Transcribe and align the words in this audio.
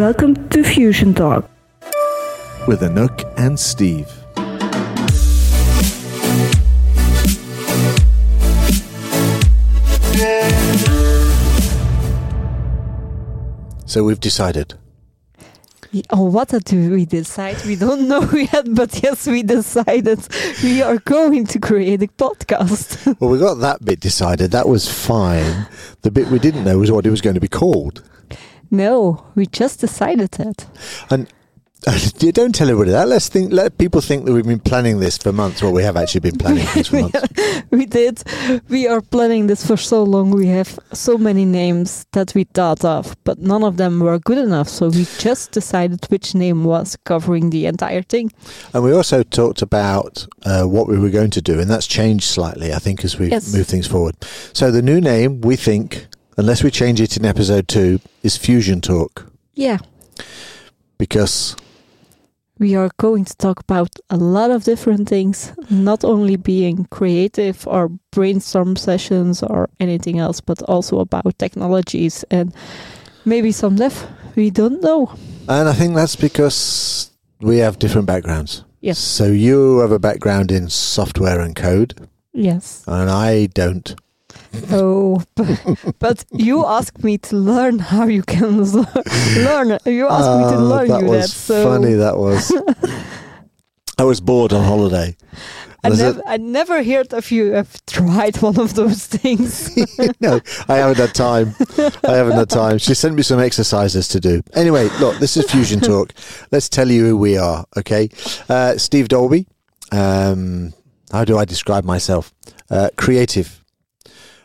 Welcome 0.00 0.48
to 0.48 0.64
Fusion 0.64 1.12
Talk. 1.12 1.44
with 2.66 2.80
Anouck 2.80 3.30
and 3.36 3.60
Steve. 3.60 4.08
So 13.84 14.02
we've 14.04 14.18
decided. 14.18 14.72
Oh, 16.08 16.22
what 16.22 16.48
did 16.48 16.90
we 16.90 17.04
decide? 17.04 17.62
We 17.66 17.76
don't 17.76 18.08
know 18.08 18.22
yet, 18.32 18.74
but 18.74 19.02
yes, 19.02 19.26
we 19.26 19.42
decided 19.42 20.26
we 20.62 20.80
are 20.80 20.96
going 20.96 21.44
to 21.44 21.58
create 21.60 22.02
a 22.02 22.06
podcast. 22.06 23.20
Well, 23.20 23.28
we 23.28 23.38
got 23.38 23.56
that 23.56 23.84
bit 23.84 24.00
decided. 24.00 24.52
That 24.52 24.66
was 24.66 24.90
fine. 24.90 25.66
The 26.00 26.10
bit 26.10 26.28
we 26.28 26.38
didn't 26.38 26.64
know 26.64 26.78
was 26.78 26.90
what 26.90 27.04
it 27.04 27.10
was 27.10 27.20
going 27.20 27.34
to 27.34 27.40
be 27.40 27.48
called. 27.48 28.02
No, 28.70 29.24
we 29.34 29.46
just 29.46 29.80
decided 29.80 30.30
that. 30.32 30.66
And 31.10 31.26
don't 32.18 32.54
tell 32.54 32.68
everybody 32.68 32.90
that. 32.90 33.08
Let's 33.08 33.28
think. 33.28 33.54
Let 33.54 33.78
people 33.78 34.02
think 34.02 34.26
that 34.26 34.34
we've 34.34 34.44
been 34.46 34.60
planning 34.60 35.00
this 35.00 35.16
for 35.16 35.32
months. 35.32 35.62
Well, 35.62 35.72
we 35.72 35.82
have 35.82 35.96
actually 35.96 36.20
been 36.20 36.36
planning 36.36 36.66
this 36.74 36.88
for 36.88 37.00
months. 37.00 37.22
we 37.70 37.86
did. 37.86 38.22
We 38.68 38.86
are 38.86 39.00
planning 39.00 39.46
this 39.46 39.66
for 39.66 39.78
so 39.78 40.02
long. 40.02 40.30
We 40.30 40.48
have 40.48 40.78
so 40.92 41.16
many 41.16 41.46
names 41.46 42.04
that 42.12 42.34
we 42.34 42.44
thought 42.44 42.84
of, 42.84 43.16
but 43.24 43.38
none 43.38 43.64
of 43.64 43.78
them 43.78 43.98
were 44.00 44.18
good 44.18 44.36
enough. 44.36 44.68
So 44.68 44.90
we 44.90 45.06
just 45.18 45.52
decided 45.52 46.04
which 46.10 46.34
name 46.34 46.64
was 46.64 46.98
covering 47.06 47.48
the 47.48 47.64
entire 47.64 48.02
thing. 48.02 48.30
And 48.74 48.84
we 48.84 48.92
also 48.92 49.22
talked 49.22 49.62
about 49.62 50.26
uh, 50.44 50.64
what 50.64 50.86
we 50.86 50.98
were 50.98 51.08
going 51.10 51.30
to 51.30 51.40
do, 51.40 51.58
and 51.60 51.70
that's 51.70 51.86
changed 51.86 52.24
slightly, 52.24 52.74
I 52.74 52.78
think, 52.78 53.04
as 53.06 53.18
we 53.18 53.30
Yes. 53.30 53.54
move 53.54 53.66
things 53.66 53.86
forward. 53.86 54.16
So 54.52 54.70
the 54.70 54.82
new 54.82 55.00
name, 55.00 55.40
we 55.40 55.56
think, 55.56 56.08
unless 56.36 56.62
we 56.62 56.70
change 56.70 57.00
it 57.00 57.16
in 57.16 57.24
episode 57.24 57.68
two, 57.68 58.00
is 58.22 58.36
Fusion 58.36 58.80
Talk, 58.80 59.30
Yeah, 59.54 59.78
because 60.98 61.56
we 62.58 62.74
are 62.76 62.90
going 62.98 63.24
to 63.24 63.36
talk 63.36 63.60
about 63.60 63.88
a 64.10 64.16
lot 64.16 64.50
of 64.50 64.64
different 64.64 65.08
things, 65.08 65.52
not 65.70 66.04
only 66.04 66.36
being 66.36 66.86
creative 66.90 67.66
or 67.66 67.88
brainstorm 68.12 68.76
sessions 68.76 69.42
or 69.42 69.68
anything 69.80 70.18
else, 70.18 70.40
but 70.42 70.60
also 70.62 71.00
about 71.00 71.38
technologies 71.38 72.24
and 72.30 72.54
maybe 73.24 73.50
some 73.52 73.76
dev. 73.76 74.06
We 74.36 74.50
don't 74.50 74.82
know. 74.82 75.12
and 75.48 75.68
I 75.68 75.72
think 75.72 75.94
that's 75.94 76.16
because 76.16 77.10
we 77.40 77.58
have 77.58 77.78
different 77.78 78.06
backgrounds. 78.06 78.64
Yes. 78.82 78.98
So 78.98 79.24
you 79.26 79.78
have 79.80 79.92
a 79.92 79.98
background 79.98 80.50
in 80.52 80.68
software 80.70 81.40
and 81.40 81.56
code, 81.56 81.94
Yes. 82.32 82.84
and 82.86 83.10
I 83.10 83.46
don't. 83.46 83.94
Oh, 84.70 85.22
but, 85.36 85.94
but 85.98 86.24
you 86.32 86.66
asked 86.66 87.04
me 87.04 87.18
to 87.18 87.36
learn 87.36 87.78
how 87.78 88.06
you 88.06 88.22
can 88.22 88.62
learn. 88.64 89.78
You 89.86 90.08
asked 90.08 90.30
me 90.38 90.44
to 90.50 90.56
Ah, 90.56 90.68
learn 90.72 90.88
that 90.88 91.00
you 91.02 91.06
was 91.06 91.22
that. 91.26 91.30
So 91.30 91.64
funny. 91.64 91.92
That 91.94 92.16
was. 92.16 92.52
I 93.98 94.04
was 94.04 94.20
bored 94.20 94.52
on 94.52 94.64
holiday. 94.64 95.16
I, 95.82 95.88
nev- 95.90 96.20
I 96.26 96.36
never 96.36 96.82
heard 96.82 97.12
if 97.14 97.30
you 97.32 97.52
have 97.52 97.84
tried 97.86 98.36
one 98.42 98.58
of 98.58 98.74
those 98.74 99.06
things. 99.06 99.70
no, 100.20 100.40
I 100.68 100.76
haven't 100.76 100.98
had 100.98 101.14
time. 101.14 101.54
I 102.04 102.12
haven't 102.16 102.36
had 102.36 102.50
time. 102.50 102.78
She 102.78 102.94
sent 102.94 103.14
me 103.14 103.22
some 103.22 103.40
exercises 103.40 104.08
to 104.08 104.20
do. 104.20 104.42
Anyway, 104.54 104.88
look, 105.00 105.18
this 105.18 105.36
is 105.36 105.50
Fusion 105.50 105.80
Talk. 105.80 106.12
Let's 106.50 106.68
tell 106.68 106.90
you 106.90 107.06
who 107.06 107.16
we 107.16 107.38
are, 107.38 107.64
okay? 107.78 108.08
Uh, 108.48 108.76
Steve 108.76 109.08
Dalby. 109.08 109.46
Um, 109.92 110.74
how 111.12 111.24
do 111.24 111.38
I 111.38 111.44
describe 111.46 111.84
myself? 111.84 112.32
Uh, 112.70 112.90
creative. 112.96 113.59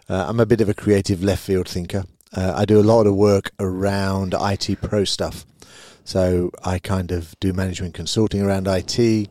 Uh, 0.09 0.25
I'm 0.27 0.39
a 0.39 0.45
bit 0.45 0.61
of 0.61 0.69
a 0.69 0.73
creative 0.73 1.23
left 1.23 1.43
field 1.43 1.67
thinker. 1.67 2.05
Uh, 2.35 2.53
I 2.55 2.65
do 2.65 2.79
a 2.79 2.83
lot 2.83 3.07
of 3.07 3.15
work 3.15 3.51
around 3.59 4.35
IT 4.39 4.81
pro 4.81 5.03
stuff. 5.03 5.45
So 6.03 6.51
I 6.63 6.79
kind 6.79 7.11
of 7.11 7.33
do 7.39 7.53
management 7.53 7.93
consulting 7.95 8.41
around 8.41 8.67
IT. 8.67 9.29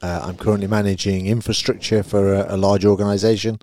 Uh, 0.00 0.20
I'm 0.24 0.36
currently 0.36 0.66
managing 0.66 1.26
infrastructure 1.26 2.02
for 2.02 2.34
a, 2.34 2.54
a 2.54 2.56
large 2.56 2.84
organization. 2.84 3.58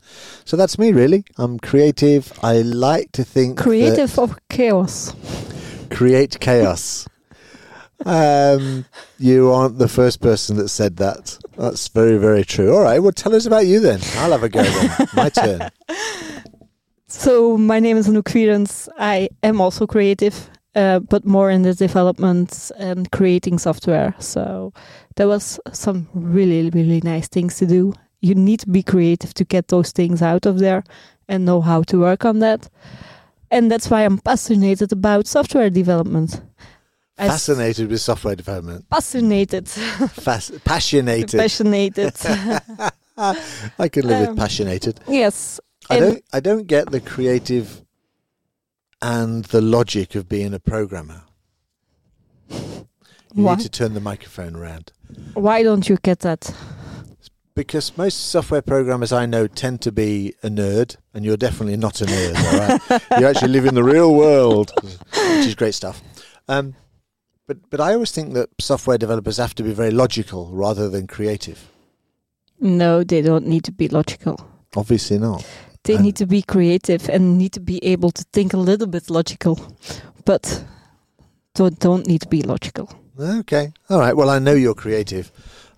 So 0.45 0.57
that's 0.57 0.77
me, 0.79 0.91
really. 0.91 1.23
I'm 1.37 1.59
creative. 1.59 2.31
I 2.41 2.61
like 2.61 3.11
to 3.13 3.23
think 3.23 3.57
Creative 3.57 4.17
of 4.19 4.37
chaos. 4.49 5.13
create 5.89 6.39
chaos. 6.39 7.07
um, 8.05 8.85
you 9.17 9.51
aren't 9.51 9.77
the 9.77 9.89
first 9.89 10.21
person 10.21 10.55
that 10.57 10.69
said 10.69 10.97
that. 10.97 11.37
That's 11.57 11.87
very, 11.89 12.17
very 12.17 12.45
true. 12.45 12.73
All 12.73 12.83
right. 12.83 12.99
Well, 12.99 13.11
tell 13.11 13.35
us 13.35 13.45
about 13.45 13.65
you 13.65 13.79
then. 13.81 13.99
I'll 14.15 14.31
have 14.31 14.43
a 14.43 14.49
go 14.49 14.63
then. 14.63 15.07
My 15.13 15.29
turn. 15.29 15.69
So 17.11 17.57
my 17.57 17.79
name 17.79 17.97
is 17.97 18.07
Anouck 18.07 18.29
Fierens. 18.29 18.87
I 18.99 19.29
am 19.41 19.59
also 19.61 19.87
creative, 19.87 20.49
uh, 20.75 20.99
but 20.99 21.25
more 21.25 21.49
in 21.49 21.63
the 21.63 21.73
development 21.73 22.71
and 22.77 23.09
creating 23.11 23.57
software. 23.57 24.13
So 24.19 24.73
there 25.15 25.27
was 25.27 25.59
some 25.71 26.07
really, 26.13 26.69
really 26.69 27.01
nice 27.03 27.27
things 27.27 27.57
to 27.57 27.65
do. 27.65 27.93
You 28.21 28.35
need 28.35 28.59
to 28.59 28.69
be 28.69 28.83
creative 28.83 29.33
to 29.35 29.43
get 29.43 29.69
those 29.69 29.91
things 29.91 30.21
out 30.21 30.45
of 30.45 30.59
there 30.59 30.83
and 31.27 31.45
know 31.45 31.61
how 31.61 31.81
to 31.83 31.99
work 31.99 32.25
on 32.25 32.39
that. 32.39 32.69
And 33.49 33.71
that's 33.71 33.89
why 33.89 34.05
I'm 34.05 34.19
passionate 34.19 34.81
about 34.91 35.25
software 35.25 35.71
development. 35.71 36.41
Fascinated 37.17 37.89
with 37.89 38.01
software 38.01 38.35
development. 38.35 38.85
Fascinated. 38.91 39.67
Fas- 39.67 40.51
passionated. 40.63 41.39
Passionate. 41.39 41.97
I 43.17 43.89
could 43.89 44.05
live 44.05 44.29
Um, 44.29 44.35
with 44.35 44.37
passionated. 44.37 44.99
yes. 45.07 45.59
I 45.89 45.99
don't. 45.99 46.23
I 46.33 46.39
don't 46.39 46.67
get 46.67 46.91
the 46.91 47.01
creative 47.01 47.83
and 49.01 49.45
the 49.45 49.61
logic 49.61 50.15
of 50.15 50.27
being 50.29 50.53
a 50.53 50.59
programmer. 50.59 51.23
You 52.49 53.43
Why? 53.43 53.55
need 53.55 53.63
to 53.63 53.69
turn 53.69 53.93
the 53.93 53.99
microphone 53.99 54.55
around. 54.55 54.91
Why 55.33 55.63
don't 55.63 55.87
you 55.87 55.97
get 56.01 56.19
that? 56.19 56.53
Because 57.55 57.97
most 57.97 58.29
software 58.29 58.61
programmers 58.61 59.11
I 59.11 59.25
know 59.25 59.47
tend 59.47 59.81
to 59.81 59.91
be 59.91 60.33
a 60.43 60.49
nerd, 60.49 60.95
and 61.13 61.25
you're 61.25 61.37
definitely 61.37 61.77
not 61.77 62.01
a 62.01 62.05
nerd. 62.05 62.35
All 62.35 62.59
right, 62.59 63.19
you 63.19 63.27
actually 63.27 63.51
live 63.51 63.65
in 63.65 63.75
the 63.75 63.83
real 63.83 64.13
world, 64.15 64.71
which 64.81 65.45
is 65.45 65.55
great 65.55 65.73
stuff. 65.75 66.01
Um, 66.47 66.75
but 67.47 67.69
but 67.69 67.79
I 67.79 67.93
always 67.93 68.11
think 68.11 68.33
that 68.33 68.49
software 68.59 68.97
developers 68.97 69.37
have 69.37 69.55
to 69.55 69.63
be 69.63 69.73
very 69.73 69.91
logical 69.91 70.49
rather 70.51 70.89
than 70.89 71.07
creative. 71.07 71.69
No, 72.59 73.03
they 73.03 73.21
don't 73.21 73.45
need 73.47 73.63
to 73.65 73.71
be 73.71 73.87
logical. 73.87 74.39
Obviously 74.75 75.17
not. 75.17 75.45
They 75.83 75.95
And- 75.95 76.03
need 76.03 76.15
to 76.17 76.25
be 76.25 76.41
creative 76.41 77.09
and 77.09 77.37
need 77.37 77.53
to 77.53 77.59
be 77.59 77.83
able 77.83 78.11
to 78.11 78.23
think 78.33 78.53
a 78.53 78.57
little 78.57 78.87
bit 78.87 79.09
logical, 79.09 79.59
but 80.25 80.63
don't 81.55 81.79
don't 81.79 82.05
need 82.07 82.21
to 82.21 82.27
be 82.27 82.41
logical. 82.41 82.89
Okay, 83.19 83.73
all 83.89 83.99
right. 83.99 84.15
Well, 84.15 84.29
I 84.29 84.39
know 84.39 84.53
you're 84.53 84.75
creative. 84.75 85.31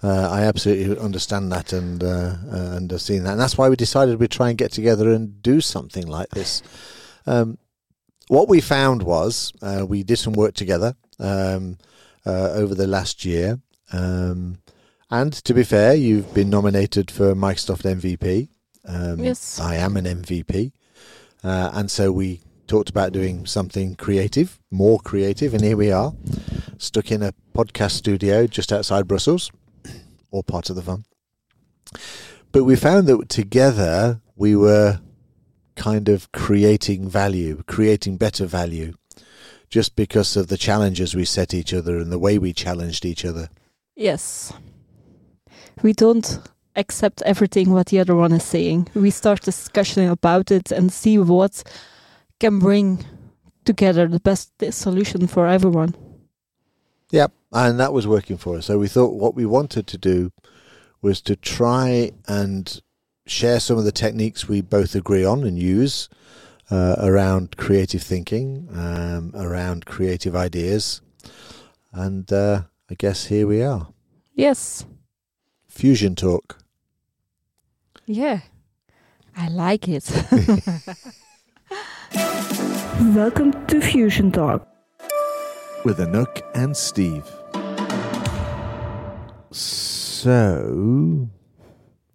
Uh, 0.04 0.28
I 0.32 0.42
absolutely 0.44 0.98
understand 0.98 1.52
that 1.52 1.74
and 1.74 2.04
uh, 2.04 2.36
uh, 2.52 2.76
and 2.78 2.90
have 2.92 3.02
seen 3.02 3.24
that, 3.24 3.32
and 3.34 3.40
that's 3.40 3.58
why 3.58 3.70
we 3.70 3.76
decided 3.76 4.20
we'd 4.20 4.32
try 4.32 4.50
and 4.50 4.58
get 4.58 4.72
together 4.72 5.12
and 5.12 5.42
do 5.44 5.62
something 5.62 6.08
like 6.08 6.30
this. 6.30 6.62
Um, 7.26 7.58
what 8.28 8.48
we 8.50 8.62
found 8.62 9.04
was 9.04 9.54
uh, 9.62 9.86
we 9.88 10.04
did 10.04 10.18
some 10.18 10.34
work 10.34 10.54
together 10.56 10.96
um, 11.20 11.78
uh, 12.26 12.50
over 12.54 12.74
the 12.76 12.88
last 12.88 13.26
year, 13.26 13.60
um, 13.94 14.58
and 15.12 15.34
to 15.34 15.54
be 15.54 15.64
fair, 15.64 15.94
you've 15.94 16.34
been 16.34 16.50
nominated 16.50 17.12
for 17.12 17.36
Microsoft 17.36 17.84
MVP. 17.86 18.50
Um, 18.86 19.20
Yes. 19.24 19.60
I 19.60 19.76
am 19.76 19.98
an 19.98 20.06
MVP, 20.06 20.72
uh, 21.44 21.72
and 21.74 21.90
so 21.90 22.12
we 22.12 22.42
talked 22.68 22.90
about 22.90 23.12
doing 23.12 23.46
something 23.46 23.96
creative, 23.96 24.60
more 24.72 25.00
creative, 25.00 25.54
and 25.54 25.64
here 25.64 25.78
we 25.78 25.92
are, 25.92 26.14
stuck 26.78 27.12
in 27.12 27.22
a 27.22 27.34
podcast 27.54 27.92
studio 27.92 28.48
just 28.48 28.72
outside 28.72 29.08
Brussels, 29.08 29.52
all 30.32 30.44
part 30.44 30.70
of 30.70 30.76
the 30.76 30.82
fun. 30.82 31.04
But 32.52 32.64
we 32.64 32.76
found 32.76 33.08
that 33.08 33.30
together 33.30 34.22
we 34.36 34.56
were 34.56 35.00
kind 35.76 36.10
of 36.10 36.32
creating 36.32 37.10
value, 37.10 37.64
creating 37.68 38.18
better 38.18 38.46
value, 38.46 38.94
just 39.70 39.96
because 39.96 40.36
of 40.36 40.48
the 40.48 40.58
challenges 40.58 41.16
we 41.16 41.26
set 41.26 41.54
each 41.54 41.74
other 41.74 41.98
and 41.98 42.12
the 42.12 42.20
way 42.20 42.38
we 42.38 42.54
challenged 42.54 43.06
each 43.06 43.24
other. 43.26 43.50
Yes. 43.96 44.54
We 45.82 45.94
don't 45.94 46.40
accept 46.76 47.22
everything 47.24 47.72
what 47.72 47.88
the 47.88 48.00
other 48.00 48.16
one 48.16 48.32
is 48.32 48.44
saying. 48.44 48.90
We 48.94 49.10
start 49.10 49.42
discussion 49.42 50.08
about 50.08 50.52
it 50.52 50.72
and 50.72 50.92
see 50.92 51.18
what 51.18 51.64
can 52.40 52.60
bring 52.60 53.06
together 53.66 54.08
the 54.08 54.20
best 54.20 54.52
solution 54.72 55.28
for 55.28 55.48
everyone. 55.48 55.96
Yep, 57.12 57.34
and 57.52 57.80
that 57.80 57.94
was 57.94 58.08
working 58.08 58.38
for 58.38 58.58
us. 58.58 58.68
So 58.68 58.78
we 58.78 58.88
thought 58.88 59.14
what 59.14 59.36
we 59.36 59.46
wanted 59.46 59.86
to 59.88 59.98
do 59.98 60.32
was 61.02 61.22
to 61.22 61.36
try 61.36 62.12
and 62.28 62.82
share 63.28 63.60
some 63.60 63.78
of 63.78 63.86
the 63.86 63.92
techniques 63.92 64.48
we 64.48 64.62
both 64.62 64.96
agree 64.96 65.26
on 65.26 65.44
and 65.44 65.58
use 65.60 66.10
uh, 66.70 66.96
around 67.00 67.58
creative 67.58 68.02
thinking, 68.02 68.68
um, 68.74 69.34
around 69.36 69.86
creative 69.86 70.36
ideas, 70.36 71.02
and 71.92 72.32
uh, 72.32 72.64
I 72.90 72.96
guess 72.96 73.26
here 73.26 73.46
we 73.46 73.62
are. 73.62 73.90
Yes. 74.34 74.86
Fusion 75.68 76.16
Talk. 76.16 76.61
Yeah. 78.06 78.42
I 79.36 79.48
like 79.50 79.88
it. 79.88 80.10
Welcome 83.16 83.66
to 83.68 83.82
Fusion 83.82 84.32
Talk. 84.32 84.68
with 85.86 85.98
Anouck 86.00 86.42
and 86.54 86.76
Steve. 86.78 87.26
So, 89.52 91.30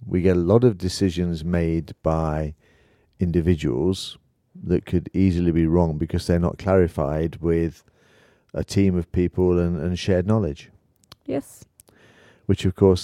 we 0.06 0.20
get 0.22 0.36
a 0.36 0.40
lot 0.40 0.62
of 0.64 0.78
decisions 0.78 1.44
made 1.44 1.94
by 2.02 2.54
individuals 3.18 4.18
that 4.64 4.86
could 4.86 5.10
easily 5.12 5.50
be 5.52 5.66
wrong 5.66 5.98
because 5.98 6.26
they're 6.26 6.38
not 6.38 6.58
clarified 6.58 7.36
with 7.36 7.82
a 8.54 8.62
team 8.64 8.96
of 8.96 9.10
people 9.12 9.58
and, 9.58 9.78
and 9.80 9.98
shared 9.98 10.26
knowledge, 10.26 10.70
Yes. 11.26 11.64
which 12.46 12.64
of 12.64 12.74
course 12.74 13.02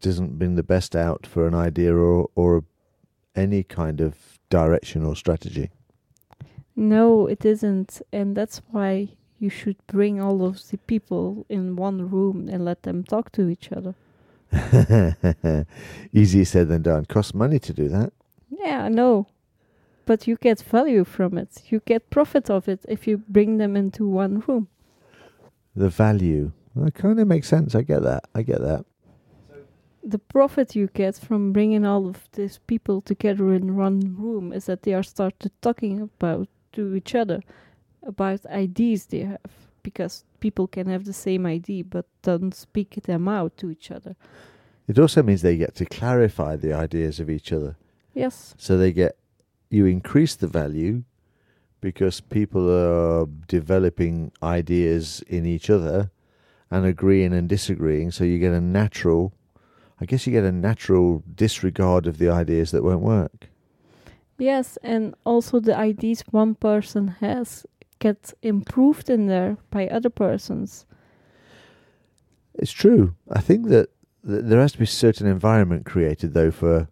doesn't 0.00 0.38
bring 0.38 0.54
the 0.54 0.62
best 0.62 0.94
out 0.96 1.26
for 1.26 1.46
an 1.46 1.54
idea 1.54 1.94
or, 1.94 2.30
or 2.34 2.64
any 3.34 3.62
kind 3.62 4.00
of 4.00 4.38
direction 4.50 5.04
or 5.04 5.16
strategy. 5.16 5.70
No, 6.74 7.26
it 7.26 7.44
isn't. 7.44 8.00
And 8.12 8.36
that's 8.36 8.62
why 8.70 9.08
you 9.38 9.50
should 9.50 9.76
bring 9.86 10.20
all 10.20 10.44
of 10.44 10.68
the 10.68 10.78
people 10.78 11.46
in 11.48 11.76
one 11.76 12.10
room 12.10 12.48
and 12.48 12.64
let 12.64 12.82
them 12.82 13.04
talk 13.04 13.32
to 13.32 13.48
each 13.48 13.70
other. 13.72 13.94
Easier 16.12 16.44
said 16.44 16.68
than 16.68 16.82
done. 16.82 17.04
Costs 17.04 17.34
money 17.34 17.58
to 17.58 17.72
do 17.72 17.88
that. 17.88 18.12
Yeah, 18.48 18.84
I 18.84 18.88
know. 18.88 19.26
But 20.06 20.26
you 20.26 20.36
get 20.36 20.60
value 20.60 21.04
from 21.04 21.36
it. 21.36 21.62
You 21.68 21.82
get 21.84 22.10
profit 22.10 22.48
of 22.48 22.68
it 22.68 22.84
if 22.88 23.06
you 23.06 23.18
bring 23.18 23.58
them 23.58 23.76
into 23.76 24.08
one 24.08 24.42
room. 24.46 24.68
The 25.76 25.90
value. 25.90 26.52
That 26.74 26.94
kind 26.94 27.20
of 27.20 27.28
makes 27.28 27.48
sense. 27.48 27.74
I 27.74 27.82
get 27.82 28.02
that. 28.02 28.24
I 28.34 28.42
get 28.42 28.60
that. 28.60 28.86
The 30.02 30.18
profit 30.18 30.76
you 30.76 30.88
get 30.88 31.16
from 31.16 31.52
bringing 31.52 31.84
all 31.84 32.08
of 32.08 32.28
these 32.32 32.58
people 32.66 33.00
together 33.00 33.52
in 33.52 33.76
one 33.76 34.16
room 34.16 34.52
is 34.52 34.66
that 34.66 34.82
they 34.82 34.94
are 34.94 35.02
started 35.02 35.52
talking 35.60 36.00
about 36.00 36.48
to 36.72 36.94
each 36.94 37.14
other 37.14 37.40
about 38.02 38.46
ideas 38.46 39.06
they 39.06 39.20
have 39.20 39.40
because 39.82 40.24
people 40.40 40.66
can 40.66 40.86
have 40.86 41.04
the 41.04 41.12
same 41.12 41.46
idea 41.46 41.84
but 41.84 42.06
don't 42.22 42.54
speak 42.54 43.02
them 43.04 43.28
out 43.28 43.56
to 43.56 43.70
each 43.70 43.90
other. 43.90 44.14
It 44.86 44.98
also 44.98 45.22
means 45.22 45.42
they 45.42 45.56
get 45.56 45.74
to 45.76 45.84
clarify 45.84 46.56
the 46.56 46.72
ideas 46.72 47.20
of 47.20 47.28
each 47.28 47.52
other. 47.52 47.76
Yes. 48.14 48.54
So 48.58 48.78
they 48.78 48.92
get 48.92 49.16
you 49.70 49.86
increase 49.86 50.34
the 50.34 50.46
value 50.46 51.04
because 51.80 52.20
people 52.20 52.70
are 52.70 53.26
developing 53.46 54.32
ideas 54.42 55.22
in 55.28 55.46
each 55.46 55.70
other 55.70 56.10
and 56.70 56.84
agreeing 56.84 57.32
and 57.32 57.48
disagreeing. 57.48 58.10
So 58.10 58.24
you 58.24 58.38
get 58.38 58.52
a 58.52 58.60
natural, 58.60 59.32
I 60.00 60.06
guess 60.06 60.26
you 60.26 60.32
get 60.32 60.44
a 60.44 60.52
natural 60.52 61.22
disregard 61.34 62.06
of 62.06 62.18
the 62.18 62.30
ideas 62.30 62.70
that 62.70 62.84
won't 62.84 63.00
work. 63.00 63.48
Yes, 64.38 64.78
and 64.82 65.14
also 65.24 65.58
the 65.58 65.76
ideas 65.76 66.22
one 66.30 66.54
person 66.54 67.08
has 67.20 67.66
get 67.98 68.32
improved 68.42 69.10
in 69.10 69.26
there 69.26 69.56
by 69.70 69.88
other 69.88 70.10
persons. 70.10 70.86
It's 72.54 72.70
true. 72.70 73.14
I 73.30 73.40
think 73.40 73.68
that, 73.68 73.90
that 74.22 74.48
there 74.48 74.60
has 74.60 74.72
to 74.72 74.78
be 74.78 74.84
a 74.84 74.86
certain 74.86 75.26
environment 75.26 75.84
created 75.84 76.34
though 76.34 76.52
for 76.52 76.88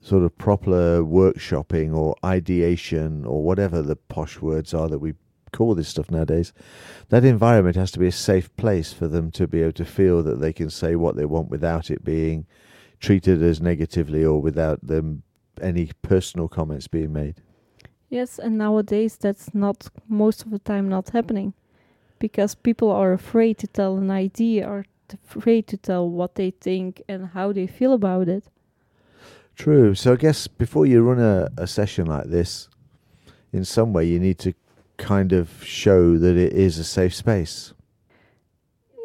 sort 0.00 0.22
of 0.22 0.36
proper 0.38 1.02
workshopping 1.02 1.94
or 1.94 2.14
ideation 2.24 3.24
or 3.24 3.42
whatever 3.42 3.82
the 3.82 3.96
posh 3.96 4.40
words 4.40 4.72
are 4.72 4.88
that 4.88 4.98
we 4.98 5.14
call 5.52 5.74
this 5.74 5.88
stuff 5.88 6.10
nowadays. 6.10 6.52
That 7.08 7.24
environment 7.24 7.76
has 7.76 7.90
to 7.92 7.98
be 7.98 8.06
a 8.06 8.12
safe 8.12 8.54
place 8.56 8.92
for 8.92 9.08
them 9.08 9.30
to 9.32 9.46
be 9.46 9.62
able 9.62 9.72
to 9.72 9.84
feel 9.84 10.22
that 10.22 10.40
they 10.40 10.52
can 10.52 10.70
say 10.70 10.96
what 10.96 11.16
they 11.16 11.24
want 11.24 11.50
without 11.50 11.90
it 11.90 12.04
being 12.04 12.46
treated 13.00 13.42
as 13.42 13.60
negatively 13.60 14.24
or 14.24 14.40
without 14.40 14.86
them 14.86 15.22
any 15.60 15.90
personal 16.02 16.48
comments 16.48 16.88
being 16.88 17.12
made. 17.12 17.36
Yes, 18.08 18.38
and 18.38 18.56
nowadays 18.56 19.16
that's 19.16 19.54
not 19.54 19.88
most 20.08 20.44
of 20.44 20.50
the 20.50 20.58
time 20.58 20.88
not 20.88 21.10
happening 21.10 21.52
because 22.18 22.54
people 22.54 22.90
are 22.90 23.12
afraid 23.12 23.58
to 23.58 23.66
tell 23.66 23.96
an 23.98 24.10
idea 24.10 24.66
or 24.68 24.84
afraid 25.24 25.66
to 25.68 25.76
tell 25.76 26.08
what 26.08 26.34
they 26.34 26.50
think 26.50 27.02
and 27.08 27.28
how 27.28 27.52
they 27.52 27.66
feel 27.66 27.92
about 27.92 28.28
it. 28.28 28.44
True. 29.54 29.94
So 29.94 30.12
I 30.12 30.16
guess 30.16 30.46
before 30.46 30.86
you 30.86 31.02
run 31.02 31.18
a, 31.18 31.48
a 31.56 31.66
session 31.66 32.06
like 32.06 32.26
this, 32.26 32.68
in 33.52 33.64
some 33.64 33.92
way 33.92 34.04
you 34.04 34.18
need 34.18 34.38
to 34.38 34.54
kind 34.98 35.32
of 35.32 35.64
show 35.64 36.18
that 36.18 36.36
it 36.36 36.52
is 36.52 36.78
a 36.78 36.84
safe 36.84 37.14
space. 37.14 37.72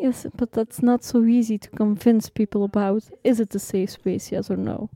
Yes, 0.01 0.25
but 0.35 0.51
that's 0.51 0.81
not 0.81 1.03
so 1.03 1.23
easy 1.23 1.57
to 1.57 1.69
convince 1.69 2.29
people 2.29 2.65
about. 2.65 3.03
Is 3.23 3.39
it 3.39 3.55
a 3.55 3.59
safe 3.59 3.91
space, 3.91 4.31
yes 4.31 4.51
or 4.51 4.57
no? 4.57 4.89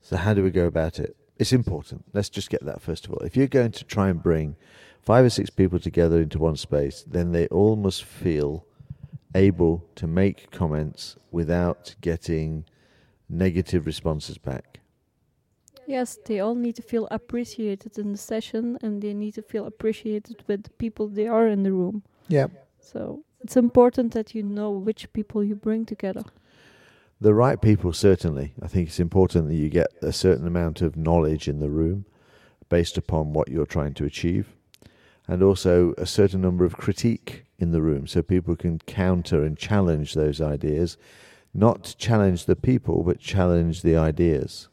So 0.00 0.16
how 0.16 0.32
do 0.34 0.44
we 0.44 0.50
go 0.50 0.66
about 0.66 1.00
it? 1.00 1.16
It's 1.38 1.52
important. 1.52 2.04
Let's 2.12 2.28
just 2.28 2.48
get 2.48 2.64
that 2.64 2.80
first 2.80 3.06
of 3.06 3.12
all. 3.12 3.18
If 3.18 3.36
you're 3.36 3.48
going 3.48 3.72
to 3.72 3.84
try 3.84 4.08
and 4.08 4.22
bring 4.22 4.54
five 5.02 5.24
or 5.24 5.30
six 5.30 5.50
people 5.50 5.80
together 5.80 6.20
into 6.20 6.38
one 6.38 6.56
space, 6.56 7.04
then 7.06 7.32
they 7.32 7.48
all 7.48 7.74
must 7.74 8.04
feel 8.04 8.64
able 9.34 9.84
to 9.96 10.06
make 10.06 10.50
comments 10.50 11.16
without 11.30 11.96
getting 12.00 12.64
negative 13.28 13.86
responses 13.86 14.38
back. 14.38 14.75
Yes, 15.86 16.18
they 16.26 16.40
all 16.40 16.54
need 16.54 16.76
to 16.76 16.82
feel 16.82 17.06
appreciated 17.10 17.98
in 17.98 18.12
the 18.12 18.18
session 18.18 18.76
and 18.82 19.00
they 19.00 19.14
need 19.14 19.34
to 19.34 19.42
feel 19.42 19.66
appreciated 19.66 20.42
with 20.46 20.64
the 20.64 20.70
people 20.70 21.06
they 21.06 21.28
are 21.28 21.46
in 21.46 21.62
the 21.62 21.72
room. 21.72 22.02
Yeah. 22.28 22.48
So 22.80 23.22
it's 23.40 23.56
important 23.56 24.12
that 24.14 24.34
you 24.34 24.42
know 24.42 24.70
which 24.70 25.12
people 25.12 25.44
you 25.44 25.54
bring 25.54 25.86
together. 25.86 26.24
The 27.20 27.34
right 27.34 27.60
people, 27.60 27.92
certainly. 27.92 28.52
I 28.60 28.68
think 28.68 28.88
it's 28.88 29.00
important 29.00 29.48
that 29.48 29.54
you 29.54 29.68
get 29.68 29.88
a 30.02 30.12
certain 30.12 30.46
amount 30.46 30.82
of 30.82 30.96
knowledge 30.96 31.48
in 31.48 31.60
the 31.60 31.70
room 31.70 32.04
based 32.68 32.98
upon 32.98 33.32
what 33.32 33.48
you're 33.48 33.64
trying 33.64 33.94
to 33.94 34.04
achieve, 34.04 34.48
and 35.28 35.42
also 35.42 35.94
a 35.96 36.04
certain 36.06 36.40
number 36.40 36.64
of 36.64 36.76
critique 36.76 37.44
in 37.58 37.70
the 37.70 37.80
room 37.80 38.06
so 38.06 38.22
people 38.22 38.56
can 38.56 38.78
counter 38.80 39.44
and 39.44 39.56
challenge 39.56 40.14
those 40.14 40.40
ideas, 40.40 40.96
not 41.54 41.94
challenge 41.96 42.44
the 42.44 42.56
people, 42.56 43.02
but 43.02 43.18
challenge 43.18 43.82
the 43.82 43.96
ideas. 43.96 44.68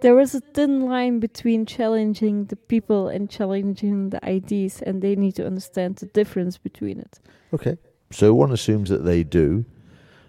There 0.00 0.20
is 0.20 0.34
a 0.34 0.40
thin 0.40 0.82
line 0.82 1.20
between 1.20 1.66
challenging 1.66 2.46
the 2.46 2.56
people 2.56 3.08
and 3.08 3.30
challenging 3.30 4.10
the 4.10 4.24
ideas, 4.24 4.82
and 4.82 5.00
they 5.00 5.16
need 5.16 5.36
to 5.36 5.46
understand 5.46 5.96
the 5.96 6.06
difference 6.06 6.58
between 6.58 7.00
it. 7.00 7.18
Okay. 7.52 7.78
So 8.10 8.34
one 8.34 8.52
assumes 8.52 8.90
that 8.90 9.04
they 9.04 9.24
do, 9.24 9.64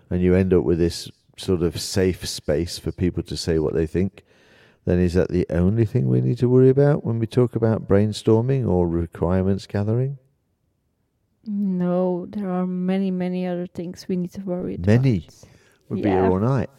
and 0.09 0.21
you 0.21 0.33
end 0.33 0.53
up 0.53 0.63
with 0.63 0.79
this 0.79 1.11
sort 1.37 1.61
of 1.61 1.79
safe 1.79 2.25
space 2.27 2.79
for 2.79 2.91
people 2.91 3.23
to 3.23 3.37
say 3.37 3.59
what 3.59 3.73
they 3.73 3.85
think. 3.85 4.23
Then 4.85 4.99
is 4.99 5.13
that 5.15 5.29
the 5.29 5.45
only 5.49 5.85
thing 5.85 6.07
we 6.07 6.21
need 6.21 6.37
to 6.39 6.49
worry 6.49 6.69
about 6.69 7.03
when 7.05 7.19
we 7.19 7.27
talk 7.27 7.55
about 7.55 7.87
brainstorming 7.87 8.67
or 8.67 8.87
requirements 8.87 9.67
gathering? 9.67 10.17
No, 11.45 12.25
there 12.29 12.49
are 12.49 12.65
many, 12.65 13.11
many 13.11 13.45
other 13.45 13.67
things 13.67 14.07
we 14.07 14.15
need 14.15 14.31
to 14.33 14.41
worry 14.41 14.75
about. 14.75 14.87
Many? 14.87 15.27
We'd 15.89 16.03
be 16.03 16.09
here 16.09 16.25
all 16.25 16.39
night. 16.39 16.69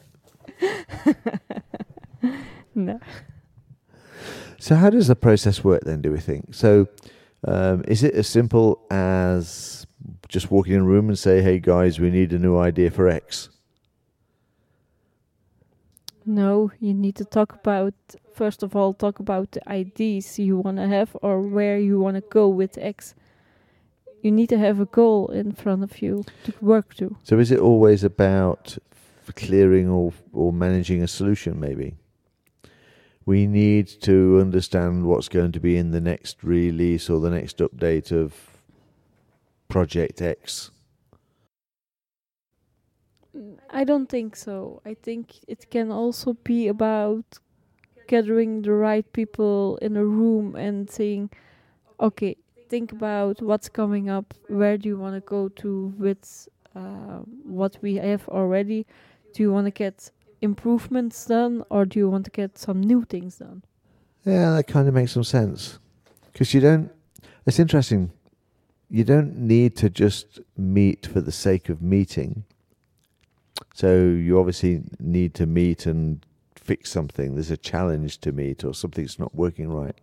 No. 2.78 3.00
So 4.58 4.76
how 4.76 4.90
does 4.90 5.08
the 5.08 5.16
process 5.16 5.64
work 5.64 5.82
then? 5.85 6.00
Do 6.00 6.12
we 6.12 6.20
think 6.20 6.54
so? 6.54 6.87
Um, 7.44 7.85
is 7.88 8.02
it 8.04 8.14
as 8.14 8.28
simple 8.28 8.80
as 8.90 9.87
just 10.28 10.50
walking 10.50 10.75
in 10.75 10.80
a 10.80 10.85
room 10.85 11.08
and 11.08 11.18
say, 11.18 11.42
"Hey 11.42 11.58
guys, 11.58 11.99
we 11.99 12.11
need 12.11 12.32
a 12.32 12.38
new 12.38 12.56
idea 12.56 12.90
for 12.90 13.08
X"? 13.08 13.50
No, 16.25 16.70
you 16.78 16.94
need 16.94 17.16
to 17.16 17.25
talk 17.25 17.54
about, 17.54 17.94
first 18.32 18.62
of 18.62 18.76
all, 18.76 18.92
talk 18.94 19.18
about 19.18 19.52
the 19.52 19.68
ideas 19.68 20.38
you 20.38 20.58
want 20.58 20.76
to 20.76 20.87
have 20.87 21.16
or 21.23 21.40
where 21.40 21.78
you 21.78 21.99
want 21.99 22.16
to 22.16 22.20
go 22.20 22.49
with 22.49 22.78
X. 22.78 23.14
You 24.23 24.30
need 24.30 24.49
to 24.50 24.58
have 24.58 24.78
a 24.78 24.85
goal 24.85 25.28
in 25.28 25.52
front 25.52 25.82
of 25.82 26.02
you 26.02 26.25
to 26.44 26.52
work 26.61 26.94
to. 26.94 27.16
So 27.25 27.38
is 27.38 27.50
it 27.50 27.58
always 27.58 28.04
about 28.04 28.78
clearing 29.35 29.88
or 29.88 30.12
or 30.32 30.52
managing 30.52 31.02
a 31.02 31.08
solution? 31.08 31.58
Maybe 31.58 31.94
we 33.28 33.47
need 33.47 33.87
to 33.87 34.38
understand 34.40 35.04
what's 35.04 35.28
going 35.28 35.52
to 35.52 35.61
be 35.61 35.76
in 35.76 35.90
the 35.90 36.00
next 36.00 36.42
release 36.42 37.11
or 37.11 37.20
the 37.20 37.28
next 37.28 37.58
update 37.58 38.11
of 38.11 38.32
Project 39.68 40.23
X. 40.23 40.70
I 43.68 43.85
don't 43.85 44.08
think 44.08 44.35
so. 44.35 44.80
I 44.87 44.94
think 44.94 45.35
it 45.47 45.70
can 45.70 45.92
also 45.92 46.38
be 46.42 46.68
about 46.68 47.26
gathering 48.06 48.62
the 48.62 48.73
right 48.73 49.12
people 49.12 49.78
in 49.82 49.99
a 49.99 50.04
room 50.06 50.56
and 50.56 50.90
saying, 50.90 51.28
okay, 52.00 52.35
think 52.70 52.92
about 52.92 53.42
what's 53.42 53.68
coming 53.68 54.08
up. 54.08 54.32
Where 54.47 54.78
do 54.78 54.88
you 54.88 54.99
want 54.99 55.16
to 55.16 55.20
go 55.20 55.50
to 55.50 55.92
with 55.99 56.49
uh, 56.75 57.20
what 57.44 57.76
we 57.82 57.97
have 57.97 58.26
already? 58.30 58.87
Do 59.35 59.42
you 59.42 59.52
want 59.52 59.66
to 59.66 59.70
get 59.70 60.11
improvements 60.40 61.25
done 61.26 61.64
or 61.71 61.85
do 61.85 61.99
you 61.99 62.09
want 62.09 62.25
to 62.25 62.30
get 62.30 62.59
some 62.59 62.80
new 62.80 63.04
things 63.04 63.38
done? 63.38 63.62
Yeah, 64.25 64.54
that 64.57 64.66
kind 64.66 64.88
of 64.88 64.95
makes 64.95 65.12
some 65.12 65.25
sense. 65.25 65.78
Because 66.33 66.54
you 66.54 66.61
don't, 66.61 66.90
it's 67.47 67.59
interesting, 67.59 68.11
you 68.90 69.04
don't 69.04 69.37
need 69.37 69.76
to 69.76 69.90
just 69.90 70.40
meet 70.57 71.07
for 71.07 71.21
the 71.21 71.33
sake 71.33 71.68
of 71.68 71.83
meeting. 71.83 72.45
So 73.75 73.97
you 73.97 74.38
obviously 74.38 74.83
need 74.99 75.35
to 75.35 75.47
meet 75.47 75.87
and 75.87 76.25
fix 76.54 76.90
something. 76.90 77.35
There's 77.35 77.50
a 77.50 77.57
challenge 77.57 78.18
to 78.18 78.33
meet 78.33 78.64
or 78.64 78.75
something's 78.75 79.18
not 79.18 79.35
working 79.35 79.73
right. 79.73 79.97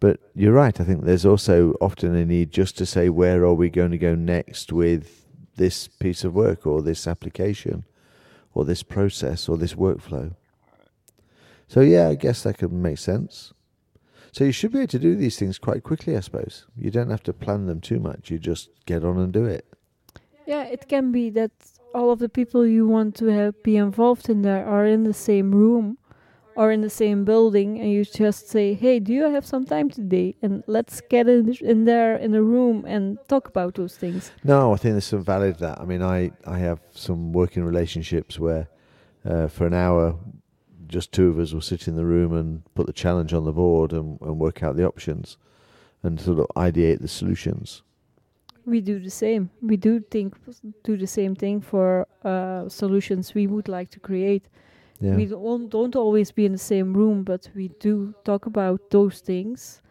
But 0.00 0.18
you're 0.34 0.52
right. 0.52 0.80
I 0.80 0.84
think 0.84 1.04
there's 1.04 1.24
also 1.24 1.76
often 1.80 2.16
a 2.16 2.26
need 2.26 2.50
just 2.50 2.76
to 2.78 2.86
say, 2.86 3.08
where 3.08 3.44
are 3.44 3.54
we 3.54 3.70
going 3.70 3.92
to 3.92 3.98
go 3.98 4.16
next 4.16 4.72
with 4.72 5.24
this 5.56 5.86
piece 5.86 6.24
of 6.24 6.34
work 6.34 6.66
or 6.66 6.82
this 6.82 7.06
application 7.06 7.84
or 8.54 8.64
this 8.64 8.82
process 8.82 9.48
or 9.48 9.56
this 9.56 9.74
workflow? 9.74 10.34
So, 11.68 11.80
yeah, 11.80 12.08
I 12.08 12.14
guess 12.14 12.42
that 12.42 12.58
could 12.58 12.72
make 12.72 12.98
sense. 12.98 13.52
So, 14.30 14.44
you 14.44 14.52
should 14.52 14.72
be 14.72 14.78
able 14.78 14.88
to 14.88 14.98
do 14.98 15.16
these 15.16 15.38
things 15.38 15.58
quite 15.58 15.82
quickly, 15.82 16.16
I 16.16 16.20
suppose. 16.20 16.66
You 16.76 16.90
don't 16.90 17.10
have 17.10 17.22
to 17.24 17.32
plan 17.32 17.66
them 17.66 17.80
too 17.80 17.98
much. 17.98 18.30
You 18.30 18.38
just 18.38 18.70
get 18.86 19.04
on 19.04 19.18
and 19.18 19.32
do 19.32 19.44
it. 19.44 19.66
Yeah, 20.46 20.64
it 20.64 20.88
can 20.88 21.12
be 21.12 21.30
that 21.30 21.52
all 21.94 22.10
of 22.10 22.18
the 22.18 22.28
people 22.28 22.66
you 22.66 22.86
want 22.86 23.14
to 23.16 23.52
be 23.62 23.76
involved 23.76 24.28
in 24.28 24.42
there 24.42 24.66
are 24.66 24.86
in 24.86 25.04
the 25.04 25.14
same 25.14 25.54
room 25.54 25.98
or 26.54 26.70
in 26.70 26.80
the 26.80 26.90
same 26.90 27.24
building 27.24 27.78
and 27.80 27.90
you 27.90 28.04
just 28.04 28.48
say 28.48 28.74
hey 28.74 28.98
do 28.98 29.12
you 29.12 29.30
have 29.30 29.44
some 29.46 29.64
time 29.64 29.88
today 29.90 30.34
and 30.42 30.62
let's 30.66 31.00
get 31.02 31.28
in, 31.28 31.54
in 31.60 31.84
there 31.84 32.16
in 32.16 32.34
a 32.34 32.42
room 32.42 32.84
and 32.86 33.18
talk 33.28 33.48
about 33.48 33.74
those 33.74 33.96
things 33.96 34.30
No, 34.44 34.72
I 34.72 34.76
think 34.76 34.94
there's 34.94 35.04
some 35.04 35.24
value 35.24 35.52
to 35.52 35.60
that. 35.60 35.80
I 35.80 35.84
mean, 35.84 36.02
I, 36.02 36.32
I 36.46 36.58
have 36.58 36.80
some 36.90 37.32
working 37.32 37.64
relationships 37.64 38.38
where 38.38 38.68
uh, 39.24 39.46
for 39.48 39.66
an 39.66 39.74
hour, 39.74 40.16
just 40.88 41.12
two 41.12 41.28
of 41.28 41.38
us 41.38 41.52
will 41.52 41.60
sit 41.60 41.88
in 41.88 41.96
the 41.96 42.04
room 42.04 42.32
and 42.34 42.62
put 42.74 42.86
the 42.86 42.92
challenge 42.92 43.32
on 43.32 43.44
the 43.44 43.52
board 43.52 43.92
and, 43.92 44.20
and 44.20 44.38
work 44.38 44.62
out 44.62 44.76
the 44.76 44.84
options 44.86 45.36
and 46.02 46.20
sort 46.20 46.38
of 46.40 46.46
ideate 46.56 47.00
the 47.00 47.08
solutions. 47.08 47.82
we 48.64 48.80
do 48.80 48.98
the 48.98 49.10
same 49.10 49.50
we 49.70 49.76
do 49.76 49.92
think 50.14 50.34
do 50.84 50.96
the 50.96 51.06
same 51.06 51.34
thing 51.34 51.60
for 51.60 52.06
uh, 52.24 52.68
solutions 52.68 53.34
we 53.34 53.46
would 53.46 53.68
like 53.68 53.90
to 53.90 54.00
create 54.00 54.44
Yeah. 55.02 55.16
we 55.16 55.26
don't, 55.26 55.68
don't 55.68 55.96
always 55.96 56.30
be 56.30 56.44
in 56.46 56.52
the 56.52 56.64
same 56.74 56.94
room 56.94 57.24
but 57.24 57.48
we 57.54 57.68
do 57.80 58.14
talk 58.24 58.46
about 58.46 58.78
those 58.90 59.20
things 59.20 59.82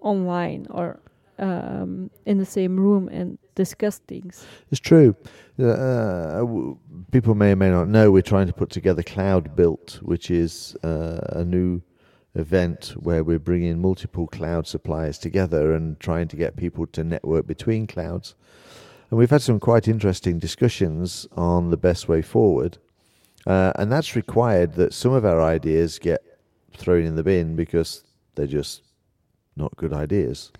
online 0.00 0.66
or 0.70 1.00
um, 1.38 2.10
in 2.26 2.38
the 2.38 2.46
same 2.46 2.78
room 2.78 3.08
and 3.08 3.38
discuss 3.54 3.98
things 3.98 4.46
It's 4.70 4.80
true. 4.80 5.14
Uh, 5.58 6.38
w- 6.40 6.76
people 7.12 7.34
may 7.34 7.52
or 7.52 7.56
may 7.56 7.70
not 7.70 7.88
know 7.88 8.10
we're 8.10 8.22
trying 8.34 8.48
to 8.48 8.52
put 8.52 8.70
together 8.70 9.02
Cloud 9.02 9.54
Built, 9.54 10.00
which 10.02 10.30
is 10.30 10.76
uh, 10.82 11.20
a 11.40 11.44
new 11.44 11.80
event 12.34 12.94
where 12.98 13.22
we're 13.22 13.38
bringing 13.38 13.80
multiple 13.80 14.26
cloud 14.26 14.66
suppliers 14.66 15.18
together 15.18 15.72
and 15.74 16.00
trying 16.00 16.26
to 16.28 16.36
get 16.36 16.56
people 16.56 16.86
to 16.88 17.04
network 17.04 17.46
between 17.46 17.86
clouds. 17.86 18.34
And 19.10 19.18
we've 19.18 19.30
had 19.30 19.42
some 19.42 19.60
quite 19.60 19.86
interesting 19.86 20.40
discussions 20.40 21.28
on 21.36 21.70
the 21.70 21.76
best 21.76 22.08
way 22.08 22.22
forward. 22.22 22.78
Uh, 23.46 23.72
and 23.76 23.92
that's 23.92 24.16
required 24.16 24.74
that 24.74 24.94
some 24.94 25.12
of 25.12 25.24
our 25.24 25.42
ideas 25.42 25.98
get 25.98 26.22
thrown 26.76 27.04
in 27.04 27.16
the 27.16 27.22
bin 27.22 27.56
because 27.56 28.04
they're 28.34 28.46
just 28.46 28.82
not 29.56 29.76
good 29.76 29.92
ideas. 29.92 30.50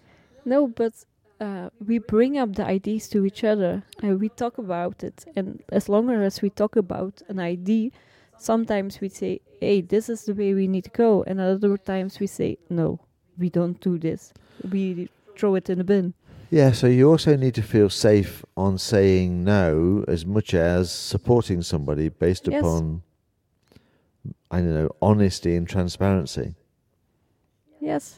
No, 0.45 0.69
but 0.69 0.93
uh, 1.41 1.71
we 1.85 1.99
bring 1.99 2.39
up 2.39 2.55
the 2.55 2.65
ideas 2.65 3.09
to 3.09 3.25
each 3.25 3.43
other 3.45 3.83
and 4.03 4.21
we 4.21 4.29
talk 4.29 4.59
about 4.59 5.03
it. 5.03 5.25
And 5.35 5.63
as 5.71 5.89
long 5.89 6.11
as 6.11 6.43
we 6.43 6.51
talk 6.51 6.77
about 6.77 7.23
an 7.29 7.41
idea, 7.41 7.91
sometimes 8.39 9.01
we 9.01 9.09
say, 9.09 9.41
hey, 9.61 9.81
this 9.81 10.09
is 10.09 10.25
the 10.25 10.35
way 10.35 10.55
we 10.55 10.69
need 10.69 10.85
to 10.85 10.91
go. 10.91 11.25
And 11.27 11.41
other 11.41 11.77
times 11.79 12.21
we 12.21 12.27
say, 12.27 12.59
no, 12.69 13.01
we 13.39 13.51
don't 13.51 13.81
do 13.81 13.99
this. 13.99 14.33
We 14.71 15.09
throw 15.37 15.55
it 15.57 15.71
in 15.71 15.79
the 15.79 15.85
bin. 15.85 16.15
Yeah, 16.51 16.73
so 16.73 16.87
you 16.87 17.11
also 17.11 17.37
need 17.37 17.55
to 17.55 17.63
feel 17.63 17.91
safe 17.91 18.45
on 18.57 18.79
saying 18.79 19.43
no 19.45 20.05
as 20.07 20.25
much 20.25 20.55
as 20.55 20.91
supporting 20.93 21.63
somebody 21.63 22.09
based 22.09 22.47
Yes. 22.47 22.61
upon, 22.61 23.03
I 24.51 24.59
don't 24.61 24.75
know, 24.75 24.91
honesty 25.03 25.57
and 25.57 25.69
transparency. 25.69 26.55
Yes, 27.81 28.17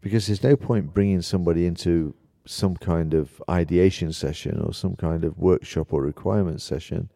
Because 0.00 0.26
there's 0.26 0.42
no 0.42 0.54
point 0.54 0.92
bringing 0.92 1.22
somebody 1.22 1.64
into 1.66 2.14
some 2.44 2.76
kind 2.76 3.14
of 3.14 3.42
ideation 3.48 4.12
session 4.12 4.60
or 4.60 4.74
some 4.74 4.96
kind 4.96 5.24
of 5.24 5.38
workshop 5.38 5.94
or 5.94 6.02
requirement 6.02 6.60
session 6.60 7.08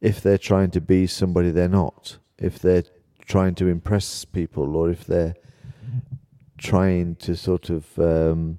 if 0.00 0.20
they're 0.20 0.38
trying 0.38 0.70
to 0.72 0.80
be 0.80 1.06
somebody 1.06 1.50
they're 1.52 1.68
not, 1.68 2.18
if 2.38 2.58
they're 2.58 2.82
trying 3.26 3.54
to 3.54 3.68
impress 3.68 4.24
people, 4.24 4.74
or 4.76 4.90
if 4.90 5.04
they're 5.04 5.34
trying 6.58 7.14
to 7.16 7.36
sort 7.36 7.70
of, 7.70 7.96
um, 7.98 8.58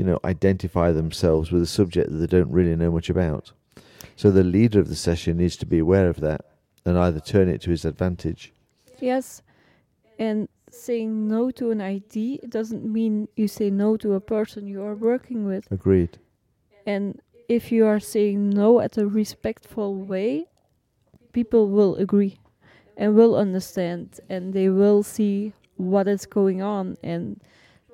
you 0.00 0.06
know, 0.06 0.18
identify 0.24 0.92
themselves 0.92 1.52
with 1.52 1.60
a 1.60 1.66
subject 1.66 2.10
that 2.10 2.16
they 2.16 2.38
don't 2.38 2.50
really 2.50 2.74
know 2.74 2.90
much 2.90 3.10
about. 3.10 3.52
So 4.16 4.30
the 4.30 4.42
leader 4.42 4.80
of 4.80 4.88
the 4.88 4.96
session 4.96 5.36
needs 5.36 5.56
to 5.58 5.66
be 5.66 5.78
aware 5.78 6.08
of 6.08 6.20
that 6.20 6.40
and 6.86 6.96
either 6.96 7.20
turn 7.20 7.50
it 7.50 7.60
to 7.62 7.70
his 7.70 7.84
advantage. 7.84 8.50
yes. 8.98 9.42
And 10.18 10.48
saying 10.70 11.28
no 11.28 11.50
to 11.50 11.70
an 11.70 11.82
idea 11.82 12.38
doesn't 12.48 12.82
mean 12.82 13.28
you 13.36 13.46
say 13.46 13.68
no 13.68 13.98
to 13.98 14.14
a 14.14 14.22
person 14.22 14.66
you 14.66 14.82
are 14.82 14.94
working 14.94 15.44
with. 15.44 15.70
Agreed. 15.70 16.16
And 16.86 17.20
if 17.50 17.70
you 17.70 17.84
are 17.84 18.00
saying 18.00 18.48
no 18.48 18.80
at 18.80 18.96
a 18.96 19.06
respectful 19.06 19.96
way, 19.96 20.46
people 21.32 21.68
will 21.68 21.96
agree 21.96 22.38
and 22.96 23.14
will 23.14 23.36
understand 23.36 24.18
and 24.30 24.54
they 24.54 24.70
will 24.70 25.02
see 25.02 25.52
what 25.76 26.08
is 26.08 26.24
going 26.24 26.62
on 26.62 26.96
and 27.02 27.38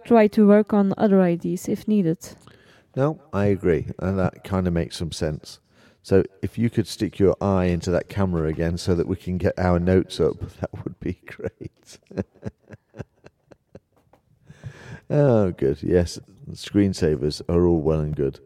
try 0.06 0.26
to 0.28 0.46
work 0.46 0.72
on 0.72 0.94
other 0.96 1.20
ideas 1.20 1.68
if 1.68 1.86
needed. 1.88 2.18
No, 2.94 3.20
I 3.32 3.46
agree, 3.46 3.88
and 3.98 4.18
that 4.18 4.42
kind 4.44 4.66
of 4.66 4.72
makes 4.72 4.96
some 4.96 5.12
sense. 5.12 5.58
So, 6.02 6.22
if 6.40 6.56
you 6.56 6.70
could 6.70 6.86
stick 6.86 7.18
your 7.18 7.36
eye 7.40 7.64
into 7.64 7.90
that 7.90 8.08
camera 8.08 8.48
again 8.48 8.78
so 8.78 8.94
that 8.94 9.08
we 9.08 9.16
can 9.16 9.38
get 9.38 9.58
our 9.58 9.78
notes 9.78 10.20
up, 10.20 10.38
that 10.60 10.70
would 10.84 10.98
be 11.00 11.18
great. 11.26 11.98
oh, 15.10 15.50
good. 15.50 15.82
Yes, 15.82 16.18
screensavers 16.52 17.42
are 17.48 17.66
all 17.66 17.80
well 17.80 18.00
and 18.00 18.14
good. 18.14 18.40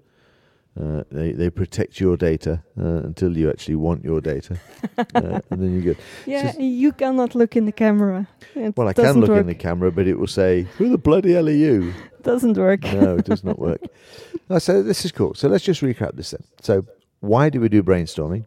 Uh, 0.79 1.03
they 1.11 1.33
they 1.33 1.51
protect 1.51 1.99
your 2.01 2.17
data 2.17 2.63
uh, 2.79 3.03
until 3.05 3.37
you 3.37 3.51
actually 3.51 3.75
want 3.75 4.05
your 4.05 4.21
data, 4.21 4.57
uh, 4.99 5.41
and 5.51 5.61
then 5.61 5.75
you 5.75 5.95
go. 5.95 6.01
Yeah, 6.27 6.43
Just- 6.45 6.61
you 6.61 6.93
cannot 6.93 7.35
look 7.35 7.57
in 7.57 7.65
the 7.67 7.73
camera. 7.73 8.29
It 8.55 8.77
Well, 8.77 8.87
I 8.89 8.93
can 8.93 9.21
look 9.21 9.31
work. 9.31 9.41
in 9.41 9.47
the 9.47 9.55
camera, 9.55 9.91
but 9.91 10.07
it 10.07 10.15
will 10.17 10.29
say, 10.29 10.67
"Who 10.79 10.89
the 10.89 10.99
bloody 10.99 11.33
hell 11.33 11.49
are 11.49 11.51
you?" 11.53 11.93
doesn't 12.23 12.57
work. 12.57 12.83
no, 12.85 13.17
it 13.17 13.25
does 13.25 13.43
not 13.45 13.59
work. 13.59 13.81
So 14.59 14.83
this 14.83 15.05
is 15.05 15.13
cool. 15.13 15.35
So 15.35 15.49
let's 15.49 15.65
just 15.65 15.81
recap 15.81 16.17
this 16.17 16.31
then. 16.33 16.43
So 16.61 16.85
why 17.21 17.51
do 17.51 17.61
we 17.61 17.69
do 17.69 17.83
brainstorming? 17.85 18.47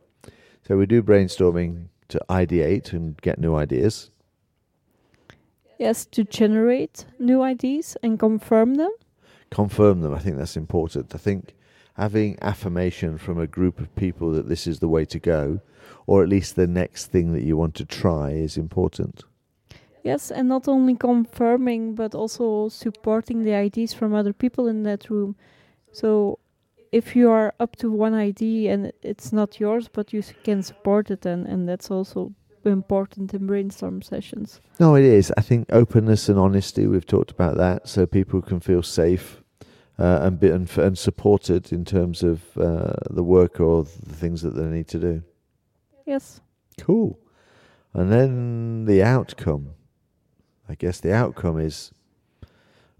So 0.68 0.76
we 0.78 0.86
do 0.86 1.02
brainstorming 1.02 1.88
to 2.10 2.20
ideate 2.30 2.92
and 2.94 3.16
get 3.22 3.40
new 3.40 3.56
ideas. 3.56 4.12
Yes, 5.80 6.06
to 6.08 6.24
generate 6.24 7.06
new 7.20 7.42
ideas 7.42 7.98
and 8.04 8.20
confirm 8.20 8.76
them. 8.76 8.92
Confirm 9.50 10.02
them. 10.02 10.14
I 10.14 10.20
think 10.20 10.38
that's 10.38 10.58
important. 10.58 11.16
I 11.16 11.18
think 11.18 11.56
having 11.94 12.38
affirmation 12.42 13.18
from 13.18 13.40
a 13.40 13.48
group 13.48 13.80
of 13.80 13.96
people 13.96 14.32
that 14.32 14.50
this 14.50 14.68
is 14.68 14.80
the 14.80 14.88
way 14.88 15.06
to 15.06 15.20
go, 15.20 15.62
or 16.08 16.24
at 16.24 16.30
least 16.30 16.56
the 16.56 16.68
next 16.68 17.08
thing 17.08 17.34
that 17.34 17.44
you 17.44 17.56
want 17.56 17.76
to 17.76 17.86
try, 17.86 18.32
is 18.32 18.58
important. 18.58 19.24
Yes, 20.04 20.32
and 20.32 20.50
not 20.50 20.68
only 20.68 20.96
confirming 20.96 21.96
but 21.96 22.14
also 22.14 22.68
supporting 22.68 23.44
the 23.44 23.54
ideas 23.54 23.94
from 23.94 24.14
other 24.14 24.34
people 24.34 24.68
in 24.68 24.84
that 24.84 25.10
room. 25.10 25.36
So 25.92 26.40
if 26.92 27.16
you 27.16 27.30
are 27.30 27.54
up 27.60 27.76
to 27.78 27.90
one 27.90 28.14
idea 28.14 28.74
and 28.74 28.92
it's 29.02 29.32
not 29.32 29.60
yours 29.60 29.88
but 29.88 30.12
you 30.12 30.22
can 30.44 30.62
support 30.62 31.10
it 31.10 31.26
and, 31.26 31.48
and 31.48 31.70
that's 31.70 31.90
also 31.90 32.34
important 32.66 33.34
in 33.34 33.48
brainstorm 33.48 34.02
sessions. 34.02 34.60
No, 34.80 34.96
it 34.96 35.06
is. 35.06 35.32
I 35.38 35.42
think 35.42 35.68
openness 35.72 36.28
and 36.30 36.40
honesty. 36.40 36.88
We've 36.88 37.06
talked 37.06 37.32
about 37.32 37.58
that, 37.58 37.88
so 37.88 38.06
people 38.06 38.42
can 38.42 38.60
feel 38.60 38.84
safe 38.84 39.43
uh, 40.00 40.20
and 40.24 40.40
be 40.40 40.50
and, 40.50 40.70
and 40.78 40.98
supported 40.98 41.72
in 41.72 41.86
terms 41.86 42.24
of 42.24 42.58
uh, 42.58 42.94
the 43.10 43.24
work 43.24 43.60
or 43.60 43.84
the 43.84 44.16
things 44.16 44.42
that 44.42 44.56
they 44.56 44.66
need 44.66 44.88
to 44.90 45.00
do. 45.00 45.24
Yes. 46.06 46.42
Cool. 46.80 47.20
And 47.94 48.12
then 48.12 48.86
the 48.86 49.04
outcome. 49.04 49.72
I 50.68 50.76
guess 50.76 51.00
the 51.00 51.14
outcome 51.14 51.60
is 51.60 51.92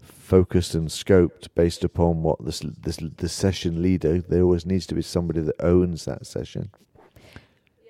focused 0.00 0.74
and 0.74 0.88
scoped 0.88 1.48
based 1.54 1.84
upon 1.84 2.22
what 2.22 2.44
this 2.44 2.60
this 2.60 2.98
the 3.16 3.28
session 3.28 3.82
leader. 3.82 4.20
There 4.20 4.42
always 4.42 4.66
needs 4.66 4.86
to 4.86 4.94
be 4.94 5.02
somebody 5.02 5.40
that 5.40 5.56
owns 5.60 6.04
that 6.04 6.26
session. 6.26 6.70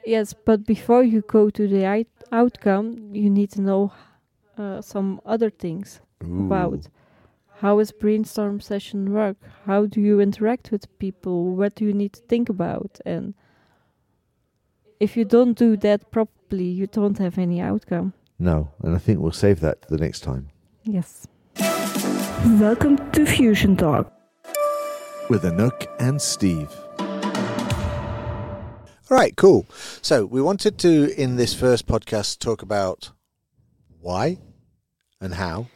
Yes, 0.07 0.35
but 0.35 0.67
before 0.67 1.03
you 1.03 1.23
go 1.23 1.51
to 1.51 1.67
the 1.67 1.87
I- 1.87 2.07
outcome, 2.31 3.15
you 3.15 3.31
need 3.31 3.51
to 3.53 3.61
know 3.61 3.93
uh, 4.59 4.81
some 4.83 5.21
other 5.25 5.51
things 5.51 6.01
about 6.21 6.89
how 7.61 7.79
is 7.79 7.93
brainstorm 7.93 8.61
session 8.61 9.13
work? 9.13 9.37
How 9.67 9.87
do 9.87 10.01
you 10.01 10.21
interact 10.21 10.71
with 10.71 10.87
people? 10.99 11.55
What 11.55 11.75
do 11.75 11.85
you 11.85 11.93
need 11.93 12.13
to 12.15 12.21
think 12.23 12.49
about? 12.49 13.01
And 13.07 13.35
if 15.01 15.17
you 15.17 15.25
don't 15.25 15.55
do 15.57 15.77
that 15.79 16.11
properly, 16.11 16.65
you 16.65 16.87
don't 16.87 17.19
have 17.19 17.39
any 17.39 17.61
outcome. 17.61 18.13
No, 18.39 18.71
and 18.83 18.95
I 18.95 18.99
think 18.99 19.21
we'll 19.21 19.33
save 19.33 19.61
that 19.61 19.83
to 19.83 19.89
the 19.89 19.99
next 19.99 20.21
time. 20.21 20.51
Yes. 20.83 21.27
Welcome 21.59 22.99
to 23.13 23.25
Fusion 23.25 23.77
Talk. 23.77 24.13
with 25.31 25.43
Anouck 25.45 25.87
and 25.99 26.21
Steve. 26.21 26.71
All 29.11 29.19
right, 29.19 29.37
cool. 29.37 29.67
So 30.03 30.27
we 30.27 30.43
wanted 30.43 30.79
to, 30.79 31.15
in 31.21 31.37
this 31.37 31.55
first 31.55 31.87
podcast, 31.87 32.39
talk 32.41 32.63
about 32.63 33.13
why 34.01 34.39
and 35.21 35.35
how. 35.35 35.69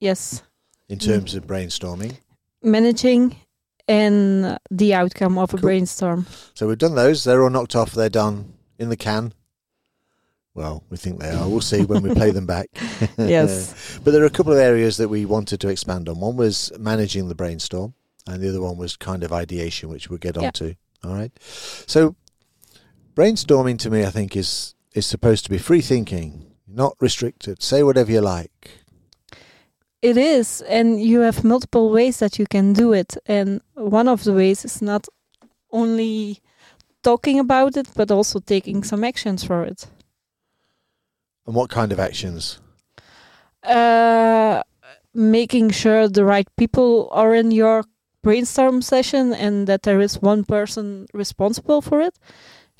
Yes. 0.00 0.42
In 0.88 0.98
terms 0.98 1.34
of 1.34 1.46
brainstorming. 1.46 2.16
Managing 2.62 3.36
and 3.88 4.58
the 4.70 4.94
outcome 4.94 5.38
of 5.38 5.52
a 5.52 5.56
Cool. 5.56 5.62
brainstorm. 5.62 6.26
So 6.54 6.68
we've 6.68 6.78
done 6.78 6.94
those. 6.94 7.24
They're 7.24 7.42
all 7.42 7.50
knocked 7.50 7.74
off. 7.74 7.92
They're 7.92 8.08
done 8.08 8.52
in 8.78 8.88
the 8.88 8.96
can. 8.96 9.32
Well, 10.54 10.84
we 10.90 10.96
think 10.98 11.18
they 11.18 11.30
are. 11.30 11.48
We'll 11.48 11.62
see 11.62 11.82
when 11.84 12.02
we 12.02 12.14
play 12.14 12.30
them 12.30 12.46
back. 12.46 12.68
Yes. 13.18 13.98
But 14.04 14.10
there 14.12 14.22
are 14.22 14.26
a 14.26 14.30
couple 14.30 14.52
of 14.52 14.58
areas 14.58 14.96
that 14.98 15.08
we 15.08 15.24
wanted 15.24 15.60
to 15.60 15.68
expand 15.68 16.08
on. 16.08 16.20
One 16.20 16.36
was 16.36 16.70
managing 16.78 17.28
the 17.28 17.34
brainstorm, 17.34 17.94
and 18.26 18.42
the 18.42 18.48
other 18.50 18.60
one 18.60 18.76
was 18.76 18.96
kind 18.96 19.24
of 19.24 19.32
ideation, 19.32 19.88
which 19.88 20.08
we'll 20.10 20.18
get 20.18 20.36
Yeah. 20.36 20.46
on 20.48 20.52
to. 20.54 20.76
All 21.04 21.14
right. 21.14 21.32
So 21.86 22.14
brainstorming 23.16 23.78
to 23.80 23.90
me, 23.90 24.04
I 24.04 24.10
think, 24.10 24.36
is 24.36 24.74
is 24.94 25.06
supposed 25.06 25.44
to 25.44 25.50
be 25.50 25.56
free 25.58 25.80
thinking, 25.80 26.52
not 26.68 26.96
restricted. 27.00 27.62
Say 27.62 27.82
whatever 27.82 28.12
you 28.12 28.20
like. 28.20 28.81
It 30.02 30.16
is, 30.16 30.62
and 30.62 31.00
you 31.00 31.20
have 31.20 31.44
multiple 31.44 31.90
ways 31.90 32.18
that 32.18 32.36
you 32.36 32.46
can 32.46 32.72
do 32.72 32.92
it. 32.92 33.16
And 33.26 33.60
one 33.74 34.08
of 34.08 34.24
the 34.24 34.32
ways 34.32 34.64
is 34.64 34.82
not 34.82 35.06
only 35.70 36.40
talking 37.02 37.38
about 37.38 37.76
it, 37.76 37.88
but 37.94 38.10
also 38.10 38.40
taking 38.40 38.82
some 38.82 39.04
actions 39.04 39.44
for 39.44 39.62
it. 39.64 39.86
And 41.46 41.54
what 41.54 41.70
kind 41.70 41.92
of 41.92 42.00
actions? 42.00 42.58
Uh, 43.62 44.62
making 45.14 45.70
sure 45.70 46.08
the 46.08 46.24
right 46.24 46.48
people 46.56 47.08
are 47.12 47.32
in 47.32 47.52
your 47.52 47.84
brainstorm 48.22 48.82
session 48.82 49.32
and 49.32 49.68
that 49.68 49.82
there 49.82 50.00
is 50.00 50.20
one 50.20 50.44
person 50.44 51.06
responsible 51.12 51.80
for 51.80 52.00
it. 52.00 52.18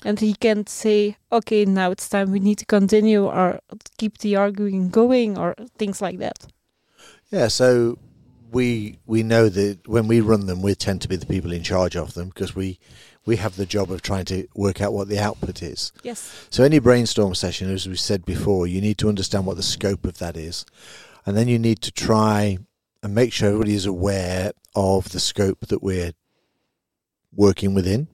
And 0.05 0.19
he 0.19 0.33
can 0.33 0.67
say, 0.67 1.15
okay, 1.31 1.63
now 1.63 1.91
it's 1.91 2.09
time 2.09 2.31
we 2.31 2.39
need 2.41 2.57
to 2.57 2.65
continue 2.65 3.25
or 3.25 3.59
keep 3.97 4.17
the 4.17 4.35
arguing 4.35 4.89
going 4.89 5.37
or 5.37 5.55
things 5.77 6.01
like 6.01 6.19
that. 6.19 6.47
Yeah, 7.33 7.47
so 7.47 7.97
we 8.51 8.99
we 9.07 9.23
know 9.23 9.49
that 9.49 9.87
when 9.87 10.07
we 10.07 10.21
run 10.21 10.45
them, 10.45 10.61
we 10.61 10.75
tend 10.75 11.01
to 11.01 11.07
be 11.07 11.15
the 11.15 11.25
people 11.25 11.51
in 11.51 11.63
charge 11.63 11.95
of 11.95 12.13
them 12.13 12.27
because 12.27 12.55
we 12.55 12.77
we 13.25 13.37
have 13.37 13.55
the 13.55 13.65
job 13.65 13.89
of 13.91 14.03
trying 14.03 14.25
to 14.25 14.47
work 14.53 14.81
out 14.81 14.93
what 14.93 15.07
the 15.07 15.17
output 15.17 15.63
is. 15.63 15.91
Yes. 16.03 16.47
So 16.51 16.63
any 16.63 16.77
brainstorm 16.77 17.33
session, 17.33 17.71
as 17.71 17.89
we 17.89 17.95
said 17.95 18.23
before, 18.23 18.67
you 18.67 18.81
need 18.81 18.99
to 18.99 19.09
understand 19.09 19.47
what 19.47 19.57
the 19.57 19.63
scope 19.63 20.05
of 20.05 20.19
that 20.19 20.37
is, 20.37 20.63
and 21.25 21.35
then 21.35 21.47
you 21.47 21.57
need 21.57 21.81
to 21.81 21.91
try 21.91 22.59
and 23.01 23.15
make 23.15 23.33
sure 23.33 23.49
everybody 23.49 23.73
is 23.73 23.87
aware 23.87 24.51
of 24.75 25.09
the 25.09 25.19
scope 25.19 25.61
that 25.69 25.81
we're 25.81 26.13
working 27.35 27.73
within, 27.73 28.09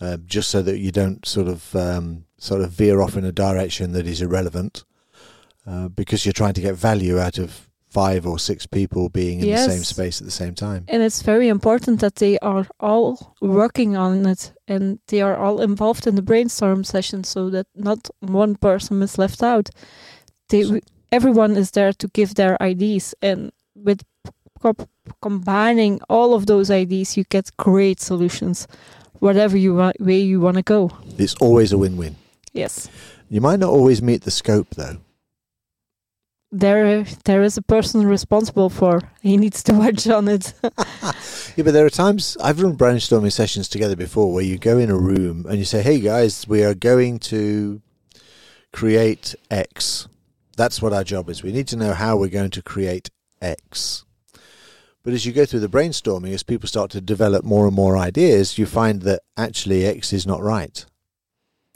uh, 0.00 0.16
just 0.24 0.48
so 0.48 0.62
that 0.62 0.78
you 0.78 0.90
don't 0.90 1.26
sort 1.26 1.48
of 1.48 1.76
um, 1.76 2.24
sort 2.38 2.62
of 2.62 2.70
veer 2.70 3.02
off 3.02 3.18
in 3.18 3.24
a 3.26 3.32
direction 3.32 3.92
that 3.92 4.06
is 4.06 4.22
irrelevant, 4.22 4.82
uh, 5.66 5.88
because 5.88 6.24
you're 6.24 6.32
trying 6.32 6.54
to 6.54 6.62
get 6.62 6.74
value 6.74 7.18
out 7.18 7.36
of 7.36 7.66
five 7.96 8.26
or 8.26 8.38
six 8.38 8.66
people 8.66 9.08
being 9.08 9.40
in 9.40 9.46
the 9.48 9.70
same 9.72 9.84
space 9.84 10.20
at 10.20 10.26
the 10.26 10.30
same 10.42 10.54
time. 10.54 10.82
And 10.92 11.02
it's 11.02 11.22
very 11.22 11.48
important 11.48 12.00
that 12.00 12.14
they 12.16 12.38
are 12.42 12.66
all 12.78 13.34
working 13.40 13.96
on 13.96 14.26
it 14.26 14.52
and 14.68 14.98
they 15.06 15.22
are 15.22 15.36
all 15.44 15.62
involved 15.62 16.06
in 16.06 16.14
the 16.16 16.22
brainstorm 16.22 16.84
session 16.84 17.24
so 17.24 17.50
that 17.50 17.66
not 17.74 18.10
one 18.20 18.54
person 18.56 19.02
is 19.02 19.16
left 19.18 19.42
out. 19.42 19.70
They, 20.48 20.80
everyone 21.10 21.56
is 21.56 21.70
there 21.70 21.92
to 21.92 22.08
give 22.08 22.34
their 22.34 22.56
ideas, 22.62 23.14
and 23.22 23.50
with 23.74 24.00
co- 24.62 24.86
combining 25.20 26.00
all 26.08 26.34
of 26.34 26.44
those 26.46 26.70
ideas, 26.70 27.16
you 27.16 27.24
get 27.28 27.50
great 27.56 28.00
solutions, 28.00 28.68
whatever 29.20 29.56
you 29.56 29.74
wa- 29.74 29.92
way 29.98 30.20
you 30.20 30.40
want 30.40 30.56
to 30.56 30.62
go. 30.62 30.90
It's 31.18 31.34
always 31.40 31.72
a 31.72 31.78
win-win. 31.78 32.14
Yes, 32.52 32.88
You 33.28 33.40
might 33.40 33.58
not 33.60 33.70
always 33.70 34.00
meet 34.00 34.22
the 34.22 34.30
scope 34.30 34.68
though. 34.76 34.96
There 36.52 37.04
there 37.24 37.42
is 37.42 37.56
a 37.56 37.62
person 37.62 38.06
responsible 38.06 38.70
for. 38.70 39.00
He 39.20 39.36
needs 39.36 39.62
to 39.64 39.74
watch 39.74 40.06
on 40.08 40.28
it. 40.28 40.54
Yeah, 41.56 41.64
but 41.64 41.72
there 41.72 41.86
are 41.86 41.90
times 41.90 42.36
I've 42.42 42.60
run 42.60 42.76
brainstorming 42.76 43.32
sessions 43.32 43.66
together 43.66 43.96
before 43.96 44.30
where 44.30 44.44
you 44.44 44.58
go 44.58 44.76
in 44.76 44.90
a 44.90 44.98
room 44.98 45.46
and 45.48 45.58
you 45.58 45.64
say, 45.64 45.80
"Hey 45.80 46.00
guys, 46.00 46.46
we 46.46 46.62
are 46.62 46.74
going 46.74 47.18
to 47.30 47.80
create 48.74 49.34
X." 49.50 50.06
That's 50.58 50.82
what 50.82 50.92
our 50.92 51.02
job 51.02 51.30
is. 51.30 51.42
We 51.42 51.52
need 51.52 51.66
to 51.68 51.76
know 51.76 51.94
how 51.94 52.18
we're 52.18 52.28
going 52.28 52.50
to 52.50 52.62
create 52.62 53.08
X. 53.40 54.04
But 55.02 55.14
as 55.14 55.24
you 55.24 55.32
go 55.32 55.46
through 55.46 55.60
the 55.60 55.68
brainstorming, 55.68 56.34
as 56.34 56.42
people 56.42 56.68
start 56.68 56.90
to 56.90 57.00
develop 57.00 57.42
more 57.44 57.66
and 57.66 57.74
more 57.74 57.96
ideas, 57.96 58.58
you 58.58 58.66
find 58.66 59.02
that 59.02 59.22
actually 59.36 59.86
X 59.86 60.12
is 60.12 60.26
not 60.26 60.42
right. 60.42 60.84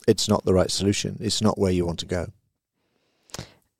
It's 0.06 0.28
not 0.28 0.44
the 0.44 0.52
right 0.52 0.70
solution. 0.70 1.16
It's 1.20 1.40
not 1.40 1.56
where 1.56 1.72
you 1.72 1.86
want 1.86 2.00
to 2.00 2.06
go. 2.06 2.26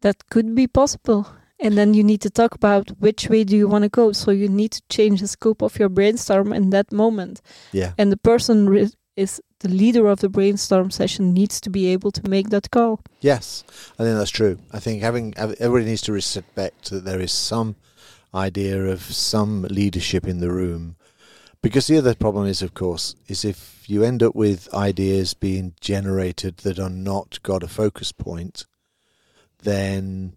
That 0.02 0.28
could 0.30 0.54
be 0.54 0.66
possible. 0.66 1.26
And 1.58 1.76
then 1.76 1.92
you 1.92 2.02
need 2.02 2.22
to 2.22 2.30
talk 2.30 2.54
about 2.54 2.88
which 3.00 3.28
way 3.28 3.44
do 3.44 3.54
you 3.56 3.68
want 3.68 3.84
to 3.84 3.90
go. 3.90 4.12
So 4.12 4.30
you 4.30 4.48
need 4.48 4.72
to 4.72 4.82
change 4.88 5.20
the 5.20 5.28
scope 5.28 5.62
of 5.62 5.78
your 5.78 5.90
brainstorm 5.90 6.52
in 6.52 6.70
that 6.70 6.90
moment. 6.90 7.42
Yeah. 7.72 7.92
And 7.98 8.10
the 8.10 8.16
person 8.16 8.90
is 9.16 9.42
the 9.58 9.68
leader 9.68 10.06
of 10.08 10.20
the 10.20 10.30
brainstorm 10.30 10.90
session 10.90 11.34
needs 11.34 11.60
to 11.60 11.68
be 11.68 11.88
able 11.88 12.10
to 12.12 12.28
make 12.30 12.48
that 12.48 12.70
call. 12.70 13.00
Yes, 13.20 13.62
I 13.98 14.04
think 14.04 14.16
that's 14.16 14.30
true. 14.30 14.58
I 14.72 14.78
think 14.78 15.02
having 15.02 15.34
everybody 15.36 15.84
needs 15.84 16.00
to 16.02 16.12
respect 16.12 16.88
that 16.88 17.04
there 17.04 17.20
is 17.20 17.32
some 17.32 17.76
idea 18.34 18.82
of 18.86 19.02
some 19.02 19.62
leadership 19.64 20.26
in 20.26 20.40
the 20.40 20.50
room, 20.50 20.96
because 21.60 21.88
the 21.88 21.98
other 21.98 22.14
problem 22.14 22.46
is, 22.46 22.62
of 22.62 22.72
course, 22.72 23.14
is 23.26 23.44
if 23.44 23.84
you 23.86 24.02
end 24.02 24.22
up 24.22 24.34
with 24.34 24.72
ideas 24.72 25.34
being 25.34 25.74
generated 25.80 26.56
that 26.58 26.78
are 26.78 26.88
not 26.88 27.42
got 27.42 27.62
a 27.62 27.68
focus 27.68 28.12
point, 28.12 28.64
then 29.62 30.36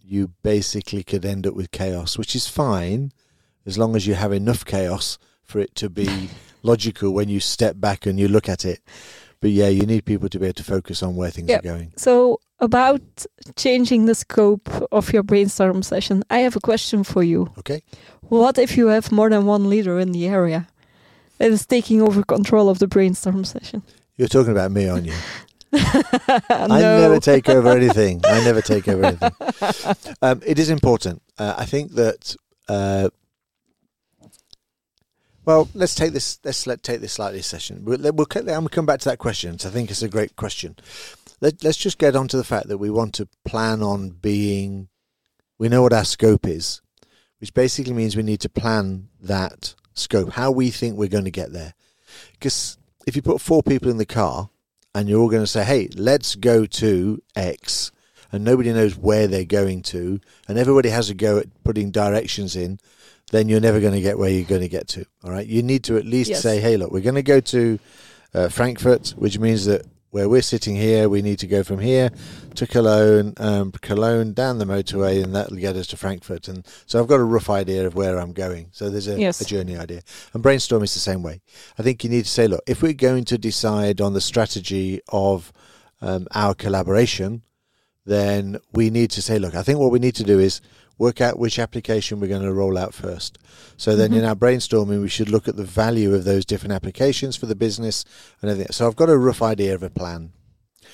you 0.00 0.28
basically 0.42 1.02
could 1.02 1.24
end 1.24 1.46
up 1.46 1.54
with 1.54 1.70
chaos, 1.70 2.18
which 2.18 2.36
is 2.36 2.46
fine 2.46 3.12
as 3.66 3.78
long 3.78 3.96
as 3.96 4.06
you 4.06 4.14
have 4.14 4.32
enough 4.32 4.64
chaos 4.64 5.18
for 5.42 5.58
it 5.60 5.74
to 5.76 5.88
be 5.88 6.28
logical 6.62 7.12
when 7.12 7.28
you 7.28 7.40
step 7.40 7.80
back 7.80 8.06
and 8.06 8.18
you 8.20 8.28
look 8.28 8.48
at 8.48 8.64
it. 8.64 8.80
But 9.40 9.50
yeah, 9.50 9.68
you 9.68 9.84
need 9.86 10.04
people 10.04 10.28
to 10.28 10.38
be 10.38 10.46
able 10.46 10.54
to 10.54 10.64
focus 10.64 11.02
on 11.02 11.16
where 11.16 11.30
things 11.30 11.48
Yep. 11.50 11.60
are 11.60 11.62
going. 11.62 11.92
So, 11.96 12.40
about 12.60 13.02
changing 13.56 14.06
the 14.06 14.14
scope 14.14 14.70
of 14.92 15.12
your 15.12 15.22
brainstorm 15.22 15.82
session, 15.82 16.22
I 16.30 16.38
have 16.40 16.56
a 16.56 16.60
question 16.60 17.04
for 17.04 17.22
you. 17.22 17.52
Okay. 17.58 17.82
What 18.22 18.58
if 18.58 18.76
you 18.76 18.86
have 18.86 19.12
more 19.12 19.28
than 19.28 19.44
one 19.44 19.68
leader 19.68 19.98
in 19.98 20.12
the 20.12 20.26
area 20.28 20.66
that 21.38 21.50
is 21.50 21.66
taking 21.66 22.00
over 22.00 22.22
control 22.22 22.70
of 22.70 22.78
the 22.78 22.86
brainstorm 22.86 23.44
session? 23.44 23.82
You're 24.16 24.28
talking 24.28 24.52
about 24.52 24.70
me, 24.70 24.88
aren't 24.88 25.06
you? 25.06 25.14
I 25.74 26.66
never 26.68 27.20
take 27.20 27.48
over 27.48 27.68
anything. 27.70 28.20
I 28.24 28.42
never 28.44 28.62
take 28.62 28.88
over 28.88 29.04
anything. 29.04 29.32
Um, 30.22 30.40
it 30.46 30.58
is 30.58 30.70
important. 30.70 31.22
Uh, 31.38 31.54
I 31.56 31.64
think 31.66 31.92
that. 31.92 32.36
Uh, 32.68 33.10
well, 35.44 35.68
let's 35.74 35.94
take 35.94 36.12
this. 36.12 36.38
Let's 36.44 36.66
let 36.66 36.82
take 36.82 37.00
this 37.00 37.12
slightly 37.12 37.42
session. 37.42 37.84
We'll, 37.84 37.98
we'll, 37.98 38.26
we'll 38.26 38.68
come 38.68 38.86
back 38.86 39.00
to 39.00 39.08
that 39.10 39.18
question. 39.18 39.58
So 39.58 39.68
I 39.68 39.72
think 39.72 39.90
it's 39.90 40.02
a 40.02 40.08
great 40.08 40.36
question. 40.36 40.76
Let, 41.40 41.62
let's 41.62 41.76
just 41.76 41.98
get 41.98 42.16
on 42.16 42.28
to 42.28 42.36
the 42.36 42.44
fact 42.44 42.68
that 42.68 42.78
we 42.78 42.90
want 42.90 43.14
to 43.14 43.28
plan 43.44 43.82
on 43.82 44.10
being. 44.10 44.88
We 45.58 45.68
know 45.68 45.82
what 45.82 45.92
our 45.92 46.04
scope 46.04 46.46
is, 46.46 46.80
which 47.38 47.54
basically 47.54 47.92
means 47.92 48.16
we 48.16 48.22
need 48.22 48.40
to 48.40 48.48
plan 48.48 49.08
that 49.20 49.74
scope. 49.94 50.32
How 50.32 50.50
we 50.50 50.70
think 50.70 50.96
we're 50.96 51.08
going 51.08 51.24
to 51.24 51.30
get 51.30 51.52
there. 51.52 51.74
Because 52.32 52.78
if 53.06 53.16
you 53.16 53.22
put 53.22 53.40
four 53.40 53.62
people 53.62 53.90
in 53.90 53.98
the 53.98 54.06
car 54.06 54.48
and 54.94 55.08
you're 55.08 55.20
all 55.20 55.28
going 55.28 55.42
to 55.42 55.46
say, 55.46 55.64
"Hey, 55.64 55.88
let's 55.96 56.34
go 56.34 56.66
to 56.66 57.22
X," 57.34 57.90
and 58.32 58.44
nobody 58.44 58.72
knows 58.72 58.96
where 58.96 59.26
they're 59.26 59.44
going 59.44 59.82
to, 59.82 60.20
and 60.48 60.58
everybody 60.58 60.88
has 60.90 61.10
a 61.10 61.14
go 61.14 61.38
at 61.38 61.46
putting 61.64 61.90
directions 61.90 62.56
in, 62.56 62.78
then 63.30 63.48
you're 63.48 63.60
never 63.60 63.80
going 63.80 63.94
to 63.94 64.00
get 64.00 64.18
where 64.18 64.30
you're 64.30 64.44
going 64.44 64.60
to 64.60 64.68
get 64.68 64.88
to. 64.88 65.04
All 65.24 65.30
right, 65.30 65.46
you 65.46 65.62
need 65.62 65.84
to 65.84 65.96
at 65.96 66.04
least 66.04 66.30
Yes. 66.30 66.42
say, 66.42 66.60
"Hey, 66.60 66.76
look, 66.76 66.90
we're 66.92 67.00
going 67.00 67.14
to 67.16 67.22
go 67.22 67.40
to 67.40 67.78
uh, 68.34 68.48
Frankfurt," 68.48 69.10
which 69.16 69.38
means 69.38 69.64
that 69.66 69.86
where 70.14 70.28
we're 70.28 70.40
sitting 70.42 70.76
here, 70.76 71.08
we 71.08 71.20
need 71.20 71.40
to 71.40 71.46
go 71.48 71.64
from 71.64 71.80
here 71.80 72.08
to 72.54 72.68
Cologne, 72.68 73.34
um, 73.38 73.72
Cologne 73.72 74.32
down 74.32 74.58
the 74.58 74.64
motorway, 74.64 75.20
and 75.20 75.34
that'll 75.34 75.56
get 75.56 75.74
us 75.74 75.88
to 75.88 75.96
Frankfurt. 75.96 76.46
And 76.46 76.64
so 76.86 77.00
I've 77.00 77.08
got 77.08 77.18
a 77.18 77.24
rough 77.24 77.50
idea 77.50 77.84
of 77.84 77.96
where 77.96 78.20
I'm 78.20 78.32
going. 78.32 78.68
So 78.70 78.90
there's 78.90 79.08
a, 79.08 79.18
Yes. 79.18 79.40
a 79.40 79.44
journey 79.44 79.76
idea. 79.76 80.02
And 80.32 80.40
brainstorm 80.40 80.84
is 80.84 80.94
the 80.94 81.00
same 81.00 81.24
way. 81.24 81.40
I 81.80 81.82
think 81.82 82.04
you 82.04 82.10
need 82.10 82.26
to 82.26 82.30
say, 82.30 82.46
look, 82.46 82.62
if 82.64 82.80
we're 82.80 82.92
going 82.92 83.24
to 83.24 83.36
decide 83.36 84.00
on 84.00 84.12
the 84.14 84.20
strategy 84.20 85.00
of 85.08 85.52
um, 86.00 86.28
our 86.32 86.54
collaboration, 86.54 87.42
then 88.06 88.58
we 88.72 88.90
need 88.90 89.10
to 89.10 89.20
say, 89.20 89.40
look, 89.40 89.56
I 89.56 89.64
think 89.64 89.80
what 89.80 89.90
we 89.90 89.98
need 89.98 90.14
to 90.14 90.24
do 90.24 90.38
is 90.38 90.60
work 90.98 91.20
out 91.20 91.38
which 91.38 91.58
application 91.58 92.20
we're 92.20 92.28
going 92.28 92.42
to 92.42 92.52
roll 92.52 92.78
out 92.78 92.94
first. 92.94 93.38
So 93.76 93.96
then 93.96 94.12
Mhm. 94.12 94.18
in 94.18 94.24
our 94.24 94.36
brainstorming, 94.36 95.00
we 95.02 95.08
should 95.08 95.28
look 95.28 95.48
at 95.48 95.56
the 95.56 95.64
value 95.64 96.14
of 96.14 96.24
those 96.24 96.44
different 96.44 96.72
applications 96.72 97.36
for 97.36 97.46
the 97.46 97.56
business 97.56 98.04
and 98.40 98.50
everything. 98.50 98.72
So 98.72 98.86
I've 98.86 98.96
got 98.96 99.10
a 99.10 99.18
rough 99.18 99.42
idea 99.42 99.74
of 99.74 99.82
a 99.82 99.90
plan. 99.90 100.30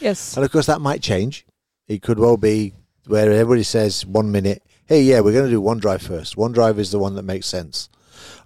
Yes. 0.00 0.36
And 0.36 0.44
of 0.44 0.50
course, 0.50 0.66
that 0.66 0.80
might 0.80 1.02
change. 1.02 1.44
It 1.86 2.02
could 2.02 2.18
well 2.18 2.36
be 2.36 2.72
where 3.06 3.30
everybody 3.30 3.62
says 3.62 4.06
one 4.06 4.30
minute, 4.32 4.62
hey, 4.86 5.02
yeah, 5.02 5.20
we're 5.20 5.32
going 5.32 5.44
to 5.44 5.50
do 5.50 5.60
OneDrive 5.60 6.00
first. 6.00 6.36
OneDrive 6.36 6.78
is 6.78 6.90
the 6.90 6.98
one 6.98 7.14
that 7.16 7.22
makes 7.24 7.46
sense. 7.46 7.88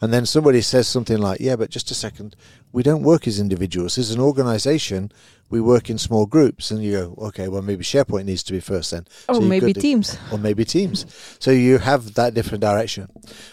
And 0.01 0.12
then 0.12 0.27
somebody 0.27 0.61
says 0.61 0.88
something 0.88 1.19
like, 1.19 1.40
yeah, 1.40 1.57
but 1.57 1.71
just 1.71 1.90
a 1.90 1.95
second, 1.95 2.37
we 2.73 2.83
don't 2.83 3.03
work 3.03 3.27
as 3.27 3.38
individuals. 3.40 3.99
As 3.99 4.11
an 4.11 4.21
organization, 4.21 5.11
we 5.51 5.61
work 5.61 5.91
in 5.91 5.99
small 5.99 6.27
groups, 6.27 6.71
and 6.71 6.83
you 6.83 6.93
go, 6.93 7.15
okay, 7.29 7.49
well, 7.49 7.63
maybe 7.63 7.85
SharePoint 7.85 8.25
needs 8.25 8.43
to 8.45 8.53
be 8.53 8.61
first 8.61 8.91
then, 8.91 9.07
Or 9.29 9.37
So 9.37 9.41
maybe 9.43 9.73
Teams. 9.73 10.17
or 10.33 10.39
maybe 10.39 10.65
Teams. 10.65 11.07
So 11.39 11.51
you 11.51 11.79
have 11.79 12.15
that 12.15 12.35
different 12.35 12.63
direction. 12.63 13.09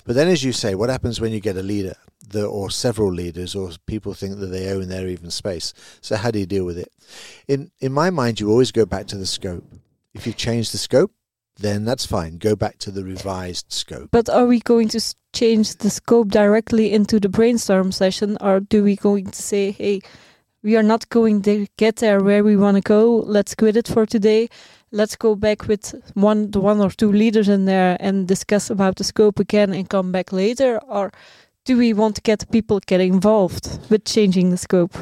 But 0.06 0.16
then, 0.16 0.28
as 0.28 0.44
you 0.44 0.52
say, 0.54 0.76
what 0.76 0.90
happens 0.90 1.20
when 1.22 1.32
you 1.32 1.40
get 1.40 1.58
a 1.58 1.64
leader, 1.64 1.96
the, 2.28 2.46
or 2.46 2.72
several 2.72 3.12
leaders, 3.12 3.56
or 3.56 3.72
people 3.86 4.14
think 4.14 4.40
that 4.40 4.48
they 4.48 4.72
own 4.72 4.88
their 4.88 5.08
even 5.08 5.32
space? 5.32 5.74
So 6.02 6.16
how 6.16 6.32
do 6.32 6.40
you 6.40 6.46
deal 6.46 6.66
with 6.66 6.78
it? 6.78 6.92
In 7.48 7.72
in 7.80 7.92
my 7.92 8.10
mind, 8.10 8.40
you 8.40 8.50
always 8.50 8.72
go 8.72 8.86
back 8.86 9.06
to 9.08 9.18
the 9.18 9.26
scope. 9.26 9.66
If 10.14 10.26
you 10.26 10.34
change 10.34 10.72
the 10.72 10.78
scope, 10.78 11.12
then 11.58 11.86
that's 11.86 12.06
fine. 12.06 12.38
Go 12.38 12.56
back 12.56 12.78
to 12.80 12.92
the 12.92 13.04
revised 13.04 13.72
scope. 13.72 14.10
But 14.12 14.30
are 14.30 14.46
we 14.48 14.60
going 14.60 14.88
to 14.90 15.02
change 15.34 15.76
the 15.78 15.90
scope 15.90 16.30
directly 16.30 16.92
into 16.92 17.20
the 17.20 17.30
brainstorm 17.30 17.92
session, 17.92 18.38
or 18.42 18.60
do 18.62 18.84
we 18.84 18.96
going 18.96 19.28
to 19.32 19.42
say, 19.42 19.72
"Hey, 19.72 20.02
we 20.64 20.78
are 20.78 20.84
not 20.84 21.10
going 21.10 21.42
to 21.44 21.68
get 21.78 21.98
there 21.98 22.20
where 22.20 22.44
we 22.44 22.56
want 22.56 22.76
to 22.78 22.82
go. 22.82 23.24
Let's 23.26 23.56
quit 23.56 23.76
it 23.76 23.88
for 23.88 24.06
today. 24.06 24.50
Let's 24.92 25.16
go 25.16 25.36
back 25.36 25.68
with 25.68 25.96
one, 26.14 26.52
the 26.52 26.60
one 26.60 26.82
or 26.82 26.90
two 26.92 27.12
leaders 27.12 27.48
in 27.50 27.66
there 27.66 27.98
and 28.00 28.28
discuss 28.28 28.70
about 28.70 28.96
the 28.98 29.04
scope 29.04 29.40
again 29.40 29.74
and 29.74 29.90
come 29.90 30.12
back 30.12 30.32
later." 30.32 30.80
Or 30.88 31.12
do 31.66 31.78
we 31.78 31.94
want 31.94 32.16
to 32.16 32.22
get 32.22 32.50
people 32.52 32.80
get 32.86 33.02
involved 33.02 33.80
with 33.90 34.04
changing 34.06 34.50
the 34.50 34.58
scope? 34.58 34.96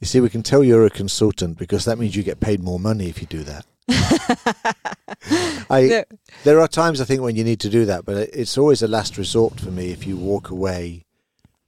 You 0.00 0.06
see, 0.06 0.20
we 0.20 0.28
can 0.28 0.42
tell 0.42 0.62
you're 0.64 0.86
a 0.86 0.90
consultant 0.90 1.58
because 1.58 1.84
that 1.84 1.98
means 1.98 2.16
you 2.16 2.22
get 2.22 2.40
paid 2.40 2.62
more 2.62 2.78
money 2.78 3.08
if 3.08 3.20
you 3.20 3.26
do 3.26 3.42
that. 3.44 3.64
I 5.70 5.86
No. 5.88 6.04
there 6.44 6.60
are 6.60 6.68
times 6.68 7.00
I 7.00 7.04
think 7.04 7.22
when 7.22 7.36
you 7.36 7.44
need 7.44 7.60
to 7.60 7.68
do 7.68 7.84
that, 7.86 8.04
but 8.04 8.16
it's 8.32 8.58
always 8.58 8.82
a 8.82 8.88
last 8.88 9.16
resort 9.16 9.60
for 9.60 9.70
me 9.70 9.90
if 9.90 10.06
you 10.06 10.16
walk 10.16 10.50
away 10.50 11.04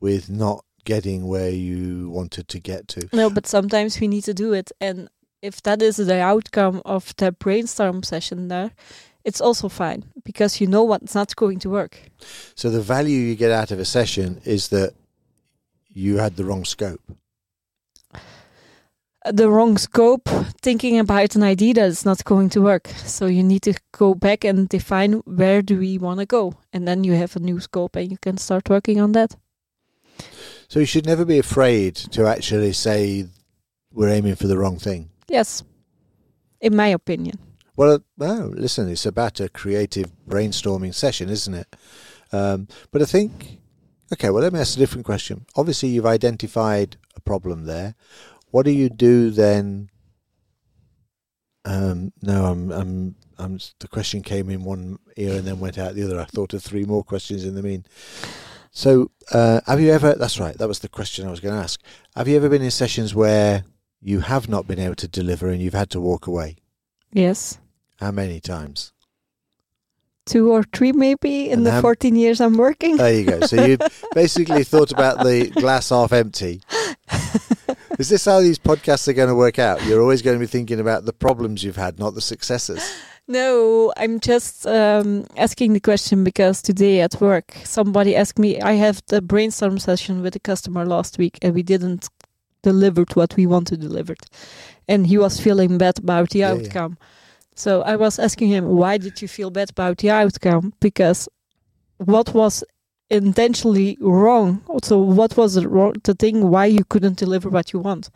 with 0.00 0.28
not 0.28 0.64
getting 0.88 1.26
where 1.26 1.50
you 1.50 2.08
wanted 2.08 2.48
to 2.48 2.58
get 2.58 2.88
to. 2.88 3.08
No, 3.12 3.28
but 3.28 3.46
sometimes 3.46 4.00
we 4.00 4.08
need 4.08 4.24
to 4.24 4.32
do 4.32 4.54
it. 4.54 4.72
And 4.80 5.10
if 5.42 5.62
that 5.62 5.82
is 5.82 5.96
the 5.98 6.20
outcome 6.32 6.80
of 6.86 7.14
the 7.16 7.30
brainstorm 7.30 8.02
session 8.02 8.48
there, 8.48 8.70
it's 9.22 9.40
also 9.40 9.68
fine 9.68 10.04
because 10.24 10.62
you 10.62 10.66
know 10.66 10.82
what's 10.84 11.14
not 11.14 11.36
going 11.36 11.58
to 11.58 11.68
work. 11.68 11.94
So 12.54 12.70
the 12.70 12.80
value 12.80 13.18
you 13.18 13.34
get 13.36 13.50
out 13.50 13.70
of 13.70 13.78
a 13.78 13.84
session 13.84 14.40
is 14.46 14.68
that 14.68 14.94
you 15.92 16.16
had 16.16 16.36
the 16.36 16.44
wrong 16.44 16.64
scope. 16.64 17.02
The 19.30 19.50
wrong 19.50 19.76
scope, 19.76 20.26
thinking 20.62 20.98
about 20.98 21.36
an 21.36 21.42
idea 21.42 21.74
that 21.74 21.88
is 21.88 22.06
not 22.06 22.24
going 22.24 22.48
to 22.50 22.62
work. 22.62 22.88
So 23.04 23.26
you 23.26 23.42
need 23.42 23.62
to 23.62 23.74
go 23.92 24.14
back 24.14 24.44
and 24.44 24.66
define 24.68 25.20
where 25.26 25.60
do 25.60 25.78
we 25.78 25.98
want 25.98 26.20
to 26.20 26.26
go. 26.26 26.54
And 26.72 26.88
then 26.88 27.04
you 27.04 27.12
have 27.12 27.36
a 27.36 27.40
new 27.40 27.60
scope 27.60 27.96
and 27.96 28.10
you 28.10 28.16
can 28.16 28.38
start 28.38 28.70
working 28.70 29.00
on 29.00 29.12
that. 29.12 29.36
So 30.68 30.80
you 30.80 30.86
should 30.86 31.06
never 31.06 31.24
be 31.24 31.38
afraid 31.38 31.94
to 31.96 32.26
actually 32.26 32.72
say 32.72 33.26
we're 33.92 34.10
aiming 34.10 34.36
for 34.36 34.46
the 34.46 34.58
wrong 34.58 34.78
thing. 34.78 35.10
Yes, 35.28 35.62
in 36.60 36.76
my 36.76 36.88
opinion. 36.88 37.38
Well, 37.76 38.00
no, 38.18 38.52
listen, 38.54 38.88
it's 38.90 39.06
about 39.06 39.38
a 39.38 39.48
creative 39.48 40.10
brainstorming 40.28 40.92
session, 40.92 41.28
isn't 41.28 41.54
it? 41.54 41.76
Um, 42.32 42.66
but 42.90 43.02
I 43.02 43.04
think, 43.04 43.60
okay, 44.12 44.30
well, 44.30 44.42
let 44.42 44.52
me 44.52 44.58
ask 44.58 44.76
a 44.76 44.80
different 44.80 45.06
question. 45.06 45.46
Obviously, 45.54 45.90
you've 45.90 46.04
identified 46.04 46.96
a 47.14 47.20
problem 47.20 47.64
there. 47.66 47.94
What 48.50 48.64
do 48.64 48.72
you 48.72 48.88
do 48.88 49.30
then? 49.30 49.90
Um, 51.64 52.12
no, 52.20 52.46
I'm, 52.46 52.72
I'm, 52.72 53.14
I'm. 53.38 53.58
The 53.78 53.88
question 53.88 54.22
came 54.22 54.50
in 54.50 54.64
one 54.64 54.98
ear 55.16 55.36
and 55.36 55.46
then 55.46 55.60
went 55.60 55.78
out 55.78 55.94
the 55.94 56.02
other. 56.04 56.18
I 56.18 56.24
thought 56.24 56.54
of 56.54 56.62
three 56.62 56.84
more 56.84 57.04
questions 57.04 57.44
in 57.44 57.54
the 57.54 57.62
mean. 57.62 57.84
So, 58.78 59.10
uh, 59.32 59.60
have 59.66 59.80
you 59.80 59.90
ever? 59.90 60.14
That's 60.14 60.38
right. 60.38 60.56
That 60.56 60.68
was 60.68 60.78
the 60.78 60.88
question 60.88 61.26
I 61.26 61.32
was 61.32 61.40
going 61.40 61.52
to 61.52 61.60
ask. 61.60 61.80
Have 62.14 62.28
you 62.28 62.36
ever 62.36 62.48
been 62.48 62.62
in 62.62 62.70
sessions 62.70 63.12
where 63.12 63.64
you 64.00 64.20
have 64.20 64.48
not 64.48 64.68
been 64.68 64.78
able 64.78 64.94
to 64.94 65.08
deliver 65.08 65.48
and 65.48 65.60
you've 65.60 65.74
had 65.74 65.90
to 65.90 66.00
walk 66.00 66.28
away? 66.28 66.58
Yes. 67.12 67.58
How 67.98 68.12
many 68.12 68.38
times? 68.38 68.92
Two 70.26 70.52
or 70.52 70.62
three, 70.62 70.92
maybe, 70.92 71.46
in 71.50 71.54
And 71.58 71.66
the 71.66 71.72
how- 71.72 71.80
14 71.80 72.14
years 72.14 72.40
I'm 72.40 72.56
working. 72.56 72.98
There 72.98 73.12
you 73.12 73.24
go. 73.24 73.40
So 73.40 73.66
you 73.66 73.78
basically 74.14 74.62
thought 74.62 74.92
about 74.92 75.24
the 75.24 75.50
glass 75.50 75.88
half 75.88 76.12
empty. 76.12 76.60
Is 77.98 78.10
this 78.10 78.26
how 78.26 78.38
these 78.40 78.60
podcasts 78.60 79.08
are 79.08 79.12
going 79.12 79.28
to 79.28 79.34
work 79.34 79.58
out? 79.58 79.84
You're 79.86 80.02
always 80.02 80.22
going 80.22 80.36
to 80.38 80.40
be 80.40 80.46
thinking 80.46 80.78
about 80.78 81.04
the 81.04 81.12
problems 81.12 81.64
you've 81.64 81.74
had, 81.74 81.98
not 81.98 82.14
the 82.14 82.20
successes. 82.20 82.88
No, 83.30 83.92
I'm 83.98 84.20
just 84.20 84.66
um, 84.66 85.26
asking 85.36 85.74
the 85.74 85.80
question 85.80 86.24
because 86.24 86.62
today 86.62 87.02
at 87.02 87.20
work 87.20 87.52
somebody 87.64 88.16
asked 88.16 88.38
me. 88.38 88.58
I 88.60 88.72
have 88.72 89.02
the 89.08 89.20
brainstorm 89.20 89.78
session 89.78 90.22
with 90.22 90.34
a 90.34 90.40
customer 90.40 90.86
last 90.86 91.18
week, 91.18 91.38
and 91.42 91.54
we 91.54 91.62
didn't 91.62 92.08
deliver 92.62 93.04
what 93.12 93.36
we 93.36 93.46
want 93.46 93.66
to 93.68 93.76
deliver, 93.76 94.14
and 94.88 95.06
he 95.06 95.18
was 95.18 95.38
feeling 95.38 95.76
bad 95.76 95.98
about 95.98 96.30
the 96.30 96.38
Yeah, 96.38 96.54
yeah. 96.54 96.58
outcome. 96.60 96.96
So 97.54 97.82
I 97.82 97.96
was 97.96 98.18
asking 98.18 98.48
him, 98.48 98.64
"Why 98.66 98.96
did 98.96 99.20
you 99.20 99.28
feel 99.28 99.50
bad 99.50 99.70
about 99.70 99.98
the 99.98 100.08
outcome? 100.10 100.72
Because 100.80 101.28
what 101.98 102.32
was 102.32 102.64
intentionally 103.10 103.98
wrong? 104.00 104.62
So 104.82 104.98
what 104.98 105.36
was 105.36 105.54
the, 105.54 105.68
wrong, 105.68 105.94
the 106.02 106.14
thing 106.14 106.50
why 106.50 106.64
you 106.66 106.84
couldn't 106.88 107.18
deliver 107.18 107.50
what 107.50 107.74
you 107.74 107.80
want?" 107.80 108.08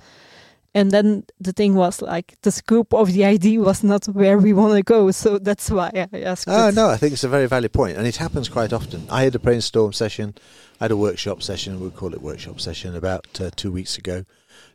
And 0.75 0.91
then 0.91 1.25
the 1.39 1.53
thing 1.53 1.75
was 1.75 2.01
like 2.01 2.41
the 2.43 2.51
scope 2.51 2.95
of 2.95 3.13
the 3.13 3.25
idea 3.25 3.61
was 3.61 3.85
not 3.85 4.07
where 4.07 4.39
we 4.39 4.55
want 4.55 4.75
to 4.75 4.83
go, 4.83 5.11
so 5.11 5.39
that's 5.39 5.71
why 5.71 5.91
I 6.13 6.21
asked. 6.23 6.47
Oh, 6.49 6.69
it. 6.69 6.75
no, 6.75 6.89
I 6.89 6.97
think 6.97 7.13
it's 7.13 7.25
a 7.25 7.29
very 7.29 7.47
valid 7.47 7.73
point, 7.73 7.99
and 7.99 8.07
it 8.07 8.17
happens 8.17 8.49
quite 8.49 8.73
often. 8.73 9.07
I 9.11 9.25
had 9.25 9.35
a 9.35 9.39
brainstorm 9.39 9.93
session, 9.93 10.35
I 10.81 10.85
had 10.85 10.91
a 10.91 10.97
workshop 10.97 11.43
session, 11.43 11.79
we'll 11.79 11.91
call 11.91 12.15
it 12.15 12.23
workshop 12.23 12.59
session, 12.59 12.97
about 12.97 13.39
uh, 13.39 13.51
two 13.55 13.71
weeks 13.71 13.99
ago, 13.99 14.25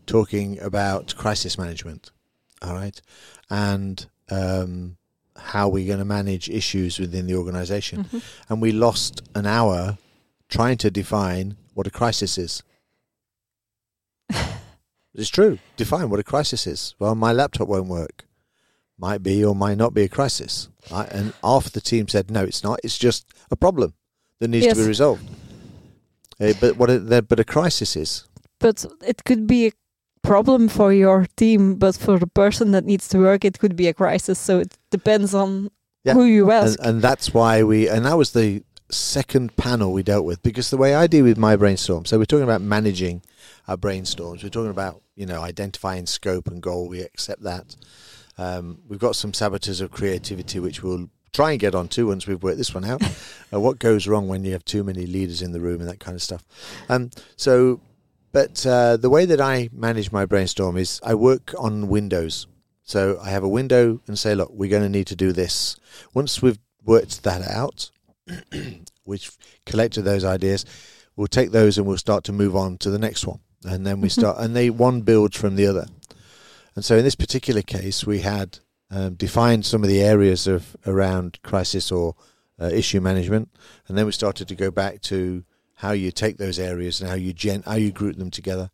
talking 0.06 0.60
about 0.60 1.16
crisis 1.18 1.58
management. 1.58 2.12
All 2.62 2.74
right, 2.76 3.02
and 3.50 4.06
um, 4.30 4.98
how 5.36 5.68
we're 5.68 5.88
going 5.88 6.00
to 6.00 6.06
manage 6.06 6.48
issues 6.48 7.00
within 7.00 7.26
the 7.26 7.36
organization. 7.36 8.04
Mhm. 8.04 8.22
and 8.50 8.62
we 8.62 8.72
lost 8.72 9.22
an 9.34 9.48
hour 9.48 9.98
trying 10.48 10.78
to 10.78 10.92
define 10.92 11.58
what 11.74 11.88
a 11.88 11.92
crisis 11.92 12.38
is. 12.38 12.62
it's 15.18 15.30
true. 15.30 15.60
Define 15.76 16.10
what 16.10 16.20
a 16.20 16.24
crisis 16.24 16.68
is. 16.68 16.96
Well, 17.00 17.16
my 17.16 17.32
laptop 17.34 17.68
won't 17.68 17.88
work. 17.88 18.26
Might 19.00 19.22
be 19.22 19.44
or 19.44 19.54
might 19.56 19.78
not 19.78 19.94
be 19.94 20.04
a 20.04 20.08
crisis. 20.10 20.70
I, 20.92 21.04
and 21.06 21.34
half 21.44 21.72
the 21.72 21.82
team 21.82 22.08
said, 22.08 22.32
no, 22.32 22.44
it's 22.44 22.64
not. 22.64 22.80
It's 22.84 22.98
just 22.98 23.28
a 23.52 23.56
problem 23.56 23.94
that 24.40 24.48
needs 24.48 24.68
to 24.68 24.76
be 24.76 24.88
resolved. 24.88 25.24
Uh, 26.40 26.54
but 26.62 26.78
what 26.78 26.90
a, 26.90 27.22
but 27.22 27.40
a 27.40 27.44
crisis 27.44 27.96
is. 27.96 28.26
But 28.60 28.86
it 29.06 29.24
could 29.24 29.46
be 29.48 29.68
a 29.68 29.72
problem 30.24 30.68
for 30.68 30.92
your 30.94 31.28
team, 31.36 31.76
but 31.76 31.96
for 31.96 32.18
the 32.20 32.28
person 32.28 32.72
that 32.72 32.86
needs 32.86 33.08
to 33.10 33.20
work, 33.20 33.46
it 33.46 33.60
could 33.60 33.76
be 33.76 33.88
a 33.88 33.94
crisis. 33.94 34.40
So 34.40 34.60
it 34.60 34.78
depends 34.92 35.34
on 35.34 35.70
Yeah. 36.04 36.14
who 36.14 36.24
you 36.24 36.50
and, 36.52 36.66
ask. 36.70 36.80
and 36.82 37.02
that's 37.02 37.34
why 37.34 37.64
we 37.64 37.88
and 37.90 38.06
that 38.06 38.18
was 38.18 38.32
the 38.32 38.64
second 38.90 39.56
panel 39.58 39.92
we 39.94 40.02
dealt 40.04 40.26
with 40.26 40.42
because 40.42 40.70
the 40.70 40.78
way 40.78 40.96
I 40.96 41.08
deal 41.08 41.26
with 41.26 41.38
my 41.38 41.58
brainstorm 41.58 42.06
so 42.06 42.18
we're 42.18 42.26
talking 42.26 42.46
about 42.52 42.62
managing 42.62 43.22
our 43.68 43.76
brainstorms 43.76 44.42
we're 44.42 44.50
talking 44.50 44.70
about 44.72 45.02
you 45.18 45.26
know 45.26 45.42
identifying 45.42 46.06
scope 46.06 46.48
and 46.48 46.62
goal 46.62 46.88
we 46.88 47.02
accept 47.02 47.44
that 47.44 47.76
um, 48.38 48.80
we've 48.88 49.00
got 49.00 49.16
some 49.16 49.34
saboteurs 49.34 49.82
of 49.82 49.92
creativity 49.92 50.60
which 50.60 50.82
we'll 50.82 51.10
try 51.34 51.52
and 51.52 51.60
get 51.60 51.76
onto 51.76 52.08
once 52.08 52.26
we've 52.26 52.44
worked 52.44 52.58
this 52.58 52.74
one 52.74 52.86
out 52.86 53.04
uh, 53.54 53.60
what 53.60 53.80
goes 53.80 54.08
wrong 54.08 54.30
when 54.30 54.46
you 54.46 54.54
have 54.54 54.64
too 54.64 54.84
many 54.84 55.06
leaders 55.06 55.42
in 55.42 55.52
the 55.52 55.60
room 55.60 55.82
and 55.82 55.90
that 55.90 56.00
kind 56.00 56.16
of 56.16 56.22
stuff 56.22 56.46
um, 56.88 57.10
so 57.36 57.82
but 58.32 58.66
uh, 58.66 58.96
the 58.98 59.10
way 59.10 59.26
that 59.26 59.42
I 59.42 59.70
manage 59.74 60.12
my 60.12 60.26
brainstorm 60.26 60.78
is 60.78 61.02
I 61.04 61.16
work 61.16 61.54
on 61.58 61.90
windows 61.90 62.48
so 62.88 63.20
I 63.22 63.32
have 63.32 63.44
a 63.44 63.50
window 63.50 64.00
and 64.08 64.18
say, 64.18 64.34
look, 64.34 64.50
we're 64.54 64.70
going 64.70 64.82
to 64.82 64.88
need 64.90 65.08
to 65.08 65.16
do 65.16 65.34
this. 65.34 65.76
Once 66.14 66.42
we've 66.42 66.58
worked 66.86 67.24
that 67.24 67.42
out, 67.42 67.92
we've 69.06 69.38
collected 69.66 70.04
those 70.04 70.24
ideas, 70.24 70.64
we'll 71.18 71.28
take 71.28 71.52
those 71.52 71.78
and 71.78 71.86
we'll 71.86 71.98
start 71.98 72.24
to 72.24 72.32
move 72.32 72.56
on 72.56 72.78
to 72.78 72.90
the 72.90 72.98
next 72.98 73.28
one. 73.28 73.42
And 73.66 73.86
then 73.86 74.02
we 74.02 74.10
Mhm. 74.10 74.12
start, 74.12 74.38
and 74.40 74.56
they 74.56 74.70
one 74.70 75.02
builds 75.02 75.36
from 75.36 75.56
the 75.56 75.68
other. 75.68 75.88
And 76.76 76.86
so 76.86 76.98
in 76.98 77.04
this 77.04 77.16
particular 77.16 77.62
case, 77.62 78.06
we 78.06 78.20
had 78.20 78.60
um, 78.90 79.16
defined 79.16 79.66
some 79.66 79.84
of 79.84 79.90
the 79.90 80.02
areas 80.02 80.48
of 80.48 80.78
around 80.86 81.40
crisis 81.44 81.92
or 81.92 82.16
uh, 82.62 82.70
issue 82.72 83.02
management, 83.02 83.50
and 83.88 83.98
then 83.98 84.06
we 84.06 84.12
started 84.12 84.48
to 84.48 84.56
go 84.56 84.72
back 84.72 85.02
to 85.02 85.44
how 85.76 85.92
you 85.92 86.12
take 86.12 86.38
those 86.38 86.58
areas 86.58 87.02
and 87.02 87.10
how 87.10 87.16
you 87.16 87.34
gen- 87.34 87.64
how 87.64 87.76
you 87.76 87.92
group 87.92 88.16
them 88.18 88.32
together, 88.32 88.70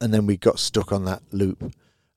and 0.00 0.14
then 0.14 0.26
we 0.26 0.36
got 0.36 0.58
stuck 0.58 0.92
on 0.92 1.04
that 1.04 1.22
loop, 1.30 1.74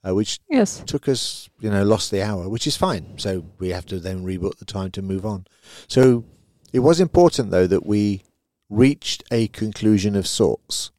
uh, 0.08 0.16
which 0.16 0.40
yes. 0.50 0.82
took 0.86 1.08
us, 1.10 1.50
you 1.60 1.70
know, 1.70 1.84
lost 1.84 2.12
the 2.12 2.22
hour, 2.22 2.48
which 2.48 2.66
is 2.66 2.78
fine. 2.78 3.18
So 3.18 3.44
we 3.60 3.70
have 3.70 3.86
to 3.88 4.00
then 4.00 4.24
rebook 4.24 4.58
the 4.58 4.66
time 4.66 4.92
to 4.92 5.02
move 5.02 5.26
on. 5.26 5.46
So 5.88 6.24
it 6.72 6.80
was 6.80 7.00
important, 7.00 7.52
though, 7.52 7.68
that 7.68 7.86
we 7.86 8.24
reached 8.70 9.24
a 9.32 9.48
conclusion 9.50 10.16
of 10.16 10.26
sorts 10.28 10.92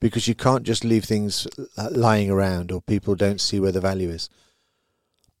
because 0.00 0.28
you 0.28 0.34
can't 0.34 0.62
just 0.62 0.84
leave 0.84 1.04
things 1.04 1.46
uh, 1.76 1.88
lying 1.90 2.30
around 2.30 2.72
or 2.72 2.80
people 2.82 3.14
don't 3.14 3.40
see 3.40 3.60
where 3.60 3.72
the 3.72 3.80
value 3.80 4.08
is. 4.10 4.28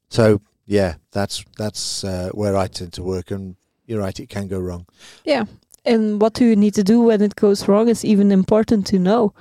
So 0.08 0.40
yeah, 0.66 0.96
that's 1.12 1.44
that's 1.56 2.04
uh, 2.04 2.30
where 2.32 2.56
I 2.56 2.66
tend 2.66 2.92
to 2.94 3.02
work, 3.02 3.30
and 3.30 3.56
you're 3.86 4.00
right, 4.00 4.18
it 4.20 4.28
can 4.28 4.48
go 4.48 4.58
wrong. 4.58 4.86
Yeah. 5.24 5.44
And 5.84 6.20
what 6.20 6.34
do 6.34 6.44
you 6.44 6.56
need 6.56 6.74
to 6.74 6.84
do 6.84 7.00
when 7.00 7.22
it 7.22 7.36
goes 7.36 7.66
wrong 7.66 7.88
is 7.88 8.04
even 8.04 8.30
important 8.30 8.86
to 8.88 8.98
know. 8.98 9.32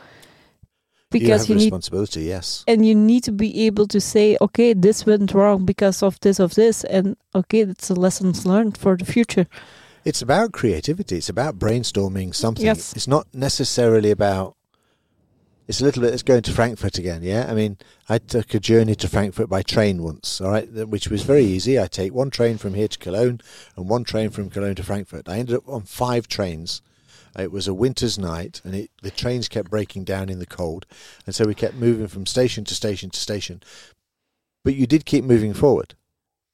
because 1.10 1.48
you 1.48 1.56
you, 1.56 1.56
have 1.56 1.60
need 1.60 1.66
responsibility. 1.66 2.24
Yes. 2.24 2.64
and 2.68 2.86
you 2.86 2.94
need 2.94 3.24
to 3.24 3.32
be 3.32 3.66
able 3.66 3.88
to 3.88 4.00
say, 4.00 4.38
okay, 4.42 4.74
this 4.74 5.06
went 5.06 5.34
wrong 5.34 5.66
because 5.66 6.04
of 6.04 6.20
this 6.20 6.40
of 6.40 6.56
this, 6.56 6.84
and 6.84 7.16
okay, 7.34 7.64
that's 7.64 7.90
a 7.90 7.94
lessons 7.94 8.46
learned 8.46 8.78
for 8.78 8.98
the 8.98 9.06
future. 9.06 9.48
It's 10.04 10.22
about 10.22 10.52
creativity. 10.54 11.18
It's 11.18 11.30
about 11.30 11.60
brainstorming 11.60 12.34
something. 12.34 12.66
Yes. 12.66 12.94
It's 12.94 13.08
not 13.08 13.28
necessarily 13.34 14.12
about. 14.12 14.57
It's 15.68 15.82
a 15.82 15.84
little 15.84 16.02
bit. 16.02 16.14
It's 16.14 16.24
going 16.24 16.44
to 16.44 16.54
Frankfurt 16.54 16.98
again. 16.98 17.24
Yeah. 17.24 17.46
I 17.50 17.54
mean, 17.54 17.78
I 18.08 18.20
took 18.20 18.54
a 18.54 18.60
journey 18.60 18.96
to 18.96 19.10
Frankfurt 19.10 19.50
by 19.50 19.64
train 19.64 20.02
once. 20.02 20.40
All 20.40 20.52
right, 20.52 20.72
which 20.88 21.10
was 21.10 21.24
very 21.24 21.44
easy. 21.44 21.78
I 21.78 21.88
take 21.88 22.14
one 22.14 22.30
train 22.30 22.58
from 22.58 22.74
here 22.74 22.88
to 22.88 22.98
Cologne 22.98 23.42
and 23.76 23.90
one 23.90 24.06
train 24.06 24.30
from 24.30 24.50
Cologne 24.50 24.76
to 24.76 24.84
Frankfurt. 24.84 25.28
I 25.28 25.40
ended 25.40 25.58
up 25.58 25.68
on 25.68 25.82
five 25.82 26.30
trains. 26.30 26.82
It 27.38 27.52
was 27.52 27.68
a 27.68 27.74
winter's 27.74 28.18
night, 28.18 28.62
and 28.64 28.74
it, 28.74 28.92
the 29.04 29.12
trains 29.12 29.48
kept 29.48 29.70
breaking 29.70 30.06
down 30.06 30.30
in 30.30 30.40
the 30.40 30.48
cold, 30.48 30.88
and 31.26 31.36
so 31.36 31.46
we 31.46 31.54
kept 31.54 31.76
moving 31.76 32.08
from 32.08 32.26
station 32.26 32.64
to 32.64 32.74
station 32.74 33.12
to 33.12 33.20
station. 33.20 33.62
But 34.64 34.74
you 34.76 34.88
did 34.88 35.06
keep 35.06 35.24
moving 35.24 35.54
forward. 35.54 35.94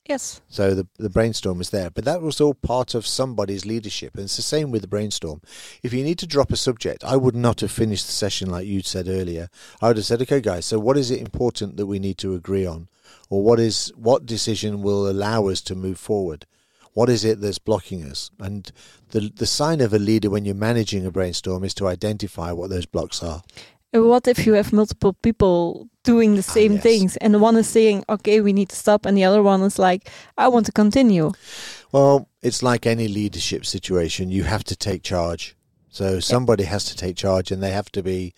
Yes. 0.05 0.41
So 0.49 0.75
the 0.75 0.87
the 0.97 1.09
brainstorm 1.09 1.57
was 1.57 1.69
there, 1.69 1.89
but 1.89 2.03
that 2.03 2.21
was 2.21 2.41
all 2.41 2.53
part 2.53 2.93
of 2.93 3.07
somebody's 3.07 3.65
leadership, 3.65 4.15
and 4.15 4.25
it's 4.25 4.35
the 4.35 4.41
same 4.41 4.69
with 4.69 4.81
the 4.81 4.87
brainstorm. 4.87 5.41
If 5.81 5.93
you 5.93 6.03
need 6.03 6.19
to 6.19 6.27
drop 6.27 6.51
a 6.51 6.57
subject, 6.57 7.05
I 7.05 7.15
would 7.15 7.35
not 7.35 7.61
have 7.61 7.71
finished 7.71 8.05
the 8.07 8.11
session 8.11 8.49
like 8.49 8.67
you 8.67 8.81
said 8.81 9.07
earlier. 9.07 9.49
I 9.81 9.87
would 9.87 9.97
have 9.97 10.05
said, 10.05 10.21
"Okay, 10.21 10.41
guys, 10.41 10.65
so 10.65 10.77
what 10.77 10.97
is 10.97 11.09
it 11.09 11.21
important 11.21 11.77
that 11.77 11.85
we 11.85 11.99
need 11.99 12.17
to 12.17 12.35
agree 12.35 12.65
on, 12.65 12.89
or 13.29 13.43
what 13.43 13.61
is 13.61 13.93
what 13.95 14.25
decision 14.25 14.81
will 14.81 15.09
allow 15.09 15.47
us 15.47 15.61
to 15.61 15.75
move 15.75 15.99
forward? 15.99 16.45
What 16.93 17.09
is 17.09 17.23
it 17.23 17.39
that's 17.39 17.57
blocking 17.59 18.03
us?" 18.03 18.29
And 18.39 18.69
the 19.11 19.31
the 19.33 19.47
sign 19.47 19.79
of 19.79 19.93
a 19.93 19.99
leader 19.99 20.29
when 20.29 20.43
you're 20.43 20.53
managing 20.53 21.05
a 21.05 21.11
brainstorm 21.11 21.63
is 21.63 21.73
to 21.75 21.87
identify 21.87 22.51
what 22.51 22.69
those 22.69 22.85
blocks 22.85 23.23
are. 23.23 23.41
What 23.93 24.27
if 24.27 24.45
you 24.45 24.53
have 24.53 24.73
multiple 24.73 25.13
people 25.13 25.87
doing 26.03 26.33
the 26.35 26.45
Ah, 26.47 26.53
same 26.53 26.73
yes. 26.73 26.83
things, 26.83 27.17
and 27.17 27.39
one 27.39 27.55
is 27.55 27.67
saying, 27.67 28.03
okay, 28.09 28.41
we 28.41 28.51
need 28.51 28.69
to 28.69 28.75
stop, 28.75 29.05
and 29.05 29.15
the 29.17 29.23
other 29.23 29.43
one 29.43 29.61
is 29.61 29.77
like, 29.77 30.09
I 30.37 30.47
want 30.47 30.65
to 30.65 30.71
continue. 30.71 31.31
Well, 31.91 32.27
it's 32.41 32.63
like 32.63 32.85
any 32.87 33.07
leadership 33.07 33.65
situation. 33.65 34.31
You 34.31 34.43
have 34.43 34.63
to 34.65 34.75
take 34.75 35.03
charge. 35.03 35.55
So 35.89 36.19
somebody 36.19 36.63
has 36.63 36.85
to 36.85 36.95
take 36.95 37.15
charge, 37.15 37.51
and 37.51 37.61
they 37.61 37.71
have 37.71 37.91
to 37.91 38.01
be 38.01 38.33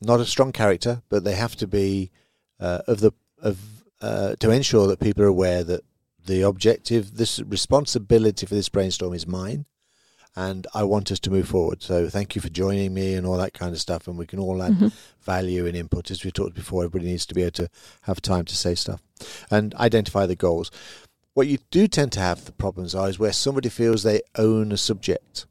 not 0.00 0.20
a 0.20 0.24
strong 0.24 0.52
character, 0.52 1.02
but 1.10 1.22
they 1.22 1.34
have 1.34 1.54
to 1.56 1.66
be 1.66 2.10
uh, 2.58 2.80
of 2.88 3.00
the 3.00 3.12
of 3.42 3.58
uh, 4.00 4.34
to 4.40 4.50
ensure 4.50 4.86
that 4.86 5.00
people 5.00 5.22
are 5.22 5.28
aware 5.28 5.62
that 5.64 5.82
the 6.24 6.40
objective, 6.42 7.16
this 7.16 7.40
responsibility 7.40 8.46
for 8.46 8.54
this 8.54 8.68
brainstorm 8.70 9.12
is 9.12 9.26
mine, 9.26 9.66
and 10.34 10.66
I 10.74 10.82
want 10.84 11.10
us 11.10 11.20
to 11.20 11.30
move 11.30 11.48
forward. 11.48 11.82
So 11.82 12.08
thank 12.08 12.34
you 12.34 12.40
for 12.40 12.48
joining 12.48 12.94
me 12.94 13.14
and 13.14 13.26
all 13.26 13.36
that 13.36 13.54
kind 13.54 13.74
of 13.74 13.80
stuff, 13.80 14.08
and 14.08 14.16
we 14.16 14.26
can 14.26 14.38
all 14.38 14.62
add 14.62 14.78
Mhm. 14.78 14.92
value 15.20 15.66
and 15.66 15.76
input. 15.76 16.10
As 16.10 16.24
we 16.24 16.30
talked 16.30 16.54
before, 16.54 16.84
everybody 16.84 17.10
needs 17.10 17.26
to 17.26 17.34
be 17.34 17.42
able 17.42 17.52
to 17.52 17.68
have 18.02 18.22
time 18.22 18.44
to 18.46 18.56
say 18.56 18.74
stuff 18.74 19.02
and 19.50 19.74
identify 19.74 20.26
the 20.26 20.36
goals. 20.36 20.70
What 21.34 21.48
you 21.48 21.58
do 21.70 21.86
tend 21.86 22.12
to 22.12 22.20
have 22.20 22.44
the 22.44 22.52
problems 22.52 22.94
are 22.94 23.08
is 23.08 23.18
where 23.18 23.32
somebody 23.32 23.68
feels 23.68 24.02
they 24.02 24.22
own 24.36 24.72
a 24.72 24.76
subject. 24.76 25.46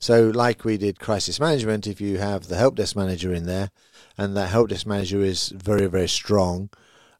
So, 0.00 0.30
like 0.34 0.64
we 0.64 0.76
did 0.76 0.98
crisis 0.98 1.38
management, 1.38 1.86
if 1.86 2.00
you 2.00 2.18
have 2.18 2.48
the 2.48 2.56
help 2.56 2.76
desk 2.76 2.96
manager 2.96 3.32
in 3.32 3.46
there, 3.46 3.70
and 4.16 4.36
that 4.36 4.48
help 4.48 4.70
desk 4.70 4.86
manager 4.86 5.20
is 5.22 5.50
very, 5.50 5.86
very 5.86 6.08
strong, 6.08 6.70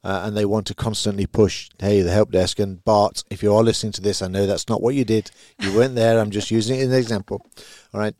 uh, 0.04 0.22
and 0.24 0.36
they 0.36 0.44
want 0.44 0.66
to 0.66 0.74
constantly 0.74 1.26
push, 1.26 1.70
hey, 1.78 2.02
the 2.02 2.10
help 2.10 2.30
desk, 2.30 2.58
and 2.58 2.84
Bart, 2.84 3.24
if 3.30 3.42
you 3.42 3.54
are 3.54 3.62
listening 3.62 3.92
to 3.92 4.00
this, 4.00 4.22
I 4.22 4.28
know 4.28 4.46
that's 4.46 4.68
not 4.68 4.80
what 4.80 4.94
you 4.94 5.04
did. 5.04 5.30
You 5.60 5.74
weren't 5.74 5.94
there. 5.94 6.18
I'm 6.18 6.30
just 6.30 6.50
using 6.50 6.78
it 6.78 6.82
as 6.82 6.88
an 6.88 6.94
example. 6.94 7.44
All 7.92 8.00
right. 8.00 8.14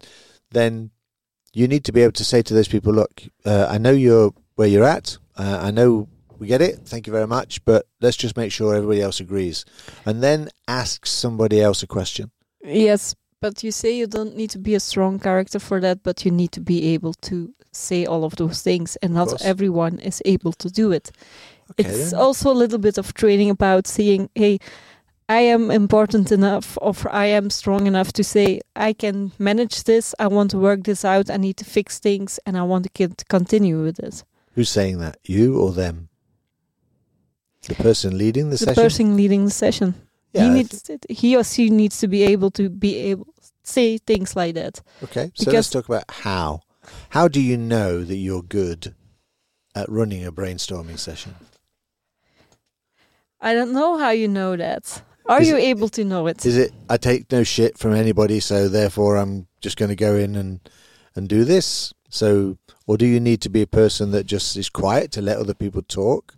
Then 0.51 0.91
you 1.53 1.69
need 1.69 1.85
to 1.85 1.93
be 1.93 2.03
able 2.03 2.13
to 2.13 2.25
say 2.25 2.43
to 2.43 2.55
those 2.55 2.69
people, 2.69 2.93
look, 2.93 3.23
uh, 3.45 3.69
I 3.71 3.79
know 3.79 3.93
you're 3.93 4.33
where 4.57 4.69
you're 4.69 4.85
at. 4.85 5.17
Uh, 5.37 5.61
I 5.63 5.71
know 5.71 6.09
we 6.39 6.47
get 6.47 6.61
it. 6.61 6.81
Thank 6.85 7.07
you 7.07 7.13
very 7.13 7.27
much. 7.27 7.65
But 7.65 7.87
let's 8.01 8.17
just 8.17 8.37
make 8.37 8.53
sure 8.53 8.75
everybody 8.75 9.01
else 9.01 9.21
agrees. 9.21 9.65
And 10.05 10.23
then 10.23 10.49
ask 10.67 11.07
somebody 11.07 11.61
else 11.61 11.83
a 11.83 11.87
question. 11.87 12.33
Yes, 12.65 13.15
but 13.41 13.63
you 13.63 13.71
say 13.71 13.97
you 13.97 14.07
don't 14.07 14.37
need 14.37 14.51
to 14.51 14.59
be 14.59 14.75
a 14.75 14.81
strong 14.81 15.19
character 15.19 15.61
for 15.61 15.81
that, 15.81 16.03
but 16.03 16.25
you 16.25 16.33
need 16.33 16.53
to 16.53 16.61
be 16.61 16.95
able 16.95 17.15
to 17.15 17.55
say 17.71 18.05
all 18.05 18.25
of 18.25 18.35
those 18.37 18.63
things, 18.63 18.97
and 18.97 19.15
not 19.15 19.41
everyone 19.43 20.01
is 20.01 20.21
able 20.25 20.53
to 20.55 20.69
do 20.69 20.91
it. 20.91 21.13
Okay, 21.73 21.89
it's 21.89 22.11
then. 22.13 22.21
also 22.21 22.51
a 22.51 22.55
little 22.55 22.79
bit 22.79 22.99
of 22.99 23.15
training 23.15 23.51
about 23.51 23.87
seeing, 23.87 24.31
hey, 24.35 24.59
I 25.29 25.41
am 25.41 25.71
important 25.71 26.33
enough, 26.33 26.79
or 26.81 26.95
I 27.11 27.27
am 27.27 27.51
strong 27.51 27.87
enough 27.87 28.13
to 28.15 28.25
say, 28.25 28.61
I 28.75 28.95
can 28.95 29.33
manage 29.39 29.85
this, 29.85 30.15
I 30.19 30.27
want 30.27 30.51
to 30.53 30.59
work 30.59 30.85
this 30.85 31.05
out, 31.05 31.31
I 31.31 31.37
need 31.37 31.59
to 31.59 31.65
fix 31.65 31.99
things, 31.99 32.41
and 32.47 32.57
I 32.57 32.63
want 32.63 32.93
to 32.93 33.09
continue 33.29 33.83
with 33.83 33.99
it. 33.99 34.25
Who's 34.55 34.71
saying 34.71 34.99
that? 34.99 35.19
You 35.25 35.59
or 35.61 35.73
them? 35.73 36.09
The 37.69 37.75
person 37.75 38.17
leading 38.17 38.47
the, 38.47 38.57
The 38.57 38.59
session? 38.59 38.75
The 38.75 38.81
person 38.83 39.17
leading 39.17 39.45
the 39.45 39.51
session. 39.51 39.95
yeah. 40.33 40.45
he 40.45 40.49
needs 40.51 40.91
he 41.11 41.37
or 41.37 41.45
she 41.45 41.69
needs 41.71 41.99
to 42.01 42.09
be 42.09 42.23
able 42.23 42.51
to 42.53 42.71
be 42.71 42.97
able 42.97 43.27
say 43.63 43.99
things 43.99 44.35
like 44.35 44.55
that. 44.55 44.81
okay. 45.05 45.31
So 45.35 45.45
because- 45.45 45.55
let's 45.55 45.71
talk 45.71 45.89
about 45.89 46.05
how. 46.11 46.63
How 47.11 47.29
do 47.29 47.39
you 47.41 47.59
know 47.59 48.03
that 48.03 48.17
you're 48.17 48.43
good 48.43 48.95
at 49.75 49.91
running 49.91 50.25
a 50.25 50.33
brainstorming 50.33 50.99
session? 50.99 51.35
I 53.41 53.55
don't 53.55 53.73
know 53.73 53.99
how 53.99 54.11
you 54.11 54.29
know 54.29 54.57
that. 54.57 55.03
Are 55.27 55.41
Is 55.43 55.49
you 55.49 55.57
it- 55.57 55.63
able 55.65 55.89
to 55.91 56.05
know 56.05 56.27
it? 56.27 56.45
Is 56.47 56.57
it 56.57 56.73
I 56.89 56.97
take 56.97 57.31
no 57.31 57.43
shit 57.45 57.79
from 57.79 57.93
anybody, 57.95 58.41
so 58.41 58.69
therefore 58.69 59.17
I'm 59.17 59.47
just 59.61 59.77
going 59.77 59.91
to 59.91 59.97
go 59.97 60.17
in 60.17 60.37
and 60.37 60.61
and 61.15 61.29
do 61.29 61.45
this? 61.45 61.93
So, 62.11 62.57
or 62.87 62.97
do 62.97 63.05
you 63.07 63.21
need 63.21 63.41
to 63.43 63.51
be 63.51 63.61
a 63.63 63.67
person 63.67 64.11
that 64.13 64.25
just 64.25 64.57
is 64.57 64.71
quiet 64.71 65.13
to 65.13 65.21
let 65.21 65.37
other 65.37 65.55
people 65.55 65.83
talk? 65.83 66.35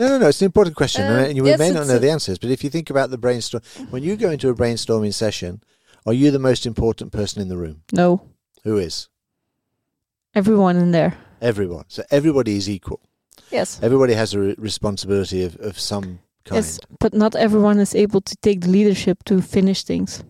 No, 0.00 0.08
no, 0.08 0.18
no. 0.18 0.28
It's 0.28 0.40
an 0.42 0.46
important 0.46 0.74
question, 0.76 1.04
Uh, 1.06 1.24
and 1.28 1.36
you 1.36 1.46
yes, 1.46 1.58
may 1.58 1.70
not 1.70 1.86
know 1.86 1.98
the 1.98 2.10
answers. 2.10 2.38
But 2.38 2.50
if 2.50 2.62
you 2.64 2.70
think 2.70 2.90
about 2.90 3.10
the 3.10 3.18
brainstorm, 3.18 3.62
when 3.90 4.02
you 4.02 4.16
go 4.16 4.30
into 4.30 4.48
a 4.48 4.54
brainstorming 4.54 5.14
session, 5.14 5.62
are 6.06 6.12
you 6.12 6.30
the 6.32 6.38
most 6.38 6.66
important 6.66 7.12
person 7.12 7.40
in 7.42 7.48
the 7.48 7.56
room? 7.56 7.82
no. 7.92 8.20
Who 8.64 8.76
is 8.76 9.08
Everyone 10.34 10.76
in 10.76 10.90
there. 10.90 11.16
everyone? 11.40 11.84
So 11.88 12.02
everybody 12.10 12.56
is 12.56 12.68
equal. 12.68 13.00
Yes. 13.50 13.80
Everybody 13.82 14.14
has 14.14 14.34
a 14.34 14.38
re- 14.40 14.54
responsibility 14.58 15.44
of, 15.44 15.56
of 15.60 15.78
some 15.78 16.18
kind. 16.44 16.56
Yes, 16.56 16.78
but 17.00 17.14
not 17.14 17.34
everyone 17.34 17.78
is 17.80 17.94
able 17.94 18.20
to 18.22 18.36
take 18.36 18.60
the 18.62 18.68
leadership 18.68 19.24
to 19.24 19.40
finish 19.42 19.84
things. 19.84 20.22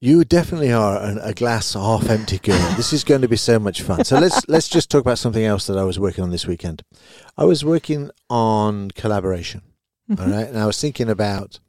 You 0.00 0.24
definitely 0.24 0.72
are 0.72 1.00
an, 1.00 1.18
a 1.22 1.32
glass 1.32 1.74
half 1.74 2.08
empty 2.10 2.38
girl. 2.38 2.58
this 2.76 2.92
is 2.92 3.04
going 3.04 3.20
to 3.22 3.28
be 3.28 3.36
so 3.36 3.58
much 3.60 3.82
fun. 3.82 4.04
So 4.04 4.18
let's 4.18 4.40
let's 4.48 4.68
just 4.68 4.90
talk 4.90 5.00
about 5.00 5.18
something 5.18 5.44
else 5.44 5.66
that 5.68 5.78
I 5.78 5.84
was 5.84 5.98
working 5.98 6.24
on 6.24 6.30
this 6.30 6.44
weekend. 6.46 6.82
I 7.38 7.44
was 7.44 7.64
working 7.64 8.10
on 8.28 8.90
collaboration. 8.90 9.62
All 10.10 10.16
Mhm. 10.16 10.32
right, 10.32 10.48
and 10.48 10.58
I 10.58 10.66
was 10.66 10.80
thinking 10.80 11.08
about 11.08 11.60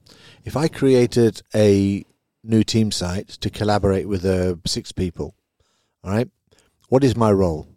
if 0.44 0.58
I 0.58 0.68
created 0.68 1.44
a 1.54 2.04
new 2.44 2.64
team 2.64 2.92
site 2.92 3.28
to 3.42 3.50
collaborate 3.52 4.08
with 4.08 4.26
uh, 4.26 4.56
six 4.66 4.92
people. 4.92 5.36
All 6.04 6.12
right, 6.12 6.30
what 6.90 7.04
is 7.04 7.16
my 7.16 7.32
role? 7.32 7.68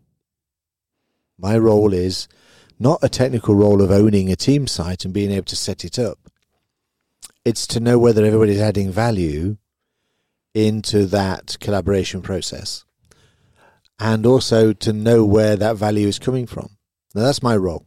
My 1.38 1.57
role 1.59 1.92
is 1.92 2.29
not 2.79 3.01
a 3.03 3.09
technical 3.09 3.55
role 3.55 3.83
of 3.83 3.90
owning 3.90 4.31
a 4.31 4.37
team 4.37 4.66
site 4.66 5.05
and 5.05 5.14
being 5.14 5.31
able 5.31 5.44
to 5.46 5.57
set 5.57 5.85
it 5.85 5.99
up. 5.99 6.18
It's 7.44 7.66
to 7.68 7.81
know 7.81 7.99
whether 7.99 8.25
everybody's 8.25 8.61
adding 8.61 8.90
value 8.90 9.57
into 10.55 11.07
that 11.07 11.57
collaboration 11.61 12.22
process 12.22 12.85
and 13.99 14.27
also 14.27 14.72
to 14.72 14.92
know 14.92 15.25
where 15.25 15.57
that 15.57 15.77
value 15.77 16.09
is 16.09 16.18
coming 16.18 16.46
from. 16.46 16.70
Now, 17.14 17.22
that's 17.22 17.42
my 17.42 17.57
role. 17.57 17.87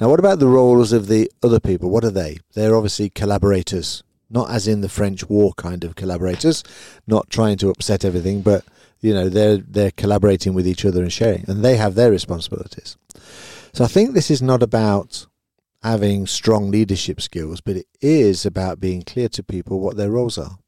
Now, 0.00 0.08
what 0.08 0.20
about 0.20 0.38
the 0.38 0.48
roles 0.48 0.92
of 0.92 1.06
the 1.06 1.30
other 1.42 1.60
people? 1.60 1.90
What 1.90 2.04
are 2.04 2.10
they? 2.10 2.38
They're 2.54 2.76
obviously 2.76 3.10
collaborators, 3.10 4.02
not 4.28 4.50
as 4.50 4.66
in 4.66 4.80
the 4.80 4.88
French 4.88 5.28
war 5.28 5.52
kind 5.56 5.84
of 5.84 5.94
collaborators, 5.94 6.62
not 7.06 7.30
trying 7.30 7.58
to 7.58 7.70
upset 7.70 8.04
everything, 8.04 8.42
but 8.42 8.64
you 9.00 9.12
know 9.14 9.28
they're 9.28 9.58
they're 9.58 9.90
collaborating 9.90 10.54
with 10.54 10.66
each 10.66 10.84
other 10.84 11.02
and 11.02 11.12
sharing, 11.12 11.44
and 11.48 11.64
they 11.64 11.76
have 11.76 11.94
their 11.94 12.10
responsibilities. 12.10 12.96
So 13.72 13.84
I 13.84 13.88
think 13.88 14.14
this 14.14 14.30
is 14.30 14.40
not 14.40 14.62
about 14.62 15.26
having 15.82 16.26
strong 16.26 16.70
leadership 16.70 17.20
skills, 17.20 17.60
but 17.60 17.76
it 17.76 17.86
is 18.00 18.46
about 18.46 18.80
being 18.80 19.02
clear 19.02 19.28
to 19.28 19.42
people 19.42 19.80
what 19.80 19.96
their 19.96 20.10
roles 20.10 20.38
are. 20.38 20.58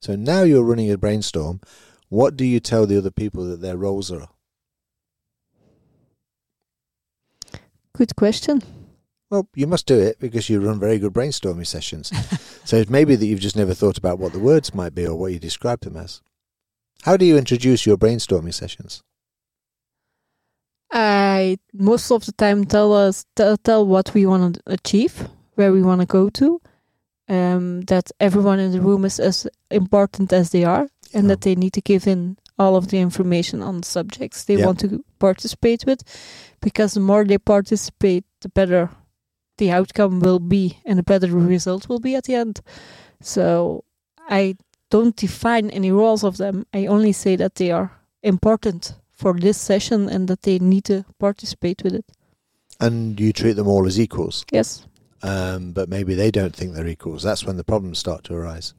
So 0.00 0.14
now 0.14 0.42
you're 0.42 0.62
running 0.62 0.90
a 0.90 0.98
brainstorm. 0.98 1.60
What 2.08 2.36
do 2.36 2.44
you 2.44 2.60
tell 2.60 2.86
the 2.86 2.98
other 2.98 3.10
people 3.10 3.44
that 3.46 3.60
their 3.60 3.76
roles 3.76 4.10
are? 4.10 4.28
Good 7.96 8.16
question. 8.16 8.62
Well, 9.28 9.48
you 9.54 9.66
must 9.66 9.86
do 9.86 9.98
it 9.98 10.18
because 10.18 10.48
you 10.48 10.60
run 10.60 10.80
very 10.80 10.98
good 10.98 11.12
brainstorming 11.12 11.66
sessions. 11.66 12.10
so 12.64 12.76
it 12.76 12.90
may 12.90 13.04
be 13.04 13.14
that 13.14 13.26
you've 13.26 13.40
just 13.40 13.56
never 13.56 13.74
thought 13.74 13.98
about 13.98 14.18
what 14.18 14.32
the 14.32 14.38
words 14.38 14.74
might 14.74 14.94
be 14.94 15.06
or 15.06 15.16
what 15.16 15.32
you 15.32 15.38
describe 15.38 15.80
them 15.80 15.96
as. 15.96 16.20
How 17.02 17.16
do 17.16 17.24
you 17.24 17.38
introduce 17.38 17.86
your 17.86 17.96
brainstorming 17.96 18.54
sessions? 18.54 19.02
I 20.92 21.58
most 21.72 22.10
of 22.10 22.26
the 22.26 22.32
time 22.32 22.64
tell 22.64 22.92
us 22.92 23.24
tell, 23.36 23.56
tell 23.56 23.86
what 23.86 24.12
we 24.12 24.26
want 24.26 24.56
to 24.56 24.62
achieve, 24.66 25.28
where 25.54 25.72
we 25.72 25.82
want 25.82 26.00
to 26.00 26.06
go 26.06 26.28
to, 26.30 26.60
um, 27.28 27.82
that 27.82 28.10
everyone 28.18 28.58
in 28.58 28.72
the 28.72 28.80
room 28.80 29.04
is 29.04 29.20
as 29.20 29.46
important 29.70 30.32
as 30.32 30.50
they 30.50 30.64
are, 30.64 30.88
and 31.14 31.30
that 31.30 31.42
they 31.42 31.54
need 31.54 31.72
to 31.74 31.80
give 31.80 32.06
in 32.06 32.36
all 32.58 32.76
of 32.76 32.88
the 32.88 32.98
information 32.98 33.62
on 33.62 33.80
the 33.80 33.86
subjects 33.86 34.44
they 34.44 34.56
want 34.62 34.80
to 34.80 35.02
participate 35.18 35.86
with, 35.86 36.02
because 36.60 36.94
the 36.94 37.00
more 37.00 37.24
they 37.24 37.38
participate, 37.38 38.24
the 38.40 38.48
better 38.48 38.90
the 39.56 39.70
outcome 39.70 40.20
will 40.20 40.40
be, 40.40 40.80
and 40.84 40.98
the 40.98 41.02
better 41.02 41.28
the 41.28 41.36
result 41.36 41.88
will 41.88 42.00
be 42.00 42.16
at 42.16 42.24
the 42.24 42.34
end. 42.34 42.60
So 43.20 43.84
I 44.28 44.56
don't 44.90 45.16
define 45.16 45.70
any 45.70 45.90
roles 45.90 46.24
of 46.24 46.36
them. 46.36 46.66
I 46.74 46.86
only 46.86 47.12
say 47.12 47.36
that 47.36 47.54
they 47.54 47.70
are 47.70 47.90
important 48.22 48.94
for 49.10 49.34
this 49.34 49.58
session 49.58 50.08
and 50.08 50.28
that 50.28 50.42
they 50.42 50.58
need 50.58 50.84
to 50.84 51.04
participate 51.18 51.82
with 51.82 51.94
it. 51.94 52.04
And 52.80 53.18
you 53.20 53.32
treat 53.32 53.52
them 53.56 53.68
all 53.68 53.86
as 53.86 53.98
equals, 54.00 54.44
Yes. 54.50 54.86
um, 55.22 55.72
but 55.72 55.88
maybe 55.88 56.14
they 56.14 56.30
don't 56.30 56.54
think 56.56 56.74
they're 56.74 56.86
equals. 56.86 57.22
That's 57.22 57.44
when 57.44 57.56
the 57.56 57.64
problems 57.64 57.98
start 57.98 58.24
to 58.24 58.34
arise. 58.34 58.74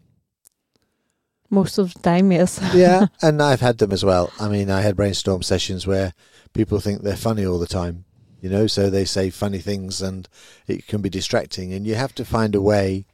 Most 1.50 1.78
of 1.78 1.93
the 1.93 2.00
time, 2.00 2.32
yes. 2.32 2.60
yeah, 2.74 3.08
and 3.21 3.41
I've 3.41 3.62
had 3.62 3.78
them 3.78 3.91
as 3.91 4.04
well. 4.06 4.32
I 4.39 4.47
mean, 4.47 4.69
I 4.71 4.82
had 4.82 4.95
brainstorm 4.95 5.43
sessions 5.43 5.86
where 5.86 6.13
people 6.54 6.80
think 6.80 7.02
they're 7.02 7.17
funny 7.17 7.45
all 7.45 7.60
the 7.60 7.67
time, 7.67 8.06
you 8.41 8.50
know, 8.50 8.67
so 8.67 8.89
they 8.89 9.06
say 9.06 9.30
funny 9.30 9.60
things 9.60 10.02
and 10.02 10.28
it 10.65 10.88
can 10.88 11.02
be 11.02 11.10
distracting. 11.10 11.74
And 11.74 11.86
you 11.86 11.95
have 11.95 12.15
to 12.15 12.26
find 12.26 12.56
a 12.56 12.62
way 12.62 13.06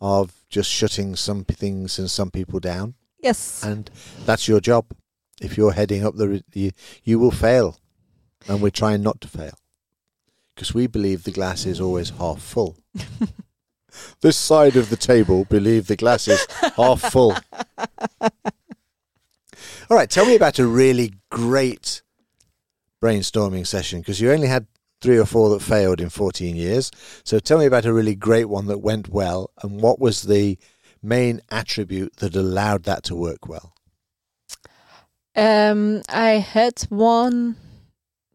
of 0.00 0.32
just 0.48 0.70
shutting 0.70 1.16
some 1.16 1.44
things 1.44 1.98
and 1.98 2.10
some 2.10 2.30
people 2.30 2.60
down. 2.60 2.94
yes. 3.18 3.62
And 3.64 3.90
that's 4.24 4.48
your 4.48 4.60
job. 4.60 4.86
If 5.40 5.56
you're 5.56 5.72
heading 5.72 6.04
up 6.04 6.16
the, 6.16 6.42
you, 6.52 6.70
you 7.02 7.18
will 7.18 7.30
fail. 7.30 7.78
And 8.48 8.62
we're 8.62 8.70
trying 8.70 9.02
not 9.02 9.20
to 9.22 9.28
fail 9.28 9.58
because 10.54 10.72
we 10.72 10.86
believe 10.86 11.24
the 11.24 11.32
glass 11.32 11.66
is 11.66 11.80
always 11.80 12.10
half 12.10 12.40
full. 12.40 12.76
this 14.20 14.36
side 14.36 14.76
of 14.76 14.88
the 14.88 14.96
table 14.96 15.44
believe 15.44 15.86
the 15.86 15.96
glass 15.96 16.28
is 16.28 16.46
half 16.76 17.00
full. 17.12 17.36
All 18.20 19.96
right, 19.96 20.08
tell 20.08 20.26
me 20.26 20.34
about 20.34 20.58
a 20.58 20.66
really 20.66 21.14
great 21.30 22.02
brainstorming 23.02 23.66
session 23.66 24.00
because 24.00 24.20
you 24.20 24.32
only 24.32 24.48
had 24.48 24.66
three 25.00 25.18
or 25.18 25.26
four 25.26 25.50
that 25.50 25.62
failed 25.62 26.00
in 26.00 26.08
14 26.08 26.56
years. 26.56 26.90
So 27.24 27.38
tell 27.38 27.58
me 27.58 27.66
about 27.66 27.84
a 27.84 27.92
really 27.92 28.14
great 28.14 28.46
one 28.46 28.66
that 28.66 28.78
went 28.78 29.08
well 29.08 29.50
and 29.62 29.80
what 29.80 30.00
was 30.00 30.22
the 30.22 30.58
main 31.02 31.40
attribute 31.50 32.16
that 32.16 32.34
allowed 32.34 32.84
that 32.84 33.04
to 33.04 33.14
work 33.14 33.46
well? 33.46 33.74
Um, 35.34 36.02
I 36.08 36.38
had 36.38 36.80
one 36.88 37.56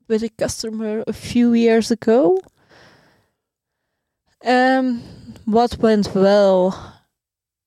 with 0.08 0.24
a 0.24 0.30
customer 0.30 1.04
a 1.08 1.14
few 1.14 1.54
years 1.54 1.90
ago. 1.90 2.40
Um, 4.46 5.02
what 5.46 5.78
went 5.80 6.14
well? 6.14 6.96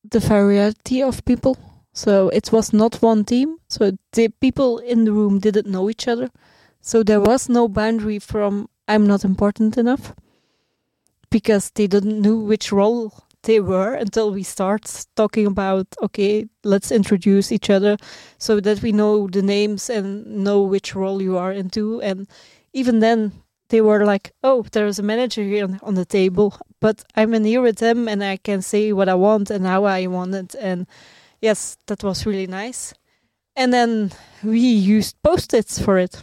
The 0.09 0.19
variety 0.19 1.01
of 1.01 1.25
people. 1.25 1.57
So 1.93 2.29
it 2.29 2.51
was 2.51 2.71
not 2.71 3.01
one 3.01 3.25
team. 3.25 3.57
So 3.67 3.97
the 4.13 4.29
people 4.29 4.79
in 4.79 5.05
the 5.05 5.11
room 5.11 5.39
didn't 5.39 5.67
know 5.67 5.89
each 5.89 6.07
other. 6.07 6.29
So 6.81 7.03
there 7.03 7.21
was 7.21 7.49
no 7.49 7.67
boundary 7.67 8.19
from 8.19 8.69
I'm 8.87 9.07
not 9.07 9.25
important 9.25 9.77
enough 9.77 10.13
because 11.29 11.71
they 11.71 11.87
didn't 11.87 12.21
know 12.21 12.37
which 12.37 12.71
role 12.71 13.13
they 13.43 13.59
were 13.59 13.93
until 13.93 14.31
we 14.31 14.43
start 14.43 15.05
talking 15.15 15.45
about 15.47 15.87
okay, 16.01 16.45
let's 16.63 16.91
introduce 16.91 17.51
each 17.51 17.69
other 17.69 17.97
so 18.37 18.59
that 18.59 18.81
we 18.81 18.91
know 18.91 19.27
the 19.27 19.41
names 19.41 19.89
and 19.89 20.25
know 20.43 20.61
which 20.61 20.95
role 20.95 21.21
you 21.21 21.37
are 21.37 21.51
into. 21.51 22.01
And 22.01 22.27
even 22.73 22.99
then, 22.99 23.31
they 23.69 23.81
were 23.81 24.05
like, 24.05 24.31
"Oh, 24.43 24.65
there's 24.71 24.99
a 24.99 25.03
manager 25.03 25.43
here 25.43 25.63
on, 25.63 25.79
on 25.81 25.95
the 25.95 26.05
table, 26.05 26.57
but 26.79 27.03
I'm 27.15 27.33
in 27.33 27.45
here 27.45 27.61
with 27.61 27.77
them, 27.77 28.07
and 28.07 28.23
I 28.23 28.37
can 28.37 28.61
say 28.61 28.93
what 28.93 29.09
I 29.09 29.15
want 29.15 29.49
and 29.49 29.65
how 29.65 29.85
I 29.85 30.07
want 30.07 30.35
it." 30.35 30.55
And 30.59 30.87
yes, 31.41 31.77
that 31.87 32.03
was 32.03 32.25
really 32.25 32.47
nice. 32.47 32.93
And 33.55 33.73
then 33.73 34.11
we 34.43 34.59
used 34.59 35.15
post-its 35.23 35.79
for 35.79 35.97
it. 35.97 36.21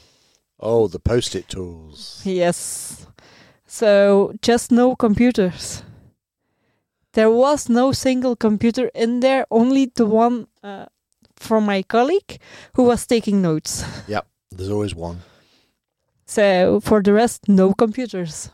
Oh, 0.63 0.87
the 0.87 1.01
post 1.01 1.35
it 1.35 1.49
tools. 1.49 2.23
Yes. 2.25 3.07
So 3.67 4.33
just 4.43 4.71
no 4.71 4.95
computers. 4.95 5.83
There 7.15 7.31
was 7.31 7.69
no 7.69 7.93
single 7.93 8.37
computer 8.37 8.91
in 8.95 9.21
there, 9.21 9.45
only 9.51 9.87
the 9.95 10.07
one 10.07 10.47
uh, 10.63 10.87
from 11.37 11.67
my 11.67 11.83
colleague 11.83 12.39
who 12.75 12.85
was 12.85 13.07
taking 13.07 13.43
notes. 13.43 13.85
Yep, 14.07 14.27
there's 14.53 14.71
always 14.71 14.95
one. 14.95 15.23
So 16.27 16.81
for 16.81 17.03
the 17.03 17.13
rest, 17.13 17.49
no 17.49 17.75
computers. 17.75 18.51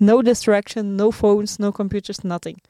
No 0.00 0.22
distraction, 0.22 0.96
no 0.96 1.12
phones, 1.12 1.58
no 1.58 1.70
computers, 1.70 2.24
nothing. 2.24 2.60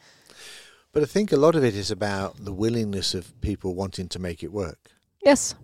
But 0.92 1.04
I 1.04 1.06
think 1.06 1.30
a 1.30 1.36
lot 1.36 1.54
of 1.54 1.62
it 1.62 1.76
is 1.76 1.90
about 1.92 2.44
the 2.44 2.52
willingness 2.52 3.14
of 3.14 3.40
people 3.40 3.74
wanting 3.76 4.08
to 4.08 4.18
make 4.18 4.42
it 4.42 4.52
work. 4.52 4.90
Yes. 5.22 5.54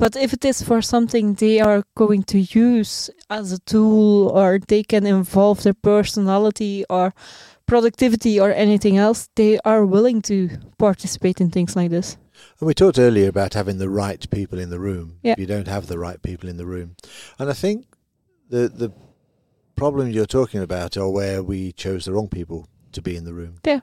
But 0.00 0.16
if 0.16 0.32
it 0.32 0.46
is 0.46 0.62
for 0.62 0.80
something 0.80 1.34
they 1.34 1.60
are 1.60 1.84
going 1.94 2.22
to 2.32 2.40
use 2.40 3.10
as 3.28 3.52
a 3.52 3.58
tool 3.58 4.28
or 4.28 4.58
they 4.58 4.82
can 4.82 5.04
involve 5.06 5.62
their 5.62 5.74
personality 5.74 6.86
or 6.88 7.12
productivity 7.66 8.40
or 8.40 8.50
anything 8.50 8.96
else, 8.96 9.28
they 9.36 9.58
are 9.62 9.84
willing 9.84 10.22
to 10.22 10.48
participate 10.78 11.38
in 11.38 11.50
things 11.50 11.76
like 11.76 11.90
this. 11.90 12.16
And 12.58 12.66
we 12.66 12.72
talked 12.72 12.98
earlier 12.98 13.28
about 13.28 13.52
having 13.52 13.76
the 13.76 13.90
right 13.90 14.28
people 14.30 14.58
in 14.58 14.70
the 14.70 14.80
room. 14.80 15.18
Yeah. 15.22 15.32
If 15.32 15.38
you 15.38 15.46
don't 15.46 15.68
have 15.68 15.86
the 15.86 15.98
right 15.98 16.22
people 16.22 16.48
in 16.48 16.56
the 16.56 16.64
room. 16.64 16.96
And 17.38 17.50
I 17.50 17.52
think 17.52 17.84
the 18.48 18.70
the 18.70 18.92
problems 19.76 20.14
you're 20.14 20.24
talking 20.24 20.62
about 20.62 20.96
are 20.96 21.10
where 21.10 21.42
we 21.42 21.72
chose 21.72 22.06
the 22.06 22.12
wrong 22.12 22.28
people 22.28 22.66
to 22.92 23.02
be 23.02 23.16
in 23.16 23.24
the 23.24 23.34
room. 23.34 23.56
Yeah. 23.66 23.80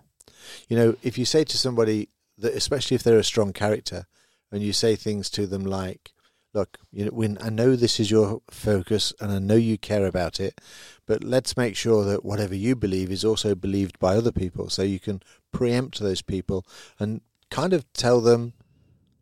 You 0.68 0.78
know, 0.78 0.96
if 1.04 1.20
you 1.20 1.26
say 1.26 1.44
to 1.44 1.58
somebody 1.60 2.10
that 2.40 2.56
especially 2.56 2.96
if 2.96 3.04
they're 3.04 3.20
a 3.20 3.24
strong 3.24 3.54
character 3.54 4.08
and 4.52 4.62
you 4.62 4.74
say 4.74 4.96
things 4.96 5.30
to 5.32 5.48
them 5.48 5.64
like 5.64 6.14
look, 6.58 6.80
you 6.92 7.06
know, 7.06 7.12
when 7.12 7.38
I 7.40 7.50
know 7.50 7.76
this 7.76 8.00
is 8.00 8.10
your 8.10 8.42
focus 8.50 9.14
and 9.20 9.32
I 9.32 9.38
know 9.38 9.56
you 9.56 9.78
care 9.78 10.08
about 10.08 10.40
it, 10.40 10.60
but 11.06 11.24
let's 11.24 11.56
make 11.56 11.76
sure 11.76 12.04
that 12.06 12.26
whatever 12.26 12.56
you 12.56 12.76
believe 12.76 13.12
is 13.12 13.24
also 13.24 13.54
believed 13.54 14.00
by 14.00 14.16
other 14.16 14.32
people 14.32 14.70
so 14.70 14.82
you 14.82 15.00
can 15.00 15.22
preempt 15.52 16.00
those 16.00 16.24
people 16.24 16.66
and 17.00 17.22
kind 17.52 17.74
of 17.74 17.86
tell 17.94 18.22
them, 18.22 18.54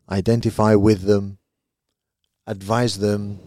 identify 0.09 0.75
with 0.75 1.01
them, 1.01 1.39
advise 2.47 2.99
them 2.99 3.39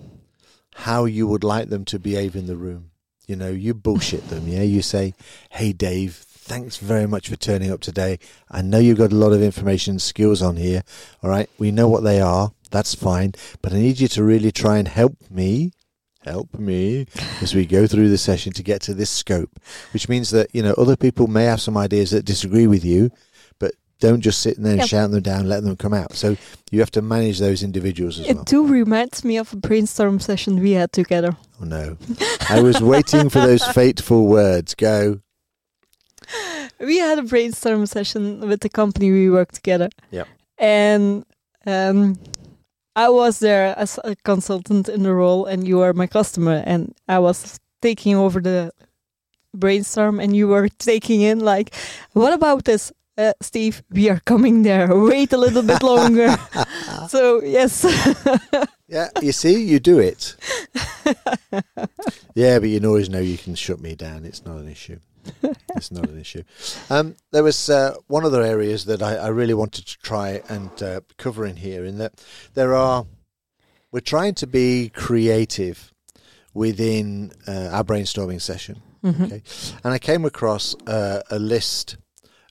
how 0.74 1.06
you 1.06 1.26
would 1.26 1.44
like 1.44 1.70
them 1.70 1.84
to 1.86 1.98
behave 1.98 2.36
in 2.36 2.46
the 2.46 2.56
room. 2.56 2.90
You 3.26 3.36
know, 3.36 3.50
you 3.50 3.74
bullshit 3.74 4.28
them, 4.28 4.48
yeah? 4.48 4.62
You 4.62 4.80
say, 4.80 5.14
hey, 5.50 5.72
Dave, 5.72 6.24
thanks 6.48 6.76
very 6.78 7.06
much 7.06 7.28
for 7.28 7.36
turning 7.36 7.70
up 7.70 7.80
today. 7.80 8.18
I 8.50 8.62
know 8.62 8.78
you've 8.78 8.98
got 8.98 9.12
a 9.12 9.16
lot 9.16 9.32
of 9.32 9.42
information 9.42 9.92
and 9.92 10.02
skills 10.02 10.42
on 10.42 10.56
here. 10.56 10.82
All 11.22 11.30
right, 11.30 11.48
we 11.58 11.70
know 11.70 11.88
what 11.88 12.02
they 12.04 12.20
are. 12.20 12.52
That's 12.70 12.94
fine. 12.94 13.32
But 13.62 13.72
I 13.72 13.76
need 13.76 14.00
you 14.00 14.08
to 14.08 14.24
really 14.24 14.50
try 14.52 14.78
and 14.78 14.88
help 14.88 15.16
me. 15.30 15.72
Help 16.24 16.58
me 16.58 17.06
as 17.40 17.54
we 17.54 17.64
go 17.64 17.86
through 17.86 18.10
the 18.10 18.18
session 18.18 18.52
to 18.54 18.62
get 18.62 18.82
to 18.82 18.92
this 18.92 19.08
scope, 19.08 19.58
which 19.92 20.08
means 20.08 20.30
that, 20.30 20.48
you 20.54 20.62
know, 20.62 20.74
other 20.76 20.96
people 20.96 21.26
may 21.26 21.44
have 21.44 21.60
some 21.60 21.76
ideas 21.76 22.10
that 22.10 22.24
disagree 22.24 22.66
with 22.66 22.84
you, 22.84 23.10
but 23.58 23.72
don't 24.00 24.20
just 24.20 24.40
sit 24.42 24.56
there 24.58 24.72
and 24.72 24.80
Yep. 24.80 24.88
shout 24.88 25.10
them 25.12 25.22
down, 25.22 25.48
let 25.48 25.62
them 25.62 25.76
come 25.76 25.94
out. 25.94 26.14
So 26.14 26.36
you 26.70 26.80
have 26.80 26.90
to 26.92 27.02
manage 27.02 27.38
those 27.38 27.62
individuals 27.62 28.18
as 28.20 28.26
It 28.26 28.34
well. 28.36 28.44
too 28.44 28.66
reminds 28.66 29.24
me 29.24 29.38
of 29.38 29.52
a 29.52 29.56
brainstorm 29.56 30.18
session 30.20 30.60
we 30.60 30.72
had 30.72 30.92
together. 30.92 31.36
Oh 31.62 31.64
no. 31.64 31.96
I 32.50 32.60
was 32.60 32.80
waiting 32.80 33.30
for 33.30 33.38
those 33.40 33.64
fateful 33.72 34.26
words. 34.26 34.74
Go. 34.74 35.20
we 36.80 36.98
had 36.98 37.18
a 37.18 37.22
brainstorm 37.22 37.86
session 37.86 38.40
with 38.48 38.60
the 38.60 38.68
company 38.68 39.10
we 39.10 39.30
work 39.30 39.52
together. 39.52 39.88
Yeah. 40.10 40.24
And 40.58 41.24
um, 41.66 42.18
I 42.96 43.08
was 43.08 43.38
there 43.38 43.74
as 43.78 43.98
a 44.04 44.16
consultant 44.16 44.88
in 44.88 45.02
the 45.02 45.14
role, 45.14 45.46
and 45.46 45.66
you 45.66 45.78
were 45.78 45.92
my 45.92 46.06
customer, 46.06 46.62
and 46.66 46.94
I 47.08 47.18
was 47.18 47.58
taking 47.80 48.16
over 48.16 48.40
the 48.40 48.72
brainstorm, 49.54 50.20
and 50.20 50.34
you 50.34 50.48
were 50.48 50.68
taking 50.78 51.20
in 51.20 51.40
like, 51.40 51.74
what 52.12 52.32
about 52.32 52.64
this? 52.64 52.92
Uh, 53.16 53.32
Steve, 53.40 53.82
we 53.90 54.08
are 54.08 54.20
coming 54.20 54.62
there. 54.62 54.88
Wait 54.96 55.32
a 55.32 55.36
little 55.36 55.62
bit 55.62 55.82
longer. 55.82 56.36
so 57.08 57.42
yes, 57.42 57.84
Yeah, 58.86 59.08
you 59.20 59.32
see, 59.32 59.62
you 59.64 59.80
do 59.80 59.98
it. 59.98 60.36
Yeah, 62.34 62.60
but 62.60 62.68
you 62.68 62.80
always 62.86 63.10
know 63.10 63.18
you 63.18 63.36
can 63.36 63.56
shut 63.56 63.80
me 63.80 63.94
down. 63.96 64.24
It's 64.24 64.44
not 64.44 64.58
an 64.58 64.68
issue. 64.68 65.00
It's 65.76 65.90
not 65.92 66.08
an 66.08 66.20
issue. 66.20 66.42
Um, 66.90 67.16
there 67.30 67.42
was 67.42 67.70
uh, 67.70 67.94
one 68.08 68.24
other 68.24 68.42
areas 68.42 68.84
that 68.86 69.02
I, 69.02 69.14
I 69.16 69.28
really 69.28 69.54
wanted 69.54 69.86
to 69.86 69.98
try 69.98 70.42
and 70.48 70.82
uh, 70.82 71.00
cover 71.16 71.46
in 71.46 71.56
here. 71.56 71.84
In 71.84 71.98
that 71.98 72.24
there 72.54 72.74
are, 72.74 73.06
we're 73.92 74.00
trying 74.00 74.34
to 74.34 74.46
be 74.46 74.90
creative 74.94 75.92
within 76.54 77.32
uh, 77.46 77.68
our 77.72 77.84
brainstorming 77.84 78.40
session. 78.40 78.82
Mhm. 79.04 79.26
Okay. 79.26 79.42
And 79.84 79.94
I 79.94 79.98
came 79.98 80.24
across 80.24 80.74
uh, 80.86 81.20
a 81.30 81.38
list 81.38 81.96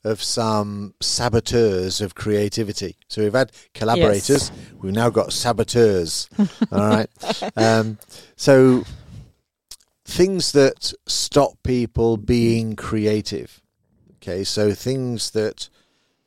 of 0.03 0.23
some 0.23 0.93
saboteurs 1.01 1.99
of 1.99 2.15
creativity. 2.15 2.95
So 3.09 3.21
we've 3.23 3.33
had 3.33 3.51
collaborators, 3.73 4.51
we've 4.81 4.93
now 4.93 5.09
got 5.09 5.33
saboteurs. 5.33 6.29
all 6.71 6.79
right. 6.87 7.09
Um, 7.57 7.97
so 8.37 8.85
things 10.17 10.51
that 10.53 10.93
stop 11.05 11.53
people 11.61 12.17
being 12.17 12.75
creative. 12.75 13.61
Okay. 14.15 14.43
So 14.43 14.73
things 14.73 15.31
that 15.31 15.69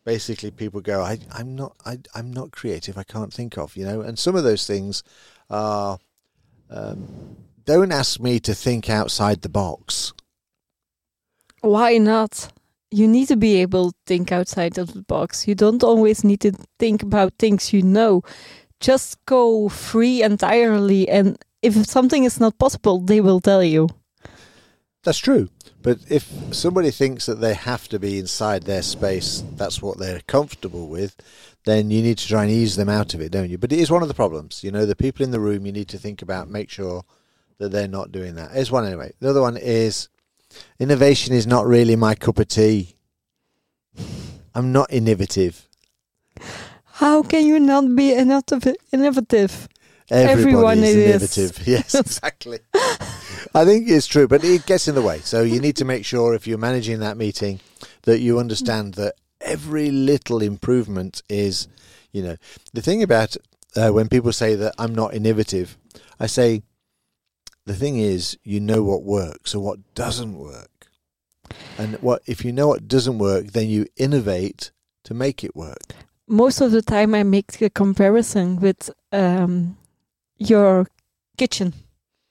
basically 0.05 0.53
people 0.53 0.81
go, 0.81 1.03
I, 1.03 1.19
I'm 1.33 1.57
not, 1.57 1.77
I, 1.85 1.99
I'm 2.15 2.31
not 2.33 2.53
creative. 2.53 2.97
I 2.97 3.03
can't 3.03 3.35
think 3.35 3.59
of, 3.59 3.77
you 3.77 3.85
know. 3.85 4.01
And 4.01 4.17
some 4.17 4.37
of 4.37 4.45
those 4.45 4.65
things 4.65 5.03
are, 5.51 5.99
um, 6.71 7.37
don't 7.65 7.91
ask 7.91 8.21
me 8.21 8.39
to 8.41 8.55
think 8.55 8.89
outside 8.89 9.43
the 9.43 9.49
box. 9.49 10.13
Why 11.61 11.99
not? 11.99 12.53
You 12.93 13.09
need 13.09 13.27
to 13.27 13.37
be 13.37 13.57
able 13.57 13.91
to 13.91 13.99
think 14.07 14.31
outside 14.31 14.79
of 14.79 14.95
the 14.95 15.03
box. 15.03 15.49
You 15.49 15.57
don't 15.57 15.83
always 15.83 16.23
need 16.23 16.41
to 16.43 16.53
think 16.79 17.03
about 17.03 17.35
things 17.39 17.73
you 17.73 17.83
know. 17.83 18.23
Just 18.81 19.19
go 19.27 19.69
free 19.69 20.23
entirely, 20.23 21.09
and 21.09 21.37
if 21.63 21.75
something 21.87 22.25
is 22.25 22.41
not 22.41 22.59
possible, 22.59 23.01
they 23.01 23.21
will 23.21 23.41
tell 23.41 23.63
you. 23.63 23.89
That's 25.03 25.19
true. 25.19 25.49
But 25.83 25.99
if 26.11 26.31
somebody 26.53 26.91
thinks 26.91 27.25
that 27.27 27.41
they 27.41 27.55
have 27.55 27.89
to 27.89 27.99
be 27.99 28.19
inside 28.19 28.65
their 28.65 28.83
space, 28.83 29.43
that's 29.57 29.81
what 29.81 29.99
they're 29.99 30.21
comfortable 30.27 30.89
with, 30.89 31.17
then 31.65 31.91
you 31.91 32.03
need 32.03 32.19
to 32.19 32.29
try 32.29 32.43
and 32.45 32.53
ease 32.53 32.77
them 32.77 32.89
out 32.89 33.15
of 33.15 33.21
it, 33.21 33.33
don't 33.33 33.49
you? 33.49 33.57
But 33.57 33.73
it 33.73 33.79
is 33.79 33.91
one 33.91 34.03
of 34.03 34.09
the 34.09 34.15
problems. 34.15 34.63
You 34.63 34.71
know, 34.71 34.85
the 34.85 34.97
people 34.97 35.25
in 35.25 35.31
the 35.31 35.41
room 35.41 35.65
you 35.65 35.73
need 35.73 35.89
to 35.89 35.99
think 35.99 36.21
about, 36.21 36.51
make 36.51 36.69
sure 36.69 37.05
that 37.59 37.71
they're 37.71 37.89
not 37.89 38.13
doing 38.13 38.35
that. 38.35 38.51
Here's 38.53 38.71
one 38.71 38.87
anyway. 38.87 39.13
The 39.21 39.31
other 39.31 39.41
one 39.41 39.57
is 39.57 40.09
innovation 40.79 41.35
is 41.35 41.47
not 41.47 41.67
really 41.67 41.97
my 41.97 42.15
cup 42.15 42.39
of 42.39 42.49
tea. 42.49 42.95
I'm 44.55 44.73
not 44.73 44.93
innovative. 44.93 45.67
How 46.85 47.23
can 47.23 47.47
you 47.47 47.59
not 47.59 47.95
be 47.95 48.13
innovative? 48.13 49.69
Everybody 50.11 50.41
Everyone 50.41 50.79
is 50.79 50.97
innovative. 50.97 51.67
Yes, 51.69 51.95
exactly. 51.99 52.59
I 53.55 53.65
think 53.65 53.89
it's 53.89 54.07
true, 54.07 54.27
but 54.27 54.43
it 54.43 54.67
gets 54.67 54.89
in 54.89 54.95
the 54.95 55.03
way. 55.03 55.19
So 55.21 55.43
you 55.43 55.61
need 55.61 55.77
to 55.77 55.85
make 55.85 56.05
sure 56.05 56.35
if 56.35 56.47
you're 56.47 56.59
managing 56.59 57.01
that 57.01 57.17
meeting 57.17 57.61
that 58.03 58.21
you 58.21 58.39
understand 58.39 58.95
that 58.95 59.15
every 59.41 59.91
little 59.91 60.43
improvement 60.43 61.23
is, 61.29 61.69
you 62.13 62.23
know, 62.23 62.37
the 62.73 62.83
thing 62.83 63.03
about 63.03 63.37
uh, 63.77 63.91
when 63.91 64.09
people 64.09 64.33
say 64.33 64.55
that 64.57 64.75
I'm 64.79 64.95
not 64.95 65.15
innovative, 65.15 65.77
I 66.19 66.27
say 66.27 66.63
the 67.67 67.75
thing 67.75 67.99
is 67.99 68.37
you 68.43 68.59
know 68.59 68.83
what 68.83 69.05
works 69.05 69.55
and 69.55 69.63
what 69.63 69.95
doesn't 69.95 70.37
work. 70.37 70.89
And 71.79 71.97
what 72.03 72.23
if 72.27 72.45
you 72.45 72.53
know 72.53 72.69
what 72.69 72.89
doesn't 72.89 73.19
work, 73.19 73.47
then 73.47 73.69
you 73.69 73.87
innovate 73.97 74.71
to 75.05 75.15
make 75.15 75.45
it 75.45 75.55
work. 75.57 75.95
Most 76.27 76.61
of 76.61 76.71
the 76.71 76.83
time, 76.83 77.15
I 77.15 77.25
make 77.25 77.61
a 77.61 77.71
comparison 77.71 78.61
with 78.61 78.91
um, 79.11 79.77
your 80.41 80.87
kitchen. 81.39 81.73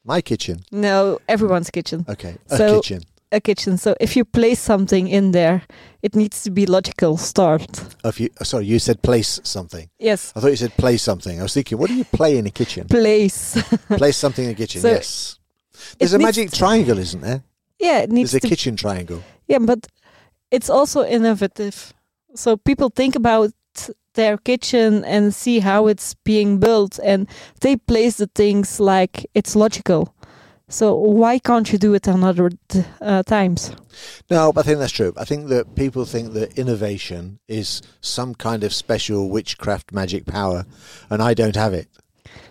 My 0.03 0.21
kitchen. 0.21 0.59
No, 0.71 1.19
everyone's 1.27 1.69
kitchen. 1.69 2.05
Okay. 2.09 2.35
A 2.49 2.57
So- 2.57 2.81
kitchen. 2.81 3.03
A 3.31 3.39
kitchen. 3.39 3.77
So 3.77 3.93
if 3.99 4.15
you 4.15 4.25
place 4.25 4.59
something 4.59 5.07
in 5.07 5.31
there, 5.33 5.61
it 6.01 6.15
needs 6.15 6.41
to 6.43 6.49
be 6.49 6.65
logical 6.65 7.15
start. 7.17 7.67
If 8.03 8.19
you, 8.19 8.29
uh, 8.41 8.43
sorry, 8.43 8.65
you 8.65 8.79
said 8.79 9.03
place 9.03 9.39
something. 9.43 9.87
Yes, 9.99 10.33
I 10.35 10.39
thought 10.39 10.49
you 10.49 10.55
said 10.55 10.73
play 10.77 10.97
something. 10.97 11.39
I 11.39 11.43
was 11.43 11.53
thinking, 11.53 11.77
what 11.77 11.89
do 11.89 11.93
you 11.95 12.05
play 12.05 12.39
in 12.39 12.47
a 12.47 12.49
kitchen? 12.49 12.87
place. 12.87 13.53
place 14.01 14.17
something 14.17 14.45
in 14.45 14.51
a 14.51 14.55
kitchen. 14.55 14.81
So 14.81 14.89
yes. 14.89 15.37
There's 15.99 16.13
a 16.13 16.17
magic 16.19 16.51
triangle, 16.51 16.97
isn't 16.97 17.21
there? 17.21 17.43
yeah, 17.79 17.99
it 18.03 18.11
needs 18.11 18.31
There's 18.31 18.43
a 18.43 18.47
kitchen 18.47 18.75
triangle. 18.75 19.21
Yeah, 19.47 19.59
but 19.59 19.85
it's 20.49 20.69
also 20.69 21.05
innovative. 21.05 21.93
So 22.35 22.57
people 22.57 22.89
think 22.89 23.15
about 23.15 23.51
their 24.19 24.37
kitchen 24.37 25.05
and 25.05 25.33
see 25.33 25.59
how 25.59 25.87
it's 25.87 26.13
being 26.25 26.59
built, 26.59 26.99
and 27.03 27.27
they 27.61 27.77
place 27.77 28.17
the 28.17 28.29
things 28.35 28.79
like 28.79 29.25
it's 29.33 29.55
logical. 29.55 30.13
So 30.67 30.95
why 30.95 31.39
can't 31.39 31.71
you 31.71 31.79
do 31.79 31.95
it 31.95 32.07
on 32.07 32.23
other 32.23 32.51
uh, 33.01 33.23
times? 33.23 33.71
No, 34.29 34.51
I 34.55 34.61
think 34.61 34.79
that's 34.79 34.91
true. 34.91 35.13
I 35.17 35.25
think 35.25 35.47
that 35.47 35.75
people 35.75 36.05
think 36.05 36.33
that 36.33 36.59
innovation 36.59 37.39
is 37.47 37.81
some 38.01 38.35
kind 38.35 38.63
of 38.63 38.71
special 38.73 39.29
witchcraft 39.29 39.91
magic 39.91 40.25
power, 40.25 40.65
and 41.09 41.21
I 41.23 41.33
don't 41.33 41.55
have 41.55 41.73
it. 41.73 41.87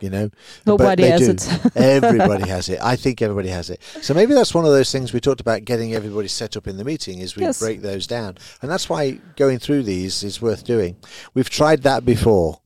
You 0.01 0.11
know, 0.11 0.31
Nobody 0.67 1.05
has 1.05 1.21
do. 1.21 1.31
it. 1.33 1.73
everybody 1.77 2.49
has 2.49 2.69
it. 2.69 2.79
I 2.83 2.97
think 2.97 3.21
everybody 3.23 3.49
has 3.49 3.71
it. 3.71 3.83
So 4.03 4.15
maybe 4.15 4.35
that's 4.35 4.55
one 4.55 4.65
of 4.65 4.71
those 4.71 4.93
things 4.93 5.13
we 5.13 5.21
talked 5.21 5.41
about 5.41 5.65
getting 5.65 5.95
everybody 5.95 6.29
set 6.29 6.57
up 6.57 6.67
in 6.69 6.77
the 6.77 6.85
meeting 6.85 7.19
is 7.19 7.35
we 7.37 7.43
Yes. 7.43 7.59
break 7.59 7.83
those 7.83 8.07
down. 8.07 8.37
And 8.63 8.71
that's 8.71 8.89
why 8.89 9.19
going 9.37 9.59
through 9.59 9.83
these 9.85 10.23
is 10.23 10.41
worth 10.41 10.65
doing. 10.65 10.97
We've 11.35 11.51
tried 11.51 11.83
that 11.83 12.05
before. 12.05 12.61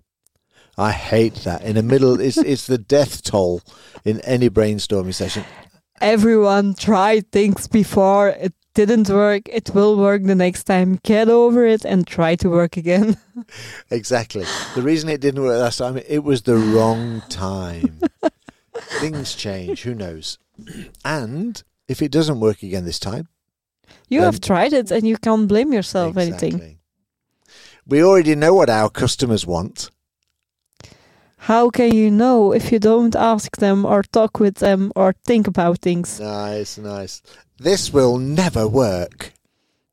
I 0.78 0.92
hate 0.92 1.34
that. 1.44 1.62
In 1.62 1.76
the 1.76 1.82
middle 1.82 2.20
it's 2.20 2.36
it's 2.52 2.66
the 2.66 2.78
death 2.78 3.22
toll 3.22 3.62
in 4.04 4.20
any 4.22 4.48
brainstorming 4.50 5.14
session. 5.14 5.44
Everyone 6.00 6.74
tried 6.74 7.30
things 7.30 7.68
before. 7.68 8.28
It 8.30 8.54
didn't 8.74 9.08
work. 9.08 9.48
It 9.48 9.70
will 9.74 9.96
work 9.96 10.22
the 10.24 10.34
next 10.34 10.64
time. 10.64 10.98
Get 11.02 11.28
over 11.28 11.66
it 11.66 11.84
and 11.84 12.06
try 12.06 12.36
to 12.36 12.48
work 12.48 12.76
again. 12.76 13.16
Exactly. 13.90 14.44
The 14.74 14.82
reason 14.82 15.08
it 15.08 15.20
didn't 15.20 15.42
work 15.42 15.58
last 15.60 15.78
time 15.78 15.98
it 16.06 16.22
was 16.22 16.42
the 16.42 16.56
wrong 16.56 17.22
time. 17.28 18.00
Things 19.00 19.34
change, 19.34 19.82
who 19.82 19.94
knows. 19.94 20.38
And 21.04 21.62
if 21.88 22.00
it 22.02 22.12
doesn't 22.12 22.40
work 22.40 22.62
again 22.62 22.84
this 22.84 22.98
time, 22.98 23.28
You 24.08 24.22
have 24.22 24.40
tried 24.40 24.72
it 24.72 24.90
and 24.90 25.06
you 25.06 25.16
can't 25.16 25.48
blame 25.48 25.72
yourself 25.72 26.16
anything. 26.16 26.78
We 27.86 28.02
already 28.04 28.34
know 28.34 28.54
what 28.54 28.70
our 28.70 28.90
customers 28.90 29.46
want. 29.46 29.90
How 31.48 31.70
can 31.70 31.92
you 31.92 32.10
know 32.10 32.52
if 32.52 32.70
you 32.70 32.78
don't 32.78 33.16
ask 33.16 33.56
them 33.56 33.84
or 33.84 34.02
talk 34.04 34.38
with 34.38 34.56
them 34.56 34.92
or 34.94 35.14
think 35.24 35.48
about 35.48 35.78
things? 35.80 36.20
Nice, 36.20 36.78
nice. 36.78 37.22
This 37.62 37.92
will 37.92 38.18
never 38.18 38.66
work. 38.66 39.32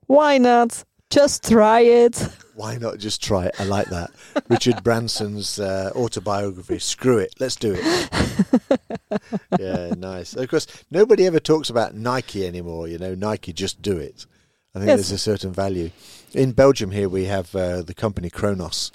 Why 0.07 0.39
not? 0.39 0.83
Just 1.11 1.47
try 1.47 1.81
it. 1.81 2.17
Why 2.55 2.77
not 2.77 2.97
just 2.97 3.23
try 3.23 3.45
it? 3.45 3.55
I 3.59 3.63
like 3.63 3.87
that. 3.89 4.09
Richard 4.49 4.83
Branson's 4.83 5.59
uh, 5.59 5.91
autobiography. 5.95 6.79
Screw 6.79 7.19
it. 7.19 7.35
Let's 7.39 7.55
do 7.55 7.75
it. 7.77 9.21
yeah, 9.59 9.89
nice. 9.95 10.35
Of 10.35 10.49
course, 10.49 10.65
nobody 10.89 11.27
ever 11.27 11.39
talks 11.39 11.69
about 11.69 11.93
Nike 11.95 12.45
anymore. 12.45 12.87
You 12.87 12.97
know, 12.97 13.13
Nike, 13.13 13.53
just 13.53 13.81
do 13.83 13.97
it. 13.97 14.25
I 14.73 14.79
think 14.79 14.87
Yes. 14.89 14.97
there's 14.97 15.11
a 15.11 15.17
certain 15.19 15.53
value. 15.53 15.91
In 16.33 16.51
Belgium, 16.53 16.89
here 16.91 17.07
we 17.09 17.25
have 17.25 17.55
uh, 17.55 17.83
the 17.83 17.93
company 17.93 18.29
Cronos. 18.31 18.91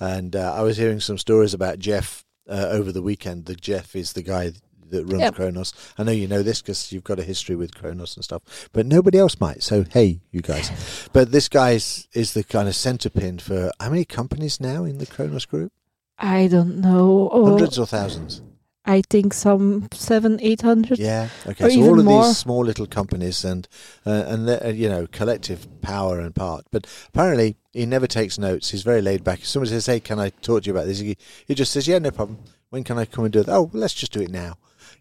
And 0.00 0.34
uh, 0.34 0.52
I 0.52 0.62
was 0.62 0.76
hearing 0.76 1.00
some 1.00 1.16
stories 1.18 1.54
about 1.54 1.78
Jeff 1.78 2.24
uh, 2.48 2.66
over 2.70 2.90
the 2.90 3.02
weekend. 3.02 3.46
The 3.46 3.54
Jeff 3.54 3.94
is 3.96 4.12
the 4.14 4.22
guy 4.22 4.52
that 4.90 5.04
runs 5.04 5.20
Yep. 5.20 5.34
Cronos. 5.34 5.72
I 5.98 6.02
know 6.02 6.12
you 6.12 6.28
know 6.28 6.42
this 6.42 6.62
because 6.62 6.92
you've 6.92 7.04
got 7.04 7.18
a 7.18 7.22
history 7.22 7.56
with 7.56 7.74
Cronos 7.74 8.16
and 8.16 8.24
stuff, 8.24 8.68
but 8.72 8.86
nobody 8.86 9.18
else 9.18 9.40
might. 9.40 9.62
So 9.62 9.84
hey, 9.90 10.20
you 10.30 10.40
guys. 10.40 10.70
But 11.12 11.32
this 11.32 11.48
guy 11.48 11.72
is, 11.72 12.08
is 12.12 12.34
the 12.34 12.44
kind 12.44 12.68
of 12.68 12.74
centerpin 12.74 13.40
for 13.40 13.70
how 13.80 13.90
many 13.90 14.04
companies 14.04 14.60
now 14.60 14.84
in 14.84 14.98
the 14.98 15.06
Cronos 15.06 15.46
group? 15.46 15.72
I 16.18 16.46
don't 16.48 16.80
know. 16.80 17.28
Oh, 17.32 17.46
Hundreds 17.46 17.78
or 17.78 17.86
thousands? 17.86 18.42
I 18.88 19.02
think 19.10 19.34
some 19.34 19.88
seven, 19.92 20.38
eight 20.40 20.62
hundred. 20.62 20.98
Yeah. 21.00 21.28
Okay. 21.44 21.64
Or 21.64 21.70
so 21.70 21.80
all 21.82 21.98
of 21.98 22.04
more. 22.04 22.24
these 22.24 22.38
small 22.38 22.64
little 22.64 22.86
companies 22.86 23.44
and 23.44 23.66
uh, 24.06 24.24
and 24.28 24.48
uh, 24.48 24.68
you 24.68 24.88
know 24.88 25.08
collective 25.08 25.66
power 25.82 26.20
and 26.20 26.32
part. 26.34 26.66
But 26.70 26.86
apparently 27.08 27.56
he 27.72 27.84
never 27.84 28.06
takes 28.06 28.38
notes. 28.38 28.70
He's 28.70 28.82
very 28.82 29.02
laid 29.02 29.24
back. 29.24 29.40
If 29.40 29.48
somebody 29.48 29.70
says, 29.70 29.86
"Hey, 29.86 29.98
can 29.98 30.20
I 30.20 30.30
talk 30.30 30.62
to 30.62 30.66
you 30.68 30.72
about 30.72 30.86
this?" 30.86 31.00
He, 31.00 31.16
he 31.46 31.54
just 31.54 31.72
says, 31.72 31.88
"Yeah, 31.88 31.98
no 31.98 32.12
problem. 32.12 32.38
When 32.70 32.84
can 32.84 32.96
I 32.96 33.06
come 33.06 33.24
and 33.24 33.32
do 33.32 33.40
it?" 33.40 33.48
Oh, 33.48 33.62
well, 33.62 33.70
let's 33.80 33.94
just 33.94 34.12
do 34.12 34.20
it 34.20 34.30
now. 34.30 34.56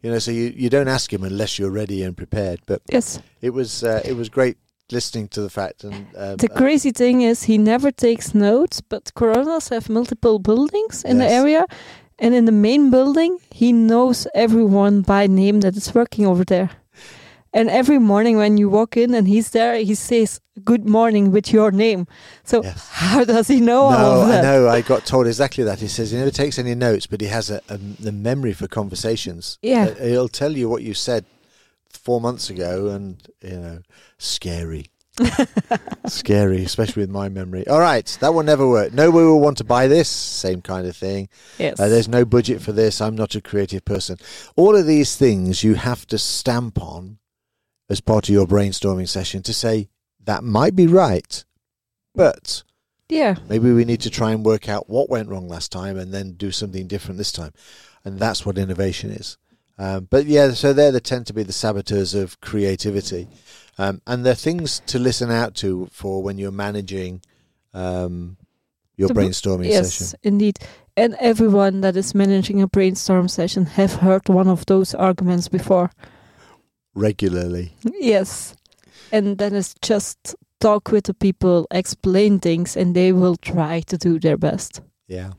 You 0.06 0.12
know, 0.12 0.20
so 0.20 0.30
you, 0.30 0.54
you 0.56 0.70
don't 0.70 0.88
ask 0.88 1.12
him 1.12 1.24
unless 1.24 1.58
you're 1.58 1.72
ready 1.72 2.04
and 2.04 2.16
prepared. 2.16 2.60
But 2.68 2.82
Yes. 2.94 3.20
it 3.42 3.50
was 3.50 3.84
uh, 3.84 4.02
it 4.06 4.14
was 4.16 4.30
great 4.30 4.58
listening 4.92 5.28
to 5.30 5.42
the 5.42 5.50
fact 5.50 5.84
and 5.84 6.06
um, 6.16 6.36
The 6.38 6.48
crazy 6.48 6.92
thing 6.92 7.22
is 7.22 7.44
he 7.44 7.58
never 7.58 7.92
takes 7.92 8.36
notes, 8.36 8.82
but 8.82 9.12
Cronos 9.16 9.70
have 9.70 9.90
multiple 9.90 10.38
buildings 10.38 11.04
in 11.04 11.18
the 11.18 11.28
area. 11.28 11.66
And 12.20 12.36
in 12.36 12.46
the 12.46 12.52
main 12.52 12.92
building, 12.92 13.40
he 13.52 13.74
knows 13.74 14.28
everyone 14.36 15.02
by 15.02 15.26
name 15.28 15.62
that 15.62 15.76
is 15.76 15.96
working 15.96 16.28
over 16.28 16.46
there. 16.46 16.70
And 17.56 17.70
every 17.70 18.00
morning 18.00 18.36
when 18.38 18.58
you 18.58 18.68
walk 18.70 18.98
in 18.98 19.16
and 19.16 19.28
he's 19.28 19.52
there, 19.52 19.76
he 19.78 19.96
says 19.96 20.42
good 20.66 20.86
morning 20.88 21.32
with 21.32 21.54
your 21.54 21.72
name. 21.72 22.06
So 22.44 22.62
Yes. 22.64 22.90
how 22.92 23.24
does 23.24 23.48
he 23.48 23.62
know 23.62 23.84
all 23.84 23.92
No, 23.92 24.22
of 24.24 24.28
I 24.28 24.32
that? 24.32 24.42
know. 24.44 24.68
I 24.68 24.82
got 24.82 25.06
told 25.06 25.26
exactly 25.26 25.64
that. 25.64 25.80
He 25.80 25.88
says 25.88 26.12
he 26.12 26.18
never 26.18 26.32
takes 26.32 26.60
any 26.60 26.76
notes, 26.76 27.08
but 27.08 27.22
he 27.22 27.28
has 27.28 27.50
a, 27.50 27.62
a 27.70 27.78
the 27.78 28.12
memory 28.12 28.52
for 28.54 28.68
conversations. 28.68 29.58
Yeah. 29.62 29.86
Uh, 30.00 30.04
he'll 30.04 30.28
tell 30.28 30.52
you 30.52 30.68
what 30.68 30.84
you 30.84 30.94
said 30.94 31.24
four 31.90 32.20
months 32.20 32.50
ago, 32.50 32.90
and 32.90 33.26
you 33.42 33.58
know, 33.58 33.80
scary, 34.18 34.88
scary, 36.08 36.64
especially 36.64 37.04
with 37.04 37.10
my 37.10 37.30
memory. 37.30 37.66
All 37.68 37.80
right, 37.80 38.06
that 38.20 38.34
will 38.34 38.44
never 38.44 38.68
work. 38.68 38.94
Nobody 38.94 39.26
will 39.26 39.40
want 39.40 39.58
to 39.60 39.64
buy 39.64 39.88
this. 39.88 40.10
Same 40.10 40.62
kind 40.62 40.88
of 40.88 40.96
thing. 40.96 41.30
Yes. 41.58 41.80
Uh, 41.80 41.88
there's 41.88 42.08
no 42.08 42.26
budget 42.26 42.62
for 42.62 42.72
this. 42.74 43.02
I'm 43.02 43.16
not 43.16 43.36
a 43.36 43.42
creative 43.42 43.86
person. 43.86 44.18
All 44.56 44.76
of 44.76 44.86
these 44.86 45.16
things 45.16 45.64
you 45.64 45.76
have 45.76 46.06
to 46.08 46.18
stamp 46.18 46.82
on 46.82 47.18
as 47.90 48.02
part 48.02 48.28
of 48.28 48.34
your 48.34 48.48
brainstorming 48.48 49.08
session 49.08 49.44
to 49.44 49.54
say 49.54 49.90
that 50.24 50.44
might 50.44 50.76
be 50.76 50.88
right, 50.88 51.44
but 52.14 52.64
yeah. 53.10 53.36
maybe 53.48 53.72
we 53.72 53.86
need 53.86 54.02
to 54.02 54.10
try 54.10 54.32
and 54.32 54.46
work 54.46 54.68
out 54.68 54.90
what 54.90 55.10
went 55.10 55.30
wrong 55.30 55.48
last 55.48 55.72
time 55.72 55.98
and 55.98 56.14
then 56.14 56.34
do 56.34 56.52
something 56.52 56.88
different 56.88 57.18
this 57.18 57.32
time. 57.32 57.54
And 58.04 58.20
that's 58.20 58.46
what 58.46 58.58
innovation 58.58 59.12
is. 59.12 59.38
Um, 59.78 60.08
but 60.10 60.26
yeah, 60.26 60.52
so 60.52 60.68
there 60.68 60.86
they're 60.86 60.94
the 60.94 61.02
tend 61.02 61.28
to 61.28 61.34
be 61.34 61.44
the 61.44 61.54
saboteurs 61.54 62.14
of 62.14 62.40
creativity. 62.40 63.28
Um, 63.78 64.02
and 64.08 64.26
they're 64.26 64.36
things 64.36 64.82
to 64.88 65.00
listen 65.00 65.30
out 65.30 65.54
to 65.56 65.88
for 65.92 66.24
when 66.24 66.38
you're 66.38 66.52
managing 66.52 67.22
um, 67.74 68.38
your 68.96 69.10
The 69.10 69.16
brainstorming 69.16 69.68
yes, 69.68 69.94
session. 69.94 70.06
Yes, 70.06 70.16
indeed. 70.24 70.60
And 70.96 71.16
everyone 71.20 71.82
that 71.82 71.98
is 71.98 72.16
managing 72.16 72.62
a 72.62 72.68
brainstorm 72.68 73.28
session 73.28 73.66
have 73.66 73.96
heard 73.96 74.30
one 74.30 74.48
of 74.48 74.66
those 74.66 74.96
arguments 74.96 75.50
before. 75.50 75.92
Regularly. 76.96 77.76
Yes. 78.00 78.56
And 79.12 79.38
then 79.38 79.54
it's 79.54 79.76
just 79.82 80.36
talk 80.60 80.92
with 80.92 81.06
the 81.06 81.14
people, 81.14 81.68
explain 81.70 82.40
things, 82.40 82.76
and 82.76 82.96
they 82.96 83.12
will 83.12 83.36
try 83.36 83.82
to 83.82 83.98
do 83.98 84.20
their 84.20 84.38
best. 84.38 84.82
Yeah. 85.08 85.34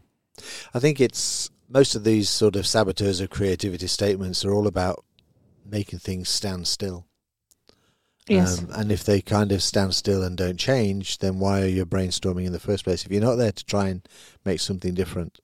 I 0.73 0.79
think 0.79 1.01
it's 1.01 1.51
most 1.69 1.95
of 1.95 2.05
these 2.05 2.29
sort 2.29 2.55
of 2.57 2.67
saboteurs 2.67 3.21
of 3.21 3.31
creativity 3.31 3.89
statements 3.89 4.45
are 4.45 4.53
all 4.53 4.67
about 4.67 5.05
making 5.65 5.99
things 5.99 6.29
stand 6.29 6.69
still. 6.69 7.07
Yes. 8.29 8.59
Um, 8.59 8.69
and 8.73 8.93
if 8.93 9.05
they 9.05 9.21
kind 9.21 9.53
of 9.53 9.63
stand 9.63 9.95
still 9.95 10.23
and 10.23 10.37
don't 10.37 10.59
change, 10.59 11.19
then 11.19 11.39
why 11.39 11.63
are 11.63 11.69
you 11.69 11.87
brainstorming 11.87 12.45
in 12.45 12.53
the 12.53 12.61
first 12.61 12.85
place 12.85 13.05
if 13.05 13.13
you're 13.13 13.21
not 13.21 13.37
there 13.37 13.53
to 13.53 13.65
try 13.65 13.89
and 13.89 14.07
make 14.45 14.61
something 14.61 14.95
different? 14.95 15.41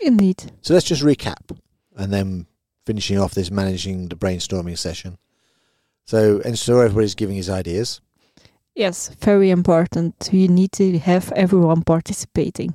Indeed. 0.00 0.52
So 0.62 0.74
let's 0.74 0.86
just 0.86 1.02
recap 1.02 1.56
and 1.96 2.12
then 2.12 2.46
finishing 2.86 3.18
off 3.18 3.34
this 3.34 3.50
managing 3.50 4.08
the 4.08 4.16
brainstorming 4.16 4.78
session. 4.78 5.18
So, 6.06 6.40
and 6.44 6.58
so 6.58 6.80
everybody's 6.80 7.14
giving 7.14 7.36
his 7.36 7.48
ideas. 7.48 8.00
Yes, 8.74 9.08
very 9.20 9.50
important. 9.50 10.30
You 10.32 10.48
need 10.48 10.72
to 10.72 10.98
have 10.98 11.32
everyone 11.32 11.82
participating. 11.82 12.74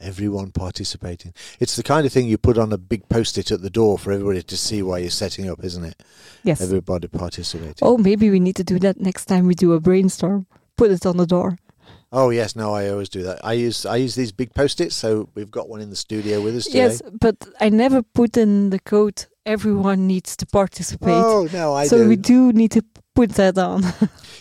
Everyone 0.00 0.52
participating. 0.52 1.34
It's 1.58 1.74
the 1.74 1.82
kind 1.82 2.06
of 2.06 2.12
thing 2.12 2.28
you 2.28 2.38
put 2.38 2.56
on 2.56 2.72
a 2.72 2.78
big 2.78 3.08
post-it 3.08 3.50
at 3.50 3.62
the 3.62 3.70
door 3.70 3.98
for 3.98 4.12
everybody 4.12 4.42
to 4.42 4.56
see 4.56 4.80
why 4.80 4.98
you're 4.98 5.10
setting 5.10 5.50
up, 5.50 5.64
isn't 5.64 5.84
it? 5.84 6.02
Yes. 6.44 6.60
Everybody 6.60 7.08
participating. 7.08 7.74
Oh, 7.82 7.98
maybe 7.98 8.30
we 8.30 8.38
need 8.38 8.54
to 8.56 8.64
do 8.64 8.78
that 8.78 9.00
next 9.00 9.26
time 9.26 9.46
we 9.46 9.54
do 9.54 9.72
a 9.72 9.80
brainstorm. 9.80 10.46
Put 10.76 10.92
it 10.92 11.04
on 11.04 11.16
the 11.16 11.26
door. 11.26 11.58
Oh 12.10 12.30
yes, 12.30 12.56
no, 12.56 12.72
I 12.72 12.88
always 12.88 13.08
do 13.08 13.22
that. 13.24 13.44
I 13.44 13.52
use 13.52 13.84
I 13.84 13.96
use 13.96 14.14
these 14.14 14.32
big 14.32 14.54
post-its, 14.54 14.96
so 14.96 15.28
we've 15.34 15.50
got 15.50 15.68
one 15.68 15.80
in 15.80 15.90
the 15.90 15.96
studio 15.96 16.40
with 16.40 16.56
us 16.56 16.64
today. 16.64 16.78
Yes, 16.78 17.02
but 17.20 17.36
I 17.60 17.68
never 17.68 18.02
put 18.02 18.36
in 18.36 18.70
the 18.70 18.78
code 18.78 19.26
everyone 19.44 20.06
needs 20.06 20.36
to 20.36 20.46
participate. 20.46 21.10
Oh 21.10 21.48
no, 21.52 21.74
I 21.74 21.86
so 21.86 21.98
do. 21.98 22.08
we 22.08 22.16
do 22.16 22.52
need 22.52 22.70
to 22.72 22.82
put 23.14 23.30
that 23.32 23.58
on. 23.58 23.82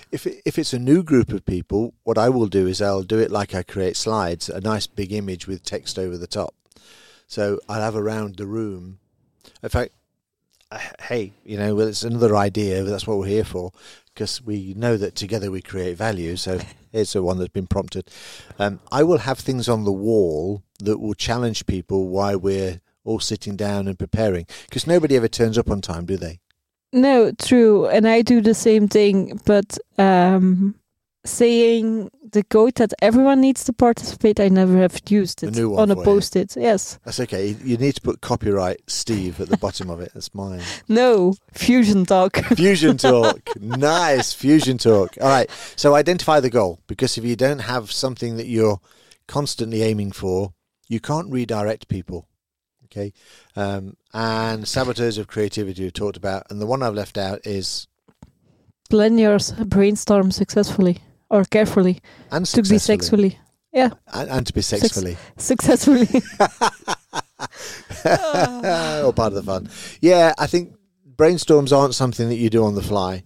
If 0.09 0.26
it, 0.26 0.41
if 0.45 0.57
it's 0.57 0.72
a 0.72 0.80
new 0.80 1.03
group 1.03 1.34
of 1.34 1.45
people, 1.45 1.93
what 2.03 2.18
I 2.18 2.30
will 2.30 2.47
do 2.47 2.65
is 2.65 2.82
I'll 2.82 3.03
do 3.03 3.20
it 3.20 3.30
like 3.30 3.53
I 3.53 3.61
create 3.61 3.97
slides, 3.97 4.47
a 4.47 4.61
nice 4.61 4.88
big 4.88 5.11
image 5.11 5.47
with 5.47 5.65
text 5.65 5.99
over 5.99 6.18
the 6.18 6.28
top. 6.28 6.55
So 7.28 7.59
I'll 7.68 7.82
have 7.82 7.97
around 7.97 8.38
the 8.38 8.45
room. 8.45 8.99
In 9.61 9.68
fact, 9.68 9.91
uh, 10.72 10.80
hey, 11.01 11.34
you 11.43 11.57
know, 11.57 11.76
well, 11.76 11.89
it's 11.89 12.03
another 12.03 12.38
idea. 12.38 12.84
But 12.84 12.91
that's 12.91 13.05
what 13.05 13.18
we're 13.18 13.28
here 13.28 13.43
for, 13.43 13.74
because 14.18 14.41
we 14.41 14.74
know 14.76 14.97
that 14.97 15.13
together 15.13 15.51
we 15.51 15.61
create 15.61 15.95
value. 15.95 16.36
So 16.36 16.59
here's 16.91 17.13
the 17.13 17.22
one 17.22 17.38
that's 17.38 17.53
been 17.53 17.68
prompted. 17.68 18.09
Um, 18.57 18.80
I 18.91 19.03
will 19.03 19.20
have 19.20 19.38
things 19.38 19.70
on 19.70 19.84
the 19.84 19.91
wall 19.91 20.63
that 20.80 20.97
will 20.97 21.13
challenge 21.13 21.68
people 21.68 22.07
why 22.07 22.36
we're 22.36 22.82
all 23.05 23.20
sitting 23.20 23.55
down 23.55 23.88
and 23.88 23.97
preparing, 23.97 24.47
because 24.65 24.88
nobody 24.88 25.15
ever 25.15 25.28
turns 25.28 25.55
up 25.55 25.70
on 25.70 25.82
time, 25.82 26.05
do 26.05 26.18
they? 26.18 26.39
no, 26.93 27.32
true. 27.32 27.86
And 27.88 28.07
I 28.07 28.24
do 28.24 28.41
the 28.41 28.55
same 28.55 28.88
thing, 28.88 29.39
but 29.45 29.78
um, 29.99 30.74
saying 31.28 32.10
the 32.32 32.44
code 32.44 32.76
that 32.76 32.94
everyone 33.02 33.42
needs 33.42 33.64
to 33.66 33.74
participate, 33.74 34.40
I 34.40 34.50
never 34.50 34.78
have 34.78 35.00
used 35.10 35.44
it 35.44 35.58
on 35.60 35.92
a 35.92 35.96
post 35.96 36.36
it. 36.36 36.56
Yes. 36.58 37.00
That's 37.06 37.20
okay. 37.22 37.48
You- 37.50 37.58
You 37.64 37.78
need 37.78 37.96
to 37.96 38.02
put 38.02 38.22
copyright 38.22 38.82
Steve 38.88 39.40
at 39.42 39.50
the 39.50 39.58
bottom 39.58 39.90
of 39.90 40.00
it. 40.02 40.12
That's 40.14 40.34
mine. 40.34 40.62
No, 40.88 41.36
FusionTalk. 41.54 42.32
FusionTalk. 42.58 43.60
nice. 43.62 44.34
FusionTalk. 44.34 45.22
All 45.22 45.28
right. 45.30 45.50
So 45.76 45.96
identify 45.96 46.40
the 46.40 46.50
goal 46.50 46.80
because 46.88 47.18
if 47.18 47.24
you 47.24 47.36
don't 47.36 47.60
have 47.60 47.92
something 47.92 48.38
that 48.38 48.48
you're 48.48 48.80
constantly 49.28 49.82
aiming 49.84 50.12
for, 50.14 50.54
you 50.88 51.00
can't 51.00 51.32
redirect 51.32 51.88
people. 51.88 52.28
Okay. 52.86 53.12
Um, 53.56 53.98
and 54.14 54.68
saboteurs 54.68 55.18
of 55.18 55.28
creativity 55.28 55.84
we've 55.84 55.94
talked 55.94 56.18
about. 56.18 56.44
And 56.50 56.62
the 56.62 56.66
one 56.66 56.82
I've 56.82 56.94
left 56.96 57.18
out 57.18 57.46
is 57.46 57.88
Plan 58.90 59.18
your 59.18 59.38
brainstorm 59.66 60.32
successfully 60.32 61.00
or 61.30 61.44
carefully 61.46 62.00
and 62.32 62.46
to 62.46 62.62
be 62.64 62.78
sexually. 62.78 63.40
Yeah, 63.74 63.90
And, 64.14 64.30
and 64.30 64.48
to 64.48 64.54
be 64.54 64.62
Sex- 64.62 64.82
sexually. 64.82 65.18
successfully. 65.38 66.08
All 68.06 69.14
part 69.14 69.34
of 69.34 69.36
the 69.36 69.44
fun. 69.44 69.70
Yeah, 70.02 70.34
I 70.38 70.48
think 70.48 70.76
brainstorms 71.16 71.76
aren't 71.76 71.94
something 71.96 72.30
that 72.30 72.36
you 72.38 72.50
do 72.50 72.64
on 72.64 72.76
the 72.76 72.82
fly. 72.82 73.24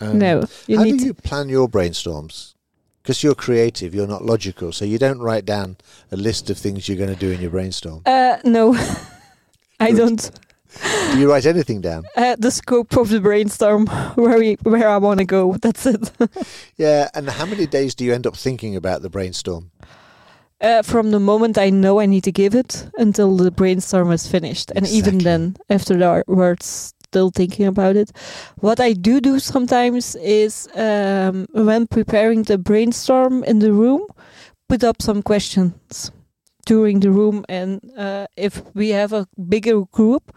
Um, 0.00 0.18
no, 0.18 0.44
you 0.66 0.78
How 0.78 0.84
do 0.84 0.96
you 0.96 1.14
plan 1.14 1.48
your 1.48 1.68
brainstorms? 1.68 2.54
Because 3.02 3.22
you're 3.22 3.34
creative, 3.34 3.94
you're 3.94 4.06
not 4.06 4.24
logical, 4.24 4.72
so 4.72 4.84
you 4.84 4.98
don't 4.98 5.20
write 5.20 5.44
down 5.44 5.76
a 6.10 6.16
list 6.16 6.50
of 6.50 6.58
things 6.58 6.88
you're 6.88 6.98
going 6.98 7.12
to 7.12 7.16
do 7.18 7.30
in 7.30 7.40
your 7.40 7.50
brainstorm. 7.50 8.02
Uh, 8.06 8.38
no, 8.44 8.74
I 9.80 9.92
don't. 9.92 10.30
Do 11.12 11.18
you 11.18 11.30
write 11.30 11.46
anything 11.46 11.80
down? 11.80 12.04
Uh, 12.16 12.36
the 12.38 12.50
scope 12.50 12.96
of 12.96 13.08
the 13.08 13.20
brainstorm, 13.20 13.86
where 14.14 14.38
we, 14.38 14.54
where 14.62 14.88
I 14.88 14.96
want 14.96 15.18
to 15.18 15.24
go. 15.24 15.56
That's 15.62 15.86
it. 15.86 16.10
Yeah, 16.76 17.08
and 17.14 17.28
how 17.28 17.46
many 17.46 17.66
days 17.66 17.94
do 17.94 18.04
you 18.04 18.14
end 18.14 18.26
up 18.26 18.36
thinking 18.36 18.76
about 18.76 19.02
the 19.02 19.10
brainstorm? 19.10 19.70
Uh, 20.60 20.82
from 20.82 21.10
the 21.10 21.20
moment 21.20 21.58
I 21.58 21.70
know 21.70 21.98
I 21.98 22.06
need 22.06 22.24
to 22.24 22.32
give 22.32 22.54
it 22.54 22.88
until 22.96 23.36
the 23.36 23.50
brainstorm 23.50 24.12
is 24.12 24.26
finished, 24.26 24.70
and 24.74 24.86
even 24.86 25.18
then, 25.18 25.56
after 25.68 25.96
the 25.96 26.24
words, 26.28 26.94
still 27.12 27.30
thinking 27.30 27.66
about 27.66 27.96
it. 27.96 28.10
What 28.60 28.80
I 28.80 28.94
do 28.94 29.20
do 29.20 29.38
sometimes 29.38 30.14
is 30.16 30.68
um, 30.74 31.46
when 31.52 31.86
preparing 31.86 32.44
the 32.44 32.58
brainstorm 32.58 33.44
in 33.44 33.58
the 33.58 33.72
room, 33.72 34.06
put 34.68 34.82
up 34.84 35.02
some 35.02 35.22
questions 35.22 36.12
during 36.66 37.00
the 37.00 37.10
room, 37.10 37.44
and 37.48 37.80
uh, 37.96 38.26
if 38.36 38.62
we 38.74 38.90
have 38.90 39.12
a 39.12 39.26
bigger 39.48 39.84
group. 39.84 40.34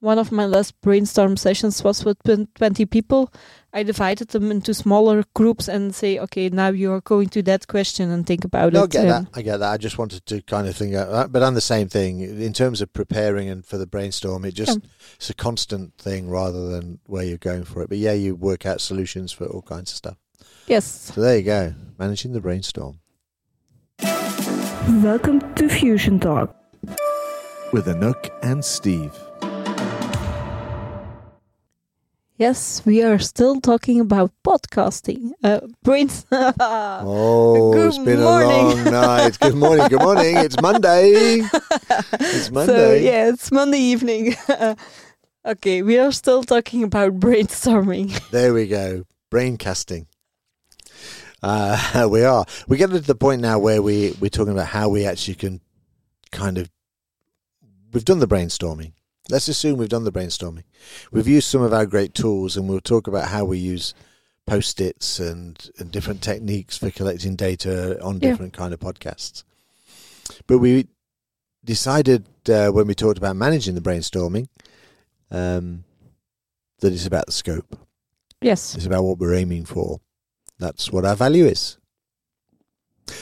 One 0.00 0.18
of 0.18 0.30
my 0.30 0.44
last 0.44 0.78
brainstorm 0.82 1.36
sessions 1.38 1.82
was 1.82 2.04
with 2.04 2.18
20 2.22 2.84
people. 2.86 3.32
I 3.72 3.82
divided 3.82 4.28
them 4.28 4.50
into 4.50 4.74
smaller 4.74 5.24
groups 5.34 5.68
and 5.68 5.94
say, 5.94 6.18
okay, 6.18 6.50
now 6.50 6.68
you 6.68 6.92
are 6.92 7.00
going 7.00 7.30
to 7.30 7.42
that 7.44 7.66
question 7.66 8.10
and 8.10 8.26
think 8.26 8.44
about 8.44 8.74
No, 8.74 8.82
I 8.82 8.84
it. 8.84 8.90
get 8.90 9.00
and- 9.06 9.10
that. 9.26 9.26
I 9.34 9.42
get 9.42 9.56
that. 9.56 9.72
I 9.72 9.76
just 9.78 9.96
wanted 9.98 10.24
to 10.26 10.42
kind 10.42 10.68
of 10.68 10.76
think 10.76 10.92
about 10.94 11.10
that. 11.12 11.32
But 11.32 11.42
I'm 11.42 11.54
the 11.54 11.62
same 11.62 11.88
thing. 11.88 12.20
In 12.20 12.52
terms 12.52 12.82
of 12.82 12.92
preparing 12.92 13.48
and 13.48 13.64
for 13.64 13.78
the 13.78 13.86
brainstorm, 13.86 14.44
it 14.44 14.52
just 14.54 14.78
it's 15.16 15.30
a 15.30 15.34
constant 15.34 15.96
thing 15.96 16.28
rather 16.28 16.68
than 16.68 17.00
where 17.06 17.24
you're 17.24 17.38
going 17.38 17.64
for 17.64 17.80
it. 17.82 17.88
But 17.88 17.98
yeah, 17.98 18.12
you 18.12 18.34
work 18.36 18.66
out 18.66 18.82
solutions 18.82 19.32
for 19.32 19.46
all 19.46 19.62
kinds 19.62 19.90
of 19.92 19.96
stuff. 19.96 20.18
Yes. 20.66 20.84
So 21.14 21.20
there 21.22 21.38
you 21.38 21.42
go. 21.42 21.74
Managing 21.98 22.32
the 22.32 22.40
brainstorm. 22.40 23.00
Welcome 24.88 25.40
to 25.56 25.64
FusionTalk. 25.64 26.54
With 27.72 27.86
Anouck 27.86 28.30
and 28.42 28.64
Steve. 28.64 29.12
Yes, 32.38 32.82
we 32.84 33.02
are 33.02 33.18
still 33.18 33.60
talking 33.60 33.98
about 34.00 34.30
podcasting. 34.46 35.32
Uh, 35.42 35.60
brains. 35.82 36.24
Oh, 36.30 37.72
Good 37.72 37.88
it's 37.88 37.98
been 37.98 38.20
morning. 38.20 38.50
a 38.50 38.62
long 38.62 38.84
night. 38.92 39.38
Good 39.40 39.54
morning. 39.56 39.88
Good 39.88 40.02
morning. 40.02 40.36
It's 40.36 40.60
Monday. 40.60 41.40
It's 42.20 42.50
Monday. 42.50 42.66
So 42.66 42.76
Monday. 42.76 43.04
yeah, 43.04 43.28
it's 43.28 43.50
Monday 43.50 43.78
evening. 43.78 44.36
okay, 45.44 45.82
we 45.82 45.98
are 45.98 46.12
still 46.12 46.42
talking 46.44 46.82
about 46.84 47.18
brainstorming. 47.18 48.12
There 48.30 48.54
we 48.54 48.66
go. 48.68 49.04
Braincasting. 49.30 50.06
Uh, 51.42 52.08
we 52.10 52.24
are. 52.24 52.44
We 52.68 52.76
get 52.76 52.90
to 52.90 53.00
the 53.00 53.14
point 53.14 53.40
now 53.42 53.58
where 53.58 53.82
we 53.82 54.16
we're 54.20 54.30
talking 54.30 54.52
about 54.52 54.68
how 54.68 54.88
we 54.88 55.04
actually 55.06 55.34
can 55.34 55.60
kind 56.32 56.58
of. 56.58 56.70
We've 57.92 58.04
done 58.04 58.18
the 58.18 58.28
brainstorming. 58.28 58.92
Let's 59.28 59.48
assume 59.48 59.78
we've 59.78 59.88
done 59.88 60.04
the 60.04 60.12
brainstorming. 60.12 60.64
We've 61.10 61.26
used 61.26 61.48
some 61.48 61.62
of 61.62 61.72
our 61.72 61.86
great 61.86 62.14
tools, 62.14 62.56
and 62.56 62.68
we'll 62.68 62.80
talk 62.80 63.06
about 63.08 63.28
how 63.28 63.44
we 63.44 63.58
use 63.58 63.92
post-its 64.46 65.18
and, 65.18 65.70
and 65.78 65.90
different 65.90 66.22
techniques 66.22 66.76
for 66.78 66.90
collecting 66.92 67.34
data 67.34 68.00
on 68.02 68.20
Yeah. 68.20 68.30
different 68.30 68.52
kind 68.52 68.72
of 68.72 68.78
podcasts. 68.78 69.42
But 70.46 70.58
we 70.58 70.86
decided 71.64 72.26
uh, 72.48 72.68
when 72.68 72.86
we 72.86 72.94
talked 72.94 73.18
about 73.18 73.34
managing 73.34 73.74
the 73.74 73.80
brainstorming 73.80 74.46
um, 75.32 75.82
that 76.78 76.92
it's 76.92 77.06
about 77.06 77.26
the 77.26 77.32
scope. 77.32 77.76
Yes. 78.40 78.76
It's 78.76 78.86
about 78.86 79.02
what 79.02 79.18
we're 79.18 79.34
aiming 79.34 79.64
for. 79.64 80.00
That's 80.58 80.90
what 80.90 81.04
our 81.04 81.16
value 81.16 81.44
is. 81.46 81.76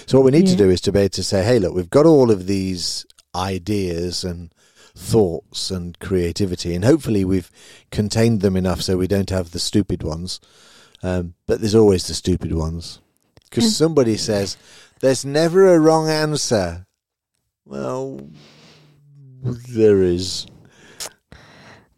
So 0.06 0.18
what 0.18 0.24
we 0.24 0.30
need 0.38 0.46
to 0.46 0.56
do 0.56 0.70
is 0.70 0.80
to 0.82 0.92
be 0.92 1.00
able 1.00 1.08
to 1.10 1.22
say, 1.22 1.44
hey, 1.44 1.58
look, 1.58 1.74
we've 1.74 1.90
got 1.90 2.06
all 2.06 2.30
of 2.30 2.46
these 2.46 3.04
ideas 3.34 4.24
and 4.24 4.52
thoughts 4.96 5.70
and 5.70 5.98
creativity, 5.98 6.74
and 6.74 6.84
hopefully 6.84 7.24
we've 7.24 7.50
contained 7.90 8.40
them 8.40 8.56
enough 8.56 8.80
so 8.80 8.96
we 8.96 9.08
don't 9.08 9.30
have 9.30 9.50
the 9.50 9.58
stupid 9.58 10.02
ones. 10.02 10.40
Um, 11.02 11.34
but 11.46 11.60
there's 11.60 11.74
always 11.74 12.06
the 12.06 12.14
stupid 12.14 12.54
ones 12.54 13.00
because 13.44 13.64
Yeah. 13.64 13.70
somebody 13.70 14.16
says 14.16 14.56
there's 15.00 15.24
never 15.24 15.74
a 15.74 15.78
wrong 15.80 16.08
answer. 16.08 16.86
Well, 17.66 18.20
there 19.42 20.02
is. 20.02 20.46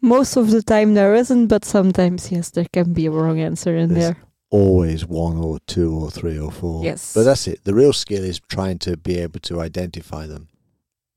Most 0.01 0.35
of 0.35 0.51
the 0.51 0.61
time 0.61 0.93
there 0.95 1.15
isn't, 1.15 1.47
but 1.47 1.63
sometimes 1.63 2.31
yes, 2.31 2.49
there 2.49 2.67
can 2.73 2.91
be 2.93 3.05
a 3.05 3.11
wrong 3.11 3.39
answer 3.39 3.75
in 3.77 3.93
There's- 3.93 4.15
there. 4.15 4.23
Always 4.49 5.05
one 5.05 5.37
or 5.37 5.59
two 5.67 5.93
or 5.93 6.09
three 6.09 6.39
or 6.39 6.51
four. 6.51 6.83
Yes. 6.83 7.13
But 7.13 7.23
that's 7.23 7.47
it. 7.47 7.63
The 7.63 7.73
real 7.73 7.93
skill 7.93 8.23
is 8.23 8.39
trying 8.39 8.79
to 8.79 8.97
be 8.97 9.19
able 9.19 9.39
to 9.41 9.61
identify 9.61 10.25
them. 10.27 10.47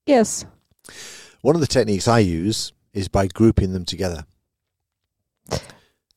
Yes. 0.06 0.44
One 1.42 1.54
of 1.54 1.60
the 1.60 1.66
techniques 1.66 2.08
I 2.08 2.18
use 2.20 2.72
is 2.92 3.08
by 3.08 3.28
grouping 3.28 3.72
them 3.72 3.84
together. 3.84 4.24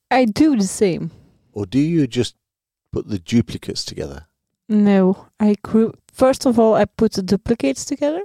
I 0.09 0.25
do 0.25 0.55
the 0.55 0.67
same. 0.67 1.11
Or 1.53 1.65
do 1.65 1.79
you 1.79 2.07
just 2.07 2.35
put 2.91 3.07
the 3.07 3.19
duplicates 3.19 3.85
together? 3.85 4.27
No, 4.69 5.27
I 5.39 5.55
group. 5.63 5.99
First 6.11 6.45
of 6.45 6.59
all, 6.59 6.75
I 6.75 6.85
put 6.85 7.13
the 7.13 7.23
duplicates 7.23 7.85
together, 7.85 8.21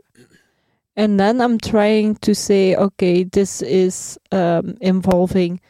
and 0.96 1.18
then 1.18 1.40
I'm 1.40 1.58
trying 1.58 2.16
to 2.16 2.34
say, 2.34 2.74
okay, 2.76 3.24
this 3.24 3.62
is 3.62 4.18
um, 4.30 4.76
involving 4.80 5.60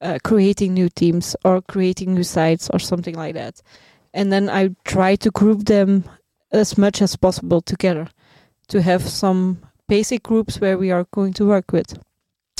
uh, 0.00 0.18
creating 0.24 0.74
new 0.74 0.88
teams 0.88 1.36
or 1.44 1.62
creating 1.62 2.14
new 2.14 2.24
sites 2.24 2.70
or 2.72 2.78
something 2.78 3.14
like 3.14 3.34
that, 3.34 3.62
and 4.14 4.32
then 4.32 4.48
I 4.48 4.70
try 4.84 5.16
to 5.16 5.30
group 5.30 5.66
them 5.66 6.04
as 6.52 6.76
much 6.76 7.02
as 7.02 7.16
possible 7.16 7.60
together 7.60 8.08
to 8.68 8.82
have 8.82 9.02
some 9.02 9.58
basic 9.88 10.22
groups 10.22 10.60
where 10.60 10.78
we 10.78 10.90
are 10.90 11.06
going 11.12 11.32
to 11.34 11.46
work 11.46 11.72
with. 11.72 11.98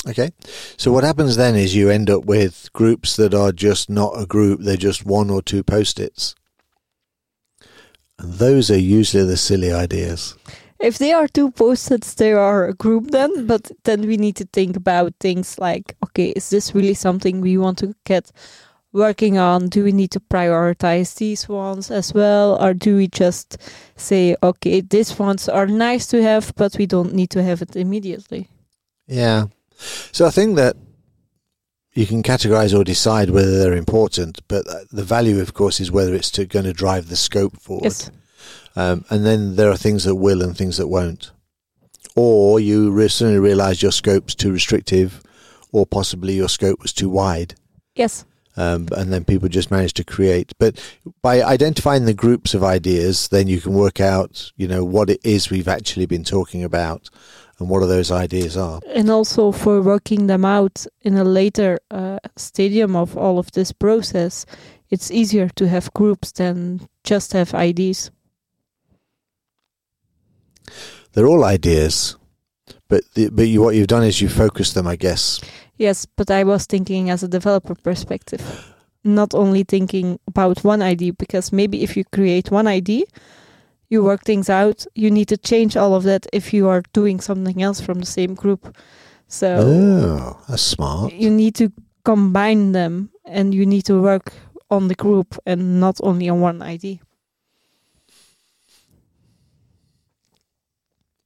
Okay. 0.07 0.31
So 0.77 0.91
what 0.91 1.03
happens 1.03 1.35
then 1.35 1.55
is 1.55 1.75
you 1.75 1.89
end 1.89 2.09
up 2.09 2.25
with 2.25 2.69
groups 2.73 3.15
that 3.17 3.33
are 3.33 3.51
just 3.51 3.89
not 3.89 4.13
a 4.19 4.25
group, 4.25 4.61
they're 4.61 4.77
just 4.77 5.05
one 5.05 5.29
or 5.29 5.41
two 5.41 5.63
post 5.63 5.99
its. 5.99 6.35
And 8.17 8.33
those 8.33 8.69
are 8.71 8.77
usually 8.77 9.25
the 9.25 9.37
silly 9.37 9.71
ideas. 9.71 10.35
If 10.79 10.97
they 10.97 11.13
are 11.13 11.27
two 11.27 11.51
post-its, 11.51 12.15
they 12.15 12.33
are 12.33 12.67
a 12.67 12.73
group 12.73 13.11
then, 13.11 13.45
but 13.45 13.71
then 13.83 14.01
we 14.01 14.17
need 14.17 14.35
to 14.37 14.45
think 14.45 14.75
about 14.75 15.13
things 15.19 15.59
like, 15.59 15.95
okay, 16.11 16.29
is 16.35 16.49
this 16.49 16.75
really 16.75 16.93
something 16.93 17.41
we 17.41 17.57
want 17.57 17.77
to 17.79 17.95
get 18.05 18.31
working 18.93 19.37
on? 19.37 19.69
Do 19.69 19.83
we 19.83 19.91
need 19.91 20.11
to 20.11 20.19
prioritize 20.19 21.15
these 21.15 21.47
ones 21.47 21.89
as 21.91 22.13
well? 22.13 22.61
Or 22.61 22.73
do 22.73 22.97
we 22.97 23.07
just 23.07 23.57
say, 23.95 24.35
okay, 24.43 24.81
these 24.81 25.17
ones 25.17 25.47
are 25.47 25.67
nice 25.67 26.07
to 26.07 26.21
have, 26.21 26.53
but 26.55 26.77
we 26.77 26.85
don't 26.85 27.13
need 27.13 27.29
to 27.31 27.43
have 27.43 27.61
it 27.61 27.75
immediately? 27.75 28.49
Yeah. 29.07 29.45
So 30.11 30.25
I 30.25 30.29
think 30.29 30.55
that 30.57 30.75
you 31.93 32.05
can 32.05 32.23
categorize 32.23 32.77
or 32.77 32.83
decide 32.83 33.29
whether 33.29 33.59
they're 33.59 33.73
important, 33.75 34.39
but 34.47 34.67
uh, 34.67 34.85
the 34.91 35.03
value, 35.03 35.41
of 35.41 35.53
course, 35.53 35.79
is 35.79 35.91
whether 35.91 36.13
it's 36.13 36.31
to, 36.31 36.45
going 36.45 36.65
to 36.65 36.73
drive 36.73 37.09
the 37.09 37.17
scope 37.17 37.59
forward. 37.59 37.83
Yes. 37.83 38.11
Um, 38.75 39.03
and 39.09 39.25
then 39.25 39.55
there 39.55 39.69
are 39.69 39.77
things 39.77 40.05
that 40.05 40.15
will 40.15 40.41
and 40.41 40.57
things 40.57 40.77
that 40.77 40.87
won't. 40.87 41.31
Or 42.15 42.59
you 42.59 42.91
re- 42.91 43.09
suddenly 43.09 43.39
realize 43.39 43.81
your 43.81 43.91
scope's 43.91 44.35
too 44.35 44.51
restrictive, 44.51 45.21
or 45.71 45.85
possibly 45.85 46.33
your 46.33 46.49
scope 46.49 46.81
was 46.81 46.93
too 46.93 47.09
wide. 47.09 47.55
Yes. 47.95 48.25
Um, 48.57 48.89
and 48.95 49.13
then 49.13 49.23
people 49.23 49.47
just 49.47 49.71
manage 49.71 49.93
to 49.93 50.03
create. 50.03 50.51
But 50.59 50.77
by 51.21 51.41
identifying 51.41 52.05
the 52.05 52.13
groups 52.13 52.53
of 52.53 52.63
ideas, 52.63 53.29
then 53.29 53.47
you 53.47 53.61
can 53.61 53.73
work 53.73 54.01
out, 54.01 54.51
you 54.57 54.67
know, 54.67 54.83
what 54.83 55.09
it 55.09 55.21
is 55.23 55.49
we've 55.49 55.69
actually 55.69 56.05
been 56.05 56.23
talking 56.23 56.63
about 56.63 57.09
and 57.59 57.69
what 57.69 57.81
are 57.81 57.87
those 57.87 58.11
ideas 58.11 58.57
are. 58.57 58.81
And 58.87 59.09
also 59.09 59.51
for 59.51 59.81
working 59.81 60.27
them 60.27 60.43
out 60.43 60.85
in 61.01 61.15
a 61.15 61.23
later 61.23 61.79
uh, 61.89 62.19
stadium 62.35 62.95
of 62.95 63.15
all 63.15 63.39
of 63.39 63.51
this 63.53 63.71
process, 63.71 64.45
it's 64.89 65.11
easier 65.11 65.47
to 65.49 65.67
have 65.67 65.93
groups 65.93 66.33
than 66.33 66.89
just 67.03 67.31
have 67.33 67.53
IDs. 67.53 68.11
They're 71.13 71.27
all 71.27 71.43
ideas, 71.43 72.15
but 72.91 73.01
the, 73.15 73.29
but 73.29 73.47
you, 73.47 73.61
what 73.63 73.73
you've 73.75 73.87
done 73.95 74.03
is 74.03 74.21
you 74.21 74.29
focus 74.29 74.73
them, 74.73 74.85
I 74.85 74.95
guess. 74.97 75.41
Yes, 75.77 76.05
but 76.05 76.29
I 76.29 76.43
was 76.43 76.65
thinking 76.67 77.09
as 77.09 77.23
a 77.23 77.27
developer 77.27 77.73
perspective, 77.73 78.41
not 79.03 79.33
only 79.33 79.63
thinking 79.63 80.19
about 80.27 80.63
one 80.63 80.81
ID, 80.83 81.11
because 81.11 81.51
maybe 81.51 81.81
if 81.81 81.97
you 81.97 82.03
create 82.11 82.51
one 82.51 82.67
ID, 82.67 83.05
you 83.89 84.03
work 84.03 84.23
things 84.23 84.49
out, 84.49 84.85
you 84.93 85.09
need 85.09 85.27
to 85.29 85.37
change 85.37 85.75
all 85.77 85.95
of 85.95 86.03
that 86.03 86.27
if 86.33 86.53
you 86.53 86.67
are 86.69 86.83
doing 86.93 87.19
something 87.21 87.61
else 87.63 87.81
from 87.81 87.99
the 87.99 88.05
same 88.05 88.35
group. 88.35 88.75
So 89.27 89.47
Oh, 89.47 90.37
that's 90.47 90.61
smart. 90.61 91.13
you 91.13 91.29
need 91.29 91.55
to 91.55 91.71
combine 92.03 92.73
them 92.73 93.09
and 93.25 93.53
you 93.53 93.65
need 93.65 93.85
to 93.85 94.01
work 94.01 94.33
on 94.69 94.87
the 94.87 94.95
group 94.95 95.37
and 95.45 95.79
not 95.79 95.97
only 96.03 96.29
on 96.29 96.41
one 96.41 96.61
ID. 96.61 96.99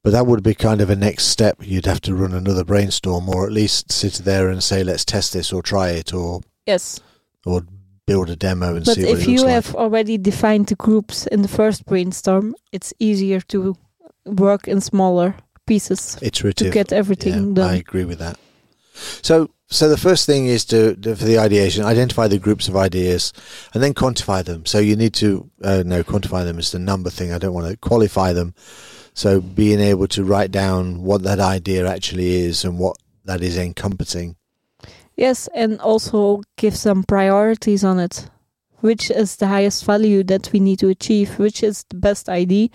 But 0.06 0.12
that 0.12 0.28
would 0.28 0.44
be 0.44 0.54
kind 0.54 0.80
of 0.80 0.88
a 0.88 0.94
next 0.94 1.24
step. 1.24 1.56
You'd 1.60 1.86
have 1.86 2.00
to 2.02 2.14
run 2.14 2.32
another 2.32 2.62
brainstorm, 2.62 3.28
or 3.28 3.44
at 3.44 3.50
least 3.50 3.90
sit 3.90 4.12
there 4.24 4.48
and 4.48 4.62
say, 4.62 4.84
"Let's 4.84 5.04
test 5.04 5.32
this, 5.32 5.52
or 5.52 5.62
try 5.62 5.88
it, 5.88 6.14
or 6.14 6.42
Yes. 6.64 7.00
or 7.44 7.62
build 8.06 8.30
a 8.30 8.36
demo 8.36 8.76
and 8.76 8.84
But 8.84 8.94
see 8.94 9.04
what 9.04 9.18
if 9.18 9.22
it 9.26 9.30
you 9.32 9.40
looks 9.40 9.50
have 9.50 9.74
already 9.74 10.16
defined 10.16 10.68
the 10.68 10.76
groups 10.76 11.26
in 11.26 11.42
the 11.42 11.48
first 11.48 11.86
brainstorm, 11.86 12.54
it's 12.70 12.94
easier 13.00 13.40
to 13.48 13.74
work 14.24 14.68
in 14.68 14.80
smaller 14.80 15.34
pieces 15.66 16.14
like. 16.14 16.28
Iterative. 16.28 16.68
to 16.68 16.72
get 16.72 16.92
everything 16.92 17.34
yeah, 17.34 17.54
done. 17.54 17.70
I 17.70 17.74
agree 17.78 18.04
with 18.04 18.20
that. 18.20 18.38
So, 19.22 19.50
so 19.66 19.88
the 19.88 19.96
first 19.96 20.24
thing 20.24 20.46
is 20.46 20.64
to, 20.66 20.94
to 20.94 21.16
for 21.16 21.24
the 21.24 21.40
ideation, 21.40 21.84
identify 21.84 22.28
the 22.28 22.38
groups 22.38 22.68
of 22.68 22.76
ideas, 22.76 23.32
and 23.74 23.82
then 23.82 23.92
quantify 23.92 24.44
them. 24.44 24.66
So 24.66 24.78
you 24.78 24.94
need 24.94 25.14
to 25.14 25.50
uh, 25.64 25.82
no 25.84 26.04
quantify 26.04 26.44
them 26.44 26.60
is 26.60 26.70
the 26.70 26.78
number 26.78 27.10
thing. 27.10 27.32
I 27.32 27.38
don't 27.38 27.54
want 27.54 27.68
to 27.68 27.76
qualify 27.76 28.32
them. 28.32 28.54
So 29.16 29.40
being 29.40 29.80
able 29.80 30.08
to 30.08 30.22
write 30.24 30.50
down 30.50 31.02
what 31.02 31.22
that 31.22 31.40
idea 31.40 31.88
actually 31.88 32.36
is 32.36 32.66
and 32.66 32.78
what 32.78 32.98
that 33.24 33.40
is 33.40 33.56
encompassing. 33.56 34.36
Yes, 35.16 35.48
and 35.54 35.80
also 35.80 36.42
give 36.56 36.76
some 36.76 37.02
priorities 37.02 37.82
on 37.82 37.98
it. 37.98 38.28
Which 38.80 39.10
is 39.10 39.36
the 39.36 39.46
highest 39.46 39.86
value 39.86 40.22
that 40.24 40.52
we 40.52 40.60
need 40.60 40.80
to 40.80 40.90
achieve? 40.90 41.38
Which 41.38 41.62
is 41.62 41.86
the 41.88 41.96
best 41.96 42.28
idea 42.28 42.68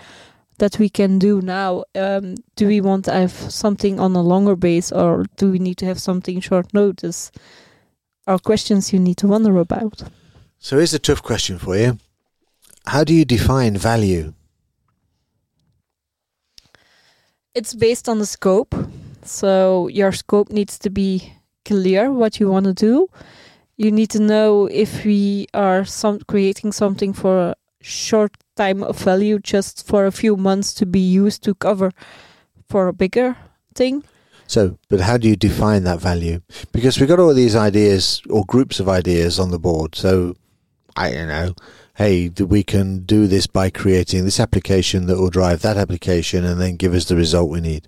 that 0.58 0.80
we 0.80 0.90
can 0.90 1.20
do 1.20 1.42
now? 1.42 1.84
Um, 1.94 2.38
do 2.56 2.66
we 2.66 2.82
want 2.82 3.06
to 3.06 3.14
have 3.14 3.32
something 3.32 4.00
on 4.00 4.16
a 4.16 4.24
longer 4.24 4.56
base 4.56 4.92
or 4.92 5.26
do 5.38 5.52
we 5.52 5.60
need 5.60 5.78
to 5.78 5.86
have 5.86 6.00
something 6.00 6.40
short 6.40 6.74
notice? 6.74 7.32
Are 8.26 8.40
questions 8.40 8.92
you 8.92 8.98
need 8.98 9.18
to 9.18 9.28
wonder 9.28 9.60
about. 9.60 10.02
So 10.58 10.78
here's 10.78 10.96
a 10.96 11.00
tough 11.00 11.22
question 11.22 11.60
for 11.60 11.78
you. 11.78 12.00
How 12.88 13.04
do 13.04 13.14
you 13.14 13.26
define 13.26 13.78
value? 13.78 14.34
It's 17.54 17.74
based 17.74 18.08
on 18.08 18.20
the 18.20 18.26
scope. 18.26 18.74
So 19.24 19.90
your 19.90 20.14
scope 20.14 20.52
needs 20.52 20.80
to 20.80 20.90
be 20.90 21.34
clear 21.66 22.12
what 22.12 22.40
you 22.40 22.50
want 22.50 22.66
to 22.66 22.74
do. 22.74 23.10
You 23.76 23.92
need 23.92 24.10
to 24.12 24.20
know 24.20 24.68
if 24.68 25.04
we 25.04 25.48
are 25.54 25.84
some 25.84 26.20
creating 26.28 26.72
something 26.72 27.14
for 27.14 27.50
a 27.50 27.56
short 27.82 28.32
time 28.56 28.84
of 28.84 28.98
value 28.98 29.40
just 29.40 29.86
for 29.86 30.06
a 30.06 30.12
few 30.12 30.38
months 30.38 30.74
to 30.76 30.86
be 30.86 31.00
used 31.00 31.44
to 31.44 31.54
cover 31.56 31.92
for 32.70 32.88
a 32.88 32.94
bigger 32.94 33.36
thing. 33.76 34.04
So, 34.48 34.78
but 34.90 35.02
how 35.02 35.18
do 35.18 35.28
you 35.28 35.36
define 35.36 35.84
that 35.84 36.00
value? 36.00 36.42
Because 36.72 37.00
we've 37.00 37.10
got 37.10 37.20
all 37.20 37.34
these 37.34 37.56
ideas 37.56 38.22
or 38.30 38.46
groups 38.46 38.80
of 38.80 38.88
ideas 38.88 39.40
on 39.40 39.52
the 39.52 39.60
board. 39.60 39.96
So, 39.96 40.36
I 40.96 41.12
don't 41.12 41.28
know, 41.28 41.56
hey, 41.96 42.30
we 42.30 42.64
can 42.64 43.00
do 43.00 43.28
this 43.28 43.48
by 43.48 43.70
creating 43.70 44.26
this 44.26 44.40
application 44.40 45.08
that 45.08 45.18
will 45.18 45.30
drive 45.30 45.62
that 45.62 45.78
application 45.78 46.46
and 46.46 46.60
then 46.60 46.76
give 46.76 46.94
us 46.94 47.06
the 47.06 47.16
result 47.16 47.50
we 47.50 47.62
need. 47.62 47.88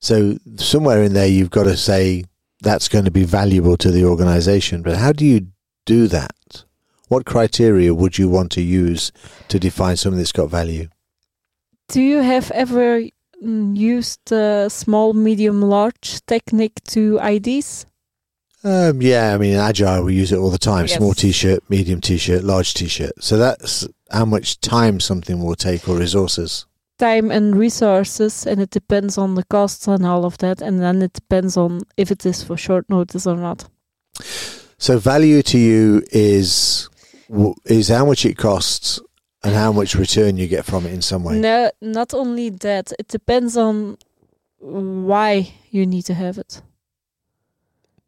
So, 0.00 0.38
somewhere 0.56 1.02
in 1.02 1.14
there, 1.14 1.26
you've 1.26 1.50
got 1.50 1.64
to 1.64 1.76
say 1.76 2.24
that's 2.60 2.88
going 2.88 3.04
to 3.04 3.10
be 3.10 3.24
valuable 3.24 3.76
to 3.78 3.90
the 3.90 4.04
organization. 4.04 4.82
But 4.82 4.96
how 4.96 5.12
do 5.12 5.24
you 5.24 5.48
do 5.84 6.06
that? 6.08 6.64
What 7.08 7.24
criteria 7.24 7.94
would 7.94 8.18
you 8.18 8.28
want 8.28 8.50
to 8.52 8.62
use 8.62 9.12
to 9.48 9.58
define 9.58 9.96
something 9.96 10.18
that's 10.18 10.32
got 10.32 10.50
value? 10.50 10.88
Do 11.88 12.02
you 12.02 12.18
have 12.18 12.50
ever 12.50 13.02
mm, 13.42 13.76
used 13.76 14.20
the 14.26 14.68
small, 14.68 15.12
medium, 15.12 15.62
large 15.62 16.24
technique 16.26 16.82
to 16.88 17.18
IDs? 17.22 17.86
Um, 18.66 19.00
yeah, 19.00 19.32
I 19.32 19.38
mean, 19.38 19.54
Agile, 19.56 20.02
we 20.04 20.14
use 20.14 20.32
it 20.32 20.38
all 20.38 20.50
the 20.50 20.58
time. 20.58 20.86
Yes. 20.86 20.96
Small 20.96 21.14
t-shirt, 21.14 21.60
medium 21.70 22.00
t-shirt, 22.00 22.42
large 22.42 22.74
t-shirt. 22.74 23.12
So 23.22 23.36
that's 23.36 23.86
how 24.10 24.24
much 24.24 24.58
time 24.60 24.98
something 24.98 25.40
will 25.40 25.54
take 25.54 25.88
or 25.88 25.96
resources. 25.96 26.66
time 26.98 27.30
and 27.30 27.54
resources 27.56 28.46
and 28.46 28.58
it 28.60 28.70
depends 28.70 29.18
on 29.18 29.34
the 29.36 29.44
costs 29.44 29.86
and 29.86 30.04
all 30.06 30.24
of 30.24 30.38
that 30.38 30.62
and 30.62 30.80
then 30.80 31.02
it 31.02 31.12
depends 31.12 31.54
on 31.56 31.80
if 31.96 32.10
it 32.10 32.24
is 32.26 32.42
for 32.42 32.56
short 32.56 32.84
notice 32.88 33.26
or 33.26 33.36
not 33.36 33.68
So 34.78 34.98
value 34.98 35.42
to 35.52 35.58
you 35.58 36.02
is 36.10 36.88
is 37.66 37.88
how 37.88 38.04
much 38.06 38.24
it 38.24 38.36
costs 38.38 38.98
and 39.44 39.52
how 39.54 39.72
much 39.72 39.94
return 39.94 40.32
you 40.38 40.48
get 40.48 40.64
from 40.64 40.86
it 40.86 40.92
in 40.94 41.02
some 41.02 41.22
way. 41.26 41.38
no 41.38 41.70
not 41.82 42.14
only 42.14 42.48
that 42.50 42.86
it 43.00 43.08
depends 43.08 43.56
on 43.66 43.98
why 44.58 45.30
you 45.70 45.84
need 45.86 46.04
to 46.06 46.14
have 46.14 46.38
it 46.44 46.62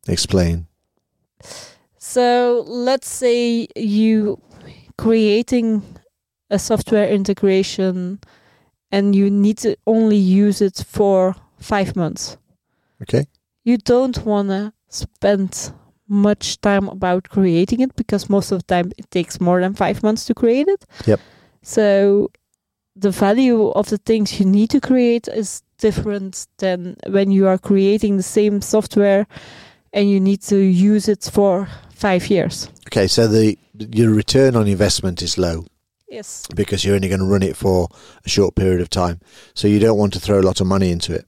Explain. 0.08 0.66
so 1.98 2.64
let's 2.66 3.08
say 3.08 3.66
you 3.76 4.40
creating 4.96 5.82
a 6.50 6.58
software 6.58 7.08
integration 7.08 8.18
and 8.90 9.14
you 9.14 9.30
need 9.30 9.58
to 9.58 9.76
only 9.86 10.16
use 10.16 10.60
it 10.60 10.82
for 10.86 11.34
five 11.58 11.94
months 11.96 12.36
Okay. 13.02 13.26
you 13.64 13.76
don't 13.78 14.24
want 14.24 14.48
to 14.48 14.72
spend 14.88 15.72
much 16.08 16.60
time 16.62 16.88
about 16.88 17.28
creating 17.28 17.80
it 17.80 17.94
because 17.96 18.30
most 18.30 18.50
of 18.50 18.58
the 18.60 18.64
time 18.74 18.90
it 18.96 19.10
takes 19.10 19.40
more 19.40 19.60
than 19.60 19.74
five 19.74 20.02
months 20.02 20.24
to 20.24 20.34
create 20.34 20.66
it. 20.66 20.86
Yep. 21.06 21.20
So 21.62 22.30
the 22.96 23.10
value 23.10 23.68
of 23.68 23.90
the 23.90 23.98
things 23.98 24.40
you 24.40 24.46
need 24.46 24.70
to 24.70 24.80
create 24.80 25.28
is 25.28 25.62
different 25.76 26.46
than 26.56 26.96
when 27.10 27.30
you 27.30 27.46
are 27.46 27.58
creating 27.58 28.16
the 28.16 28.22
same 28.22 28.62
software 28.62 29.26
and 29.92 30.10
you 30.10 30.20
need 30.20 30.42
to 30.42 30.56
use 30.56 31.08
it 31.08 31.28
for 31.32 31.68
five 31.94 32.28
years. 32.28 32.68
Okay, 32.88 33.06
so 33.06 33.26
the 33.26 33.58
your 33.74 34.10
return 34.12 34.56
on 34.56 34.66
investment 34.66 35.22
is 35.22 35.38
low 35.38 35.64
Yes. 36.08 36.46
because 36.56 36.84
you're 36.84 36.96
only 36.96 37.08
going 37.08 37.20
to 37.20 37.26
run 37.26 37.42
it 37.42 37.56
for 37.56 37.88
a 38.24 38.28
short 38.28 38.54
period 38.56 38.80
of 38.80 38.90
time. 38.90 39.20
So 39.54 39.68
you 39.68 39.78
don't 39.78 39.98
want 39.98 40.12
to 40.14 40.20
throw 40.20 40.40
a 40.40 40.42
lot 40.42 40.60
of 40.60 40.66
money 40.66 40.90
into 40.90 41.14
it. 41.14 41.26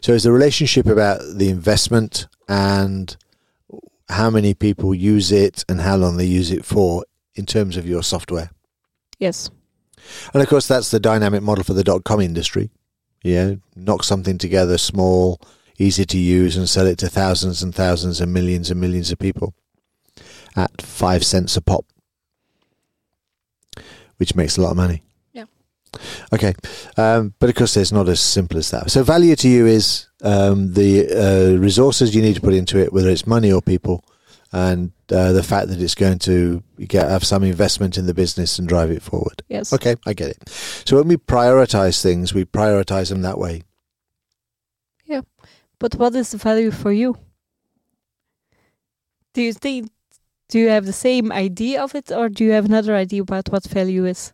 So 0.00 0.12
is 0.12 0.22
the 0.24 0.32
relationship 0.32 0.86
about 0.86 1.20
the 1.36 1.48
investment 1.48 2.26
and 2.48 3.16
how 4.08 4.30
many 4.30 4.54
people 4.54 4.94
use 4.94 5.30
it 5.30 5.64
and 5.68 5.80
how 5.80 5.96
long 5.96 6.16
they 6.16 6.24
use 6.24 6.50
it 6.50 6.64
for 6.64 7.04
in 7.34 7.46
terms 7.46 7.76
of 7.76 7.86
your 7.86 8.02
software? 8.02 8.50
Yes. 9.18 9.50
And 10.34 10.42
of 10.42 10.48
course, 10.48 10.66
that's 10.66 10.90
the 10.90 10.98
dynamic 11.00 11.42
model 11.42 11.62
for 11.64 11.74
the 11.74 11.84
dot 11.84 12.02
com 12.04 12.20
industry. 12.20 12.70
Yeah, 13.22 13.54
knock 13.76 14.02
something 14.02 14.36
together 14.36 14.78
small, 14.78 15.40
easy 15.82 16.04
to 16.04 16.18
use, 16.18 16.56
and 16.56 16.68
sell 16.68 16.86
it 16.86 16.98
to 16.98 17.08
thousands 17.08 17.62
and 17.62 17.74
thousands 17.74 18.20
and 18.20 18.32
millions 18.32 18.70
and 18.70 18.80
millions 18.80 19.10
of 19.10 19.18
people 19.18 19.54
at 20.56 20.80
five 20.80 21.24
cents 21.24 21.56
a 21.56 21.60
pop, 21.60 21.84
which 24.16 24.34
makes 24.34 24.56
a 24.56 24.60
lot 24.60 24.70
of 24.70 24.76
money. 24.76 25.02
Yeah. 25.32 25.44
Okay, 26.32 26.54
um, 26.96 27.34
but 27.38 27.48
of 27.48 27.54
course, 27.56 27.76
it's 27.76 27.92
not 27.92 28.08
as 28.08 28.20
simple 28.20 28.58
as 28.58 28.70
that. 28.70 28.90
So, 28.90 29.02
value 29.02 29.36
to 29.36 29.48
you 29.48 29.66
is 29.66 30.06
um, 30.22 30.72
the 30.74 31.08
uh, 31.10 31.58
resources 31.58 32.14
you 32.14 32.22
need 32.22 32.36
to 32.36 32.40
put 32.40 32.54
into 32.54 32.78
it, 32.78 32.92
whether 32.92 33.10
it's 33.10 33.26
money 33.26 33.52
or 33.52 33.60
people, 33.60 34.04
and 34.52 34.92
uh, 35.10 35.32
the 35.32 35.42
fact 35.42 35.68
that 35.68 35.80
it's 35.80 35.94
going 35.94 36.18
to 36.20 36.62
get 36.78 37.08
have 37.08 37.24
some 37.24 37.42
investment 37.42 37.98
in 37.98 38.06
the 38.06 38.14
business 38.14 38.58
and 38.58 38.68
drive 38.68 38.90
it 38.90 39.02
forward. 39.02 39.42
Yes. 39.48 39.72
Okay, 39.72 39.96
I 40.06 40.12
get 40.12 40.30
it. 40.30 40.48
So 40.86 40.96
when 40.96 41.08
we 41.08 41.16
prioritize 41.16 42.02
things, 42.02 42.34
we 42.34 42.44
prioritize 42.44 43.08
them 43.08 43.22
that 43.22 43.38
way. 43.38 43.62
But 45.82 45.96
what 45.96 46.14
is 46.14 46.30
the 46.30 46.38
value 46.38 46.70
for 46.70 46.92
you? 46.92 47.18
Do 49.34 49.42
you 49.42 49.52
think 49.52 49.90
do 50.48 50.60
you 50.60 50.68
have 50.68 50.86
the 50.86 50.92
same 50.92 51.32
idea 51.32 51.82
of 51.82 51.96
it 51.96 52.12
or 52.12 52.28
do 52.28 52.44
you 52.44 52.52
have 52.52 52.66
another 52.66 52.94
idea 52.94 53.22
about 53.22 53.48
what 53.48 53.64
value 53.64 54.04
is? 54.04 54.32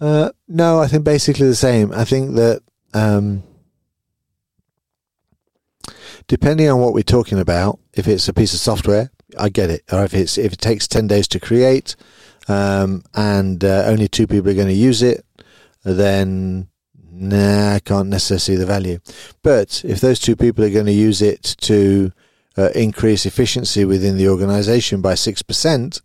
Uh, 0.00 0.30
no, 0.46 0.78
I 0.78 0.86
think 0.86 1.02
basically 1.02 1.48
the 1.48 1.56
same. 1.56 1.90
I 1.92 2.04
think 2.04 2.36
that 2.36 2.62
um, 2.92 3.42
depending 6.28 6.68
on 6.68 6.78
what 6.78 6.94
we're 6.94 7.02
talking 7.02 7.40
about, 7.40 7.80
if 7.94 8.06
it's 8.06 8.28
a 8.28 8.32
piece 8.32 8.54
of 8.54 8.60
software, 8.60 9.10
I 9.36 9.48
get 9.48 9.70
it. 9.70 9.82
Or 9.90 10.04
if 10.04 10.14
it's 10.14 10.38
if 10.38 10.52
it 10.52 10.60
takes 10.60 10.86
ten 10.86 11.08
days 11.08 11.26
to 11.28 11.40
create, 11.40 11.96
um, 12.46 13.02
and 13.12 13.64
uh, 13.64 13.82
only 13.86 14.06
two 14.06 14.28
people 14.28 14.50
are 14.50 14.54
going 14.54 14.68
to 14.68 14.86
use 14.88 15.02
it, 15.02 15.26
then 15.82 16.68
nah, 17.14 17.74
I 17.74 17.78
can't 17.80 18.08
necessarily 18.08 18.40
see 18.40 18.56
the 18.56 18.66
value. 18.66 18.98
But 19.42 19.82
if 19.84 20.00
those 20.00 20.18
two 20.18 20.36
people 20.36 20.64
are 20.64 20.70
going 20.70 20.86
to 20.86 20.92
use 20.92 21.22
it 21.22 21.42
to 21.62 22.12
uh, 22.56 22.70
increase 22.74 23.26
efficiency 23.26 23.84
within 23.84 24.16
the 24.16 24.28
organisation 24.28 25.00
by 25.00 25.14
six 25.14 25.42
percent, 25.42 26.00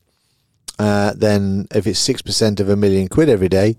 uh, 0.78 1.14
then 1.16 1.68
if 1.74 1.86
it's 1.88 2.00
six 2.00 2.22
percent 2.22 2.60
of 2.60 2.70
a 2.70 2.76
million 2.76 3.08
quid 3.08 3.30
every 3.30 3.50
day, 3.50 3.76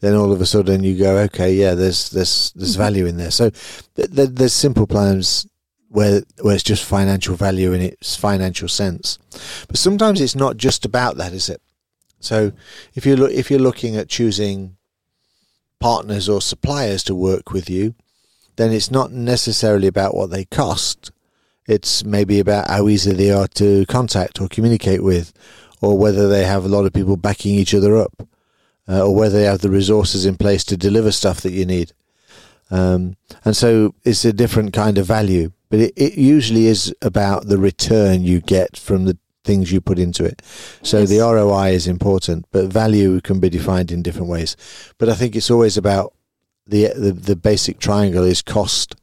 then 0.00 0.14
all 0.14 0.32
of 0.32 0.40
a 0.40 0.46
sudden 0.46 0.82
you 0.84 0.98
go, 0.98 1.18
okay, 1.18 1.54
yeah, 1.54 1.74
there's 1.74 2.10
there's 2.10 2.52
there's 2.56 2.74
Mhm. 2.74 2.78
value 2.78 3.06
in 3.06 3.16
there. 3.16 3.30
So 3.30 3.50
th- 3.96 4.14
th- 4.14 4.30
there's 4.32 4.52
simple 4.52 4.86
plans 4.86 5.46
where 5.88 6.22
where 6.40 6.54
it's 6.54 6.64
just 6.64 6.84
financial 6.84 7.36
value 7.36 7.72
in 7.72 7.80
its 7.82 8.16
financial 8.16 8.68
sense, 8.68 9.18
but 9.68 9.76
sometimes 9.78 10.20
it's 10.20 10.34
not 10.36 10.56
just 10.56 10.84
about 10.84 11.16
that, 11.18 11.32
is 11.32 11.48
it? 11.48 11.60
So 12.20 12.52
if 12.94 13.04
you 13.06 13.16
look 13.16 13.32
if 13.32 13.50
you're 13.50 13.58
looking 13.60 13.96
at 13.96 14.08
choosing 14.08 14.76
partners 15.82 16.28
or 16.28 16.40
suppliers 16.40 17.02
to 17.04 17.14
work 17.14 17.50
with 17.52 17.68
you, 17.68 17.94
then 18.56 18.72
it's 18.72 18.90
not 18.90 19.10
necessarily 19.10 19.88
about 19.88 20.14
what 20.14 20.30
they 20.30 20.44
cost. 20.44 21.10
It's 21.66 22.04
maybe 22.04 22.38
about 22.38 22.68
how 22.68 22.88
easy 22.88 23.12
they 23.12 23.30
are 23.30 23.48
to 23.48 23.84
contact 23.86 24.40
or 24.40 24.48
communicate 24.48 25.02
with, 25.02 25.32
or 25.80 25.98
whether 25.98 26.28
they 26.28 26.44
have 26.44 26.64
a 26.64 26.68
lot 26.68 26.86
of 26.86 26.92
people 26.92 27.16
backing 27.16 27.54
each 27.54 27.74
other 27.74 27.96
up, 27.96 28.28
uh, 28.88 29.04
or 29.06 29.14
whether 29.14 29.38
they 29.38 29.44
have 29.44 29.60
the 29.60 29.70
resources 29.70 30.24
in 30.24 30.36
place 30.36 30.64
to 30.64 30.76
deliver 30.76 31.10
stuff 31.10 31.40
that 31.40 31.52
you 31.52 31.66
need. 31.66 31.92
Um, 32.70 33.16
and 33.44 33.56
so 33.56 33.94
it's 34.04 34.24
a 34.24 34.32
different 34.32 34.72
kind 34.72 34.98
of 34.98 35.06
value, 35.06 35.52
but 35.68 35.80
it, 35.80 35.92
it 35.96 36.14
usually 36.14 36.66
is 36.66 36.94
about 37.02 37.46
the 37.46 37.58
return 37.58 38.22
you 38.22 38.40
get 38.40 38.76
from 38.76 39.04
the 39.04 39.18
things 39.44 39.72
you 39.72 39.80
put 39.80 39.98
into 39.98 40.24
it. 40.24 40.40
So 40.82 41.00
Yes. 41.00 41.08
the 41.10 41.18
ROI 41.18 41.70
is 41.72 41.86
important, 41.88 42.46
but 42.52 42.66
value 42.66 43.20
can 43.20 43.40
be 43.40 43.50
defined 43.50 43.90
in 43.90 44.02
different 44.02 44.28
ways. 44.28 44.56
But 44.98 45.08
I 45.08 45.14
think 45.14 45.34
it's 45.36 45.50
always 45.50 45.76
about 45.76 46.14
the 46.66 46.92
the, 46.96 47.12
the 47.12 47.36
basic 47.36 47.78
triangle 47.78 48.24
is 48.24 48.42
cost 48.42 48.94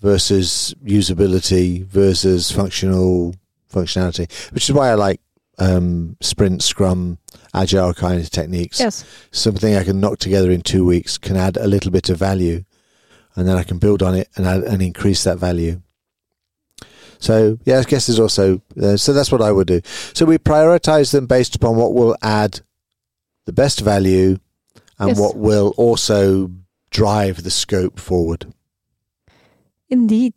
versus 0.00 0.74
usability 0.84 1.84
versus 1.86 2.50
functional 2.50 3.34
functionality, 3.72 4.30
which 4.52 4.68
is 4.68 4.74
why 4.74 4.90
I 4.90 4.94
like 4.94 5.20
um, 5.58 6.16
sprint, 6.20 6.62
scrum, 6.62 7.18
agile 7.54 7.94
kind 7.94 8.20
of 8.20 8.30
techniques. 8.30 8.80
Yes. 8.80 9.04
Something 9.30 9.76
I 9.76 9.84
can 9.84 10.00
knock 10.00 10.18
together 10.18 10.50
in 10.50 10.62
two 10.62 10.84
weeks 10.84 11.18
can 11.18 11.36
add 11.36 11.56
a 11.56 11.66
little 11.66 11.90
bit 11.90 12.10
of 12.10 12.18
value, 12.18 12.64
and 13.36 13.46
then 13.46 13.56
I 13.56 13.62
can 13.62 13.78
build 13.78 14.02
on 14.02 14.14
it 14.14 14.28
and 14.36 14.46
add, 14.46 14.62
and 14.64 14.82
increase 14.82 15.24
that 15.24 15.38
value. 15.38 15.80
So 17.22 17.56
yeah, 17.64 17.78
I 17.78 17.84
guess 17.84 18.08
there's 18.08 18.18
also 18.18 18.60
uh, 18.82 18.96
so 18.96 19.12
that's 19.12 19.30
what 19.30 19.40
I 19.40 19.52
would 19.52 19.68
do. 19.68 19.80
So 20.12 20.26
we 20.26 20.38
prioritize 20.38 21.12
them 21.12 21.26
based 21.26 21.54
upon 21.54 21.76
what 21.76 21.94
will 21.94 22.16
add 22.20 22.60
the 23.46 23.52
best 23.52 23.80
value 23.80 24.38
and 24.98 25.10
Yes. 25.10 25.18
what 25.20 25.36
will 25.36 25.72
also 25.76 26.50
drive 26.90 27.44
the 27.44 27.50
scope 27.50 28.00
forward. 28.00 28.52
Indeed. 29.88 30.34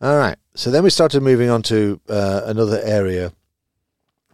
All 0.00 0.16
right. 0.16 0.36
So 0.54 0.70
then 0.72 0.82
we 0.82 0.90
started 0.90 1.22
moving 1.22 1.50
on 1.50 1.62
to 1.62 2.00
uh, 2.08 2.42
another 2.44 2.80
area, 2.82 3.32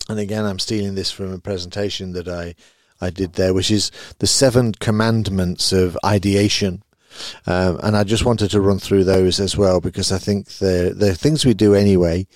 and 0.08 0.18
again, 0.18 0.44
I'm 0.46 0.58
stealing 0.58 0.94
this 0.94 1.10
from 1.10 1.32
a 1.32 1.38
presentation 1.38 2.12
that 2.12 2.28
I 2.28 2.54
I 3.00 3.10
did 3.10 3.34
there, 3.34 3.52
which 3.52 3.70
is 3.70 3.90
the 4.20 4.26
seven 4.26 4.72
commandments 4.72 5.72
of 5.72 5.98
ideation. 6.04 6.82
Um, 7.46 7.78
and 7.82 7.96
I 7.96 8.04
just 8.04 8.24
wanted 8.24 8.50
to 8.52 8.60
run 8.60 8.78
through 8.78 9.04
those 9.04 9.40
as 9.40 9.56
well 9.56 9.80
because 9.80 10.12
I 10.12 10.18
think 10.18 10.48
they're, 10.58 10.92
they're 10.94 11.14
things 11.14 11.44
we 11.44 11.54
do 11.54 11.74
anyway, 11.74 12.26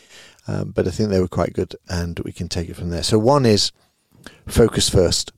um, 0.49 0.70
but 0.70 0.87
I 0.87 0.91
think 0.91 1.11
they 1.11 1.20
were 1.20 1.29
quite 1.29 1.53
good 1.53 1.74
and 1.89 2.18
we 2.20 2.33
can 2.33 2.49
take 2.49 2.68
it 2.68 2.77
from 2.77 2.91
there. 2.91 3.03
So, 3.03 3.18
one 3.18 3.47
is 3.47 3.72
focus 4.47 4.89
first. 4.89 5.33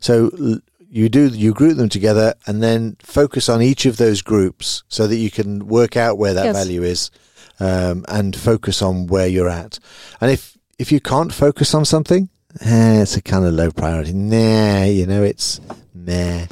So, 0.00 0.30
l- 0.38 0.58
you 0.90 1.08
do 1.08 1.26
you 1.26 1.52
group 1.52 1.76
them 1.76 1.88
together 1.88 2.34
and 2.46 2.62
then 2.62 2.96
focus 3.00 3.48
on 3.48 3.60
each 3.60 3.84
of 3.84 3.96
those 3.96 4.22
groups 4.22 4.84
so 4.88 5.08
that 5.08 5.16
you 5.16 5.28
can 5.30 5.66
work 5.66 5.96
out 5.96 6.18
where 6.18 6.34
that 6.34 6.44
Yes. 6.46 6.56
value 6.56 6.84
is 6.84 7.10
um, 7.58 8.04
and 8.06 8.36
focus 8.36 8.80
on 8.80 9.08
where 9.08 9.26
you're 9.26 9.48
at. 9.48 9.80
And 10.20 10.30
if 10.30 10.56
if 10.78 10.92
you 10.92 11.00
can't 11.00 11.32
focus 11.32 11.74
on 11.74 11.84
something, 11.84 12.28
eh, 12.60 13.02
it's 13.02 13.16
a 13.16 13.22
kind 13.22 13.44
of 13.44 13.54
low 13.54 13.70
priority. 13.72 14.12
Nah, 14.12 14.84
you 14.84 15.06
know, 15.06 15.22
it's 15.24 15.60
nah. 15.94 16.46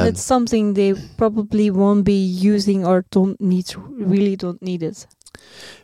Um, 0.00 0.06
it's 0.08 0.22
something 0.22 0.74
they 0.74 0.94
probably 1.16 1.70
won't 1.70 2.04
be 2.04 2.24
using 2.24 2.86
or 2.86 3.04
don't 3.10 3.40
need 3.40 3.74
really 3.76 4.36
don't 4.36 4.60
need 4.62 4.82
it. 4.82 5.06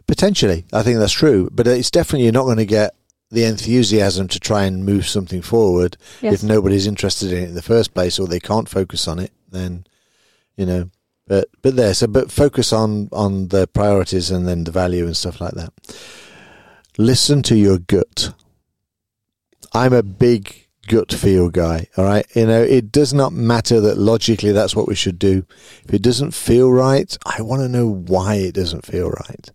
Potentially, 0.06 0.64
I 0.72 0.82
think 0.82 0.98
that's 0.98 1.12
true, 1.12 1.48
but 1.52 1.66
it's 1.66 1.90
definitely 1.90 2.24
you're 2.24 2.32
not 2.32 2.44
going 2.44 2.56
to 2.56 2.66
get 2.66 2.94
the 3.30 3.44
enthusiasm 3.44 4.26
to 4.28 4.40
try 4.40 4.64
and 4.64 4.84
move 4.84 5.06
something 5.06 5.40
forward 5.42 5.96
Yes. 6.20 6.34
if 6.34 6.42
nobody's 6.42 6.86
interested 6.86 7.32
in 7.32 7.44
it 7.44 7.48
in 7.50 7.54
the 7.54 7.62
first 7.62 7.94
place 7.94 8.18
or 8.18 8.26
they 8.26 8.40
can't 8.40 8.68
focus 8.68 9.06
on 9.06 9.18
it. 9.18 9.32
Then, 9.50 9.84
you 10.56 10.66
know, 10.66 10.90
but 11.26 11.48
but 11.62 11.76
there. 11.76 11.94
So, 11.94 12.06
but 12.06 12.30
focus 12.32 12.72
on 12.72 13.08
on 13.12 13.48
the 13.48 13.66
priorities 13.68 14.30
and 14.30 14.48
then 14.48 14.64
the 14.64 14.72
value 14.72 15.06
and 15.06 15.16
stuff 15.16 15.40
like 15.40 15.54
that. 15.54 15.72
Listen 16.98 17.42
to 17.44 17.56
your 17.56 17.78
gut. 17.78 18.34
I'm 19.72 19.92
a 19.92 20.02
big 20.02 20.59
gut 20.90 21.12
feel 21.12 21.48
guy. 21.48 21.86
All 21.96 22.04
right, 22.04 22.26
you 22.34 22.46
know, 22.46 22.62
it 22.62 22.90
does 22.90 23.14
not 23.14 23.32
matter 23.32 23.80
that 23.80 23.96
logically 23.96 24.50
that's 24.50 24.74
what 24.74 24.88
we 24.88 24.96
should 24.96 25.18
do. 25.18 25.46
If 25.84 25.94
it 25.94 26.02
doesn't 26.02 26.32
feel 26.32 26.70
right, 26.70 27.16
I 27.24 27.42
want 27.42 27.62
to 27.62 27.68
know 27.68 27.86
why 27.88 28.34
it 28.34 28.54
doesn't 28.54 28.84
feel 28.84 29.10
right. 29.10 29.50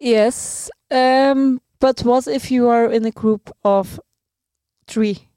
Yes. 0.00 0.70
Um, 0.90 1.60
but 1.78 2.00
what 2.00 2.26
if 2.26 2.50
you 2.50 2.68
are 2.68 2.90
in 2.90 3.04
a 3.04 3.10
group 3.10 3.50
of 3.64 4.00
three 4.86 5.28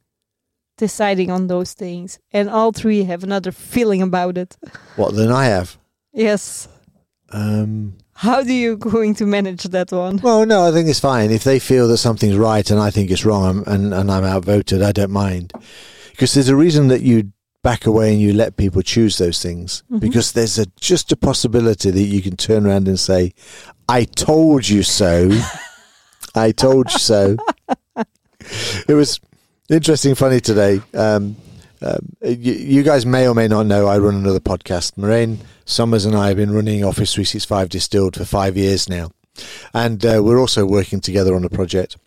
deciding 0.78 1.30
on 1.30 1.48
those 1.48 1.74
things 1.74 2.20
and 2.32 2.50
all 2.50 2.72
three 2.72 3.04
have 3.04 3.24
another 3.24 3.52
feeling 3.52 4.02
about 4.02 4.38
it? 4.38 4.58
What 4.96 5.16
than 5.16 5.32
I 5.32 5.46
have. 5.46 5.78
Yes. 6.14 6.70
Um, 7.30 7.98
How 8.22 8.44
do 8.44 8.54
you 8.54 8.78
going 8.92 9.16
to 9.16 9.26
manage 9.26 9.64
that 9.64 9.92
one? 9.92 10.18
well, 10.18 10.46
no, 10.46 10.68
I 10.68 10.72
think 10.72 10.88
it's 10.90 11.00
fine. 11.00 11.32
If 11.32 11.44
they 11.44 11.60
feel 11.60 11.88
that 11.88 11.98
something's 11.98 12.38
right 12.38 12.70
and 12.72 12.80
I 12.80 12.92
think 12.92 13.10
it's 13.12 13.26
wrong 13.26 13.64
and, 13.68 13.94
and 13.94 14.12
I'm 14.12 14.24
outvoted, 14.24 14.82
I 14.82 14.92
don't 14.92 15.12
mind. 15.12 15.54
Because 16.12 16.34
there's 16.34 16.50
a 16.50 16.56
reason 16.56 16.88
that 16.90 17.02
you 17.02 17.32
back 17.64 17.86
away 17.86 18.12
and 18.12 18.22
you 18.22 18.34
let 18.34 18.58
people 18.58 18.82
choose 18.82 19.18
those 19.18 19.42
things 19.42 19.84
Mhm. 19.92 20.00
because 20.00 20.32
there's 20.34 20.58
a 20.60 20.66
just 20.80 21.12
a 21.12 21.16
possibility 21.16 21.92
that 21.92 22.02
you 22.16 22.22
can 22.22 22.36
turn 22.36 22.66
around 22.66 22.88
and 22.88 23.00
say, 23.00 23.34
"I 23.88 24.04
told 24.06 24.68
you 24.70 24.82
so." 24.84 25.30
I 26.36 26.52
told 26.52 26.92
you 26.92 27.00
so. 27.00 27.38
it 28.88 28.94
was 28.94 29.20
interesting, 29.70 30.16
funny 30.16 30.40
today. 30.40 30.82
Um, 30.94 31.36
um, 31.82 32.16
you, 32.22 32.54
you 32.54 32.84
guys 32.84 33.06
may 33.06 33.28
or 33.28 33.34
may 33.34 33.48
not 33.48 33.66
know 33.66 33.88
I 33.88 33.98
run 33.98 34.16
another 34.16 34.40
podcast. 34.40 34.94
Marijn 34.96 35.38
Somers 35.66 36.06
and 36.06 36.16
I 36.16 36.28
have 36.30 36.38
been 36.38 36.52
running 36.52 36.84
Office 36.84 37.14
365 37.14 37.70
Distilled 37.70 38.16
for 38.16 38.26
five 38.26 38.58
years 38.58 38.90
now. 38.90 39.12
And 39.74 40.06
uh, 40.06 40.22
we're 40.24 40.40
also 40.40 40.66
working 40.66 41.00
together 41.00 41.36
on 41.36 41.44
a 41.44 41.50
project. 41.50 41.98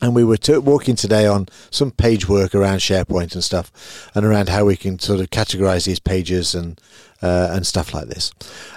And 0.00 0.16
we 0.16 0.24
were 0.24 0.36
t- 0.36 0.56
walking 0.56 0.96
today 0.96 1.26
on 1.26 1.46
some 1.70 1.92
page 1.92 2.28
work 2.28 2.54
around 2.54 2.78
SharePoint 2.78 3.34
and 3.34 3.44
stuff, 3.44 4.10
and 4.16 4.26
around 4.26 4.48
how 4.48 4.64
we 4.64 4.76
can 4.76 4.98
sort 4.98 5.20
of 5.20 5.30
categorize 5.30 5.86
these 5.86 6.00
pages 6.00 6.56
and 6.56 6.80
uh, 7.22 7.50
and 7.52 7.64
stuff 7.64 7.94
like 7.94 8.08
this. 8.08 8.32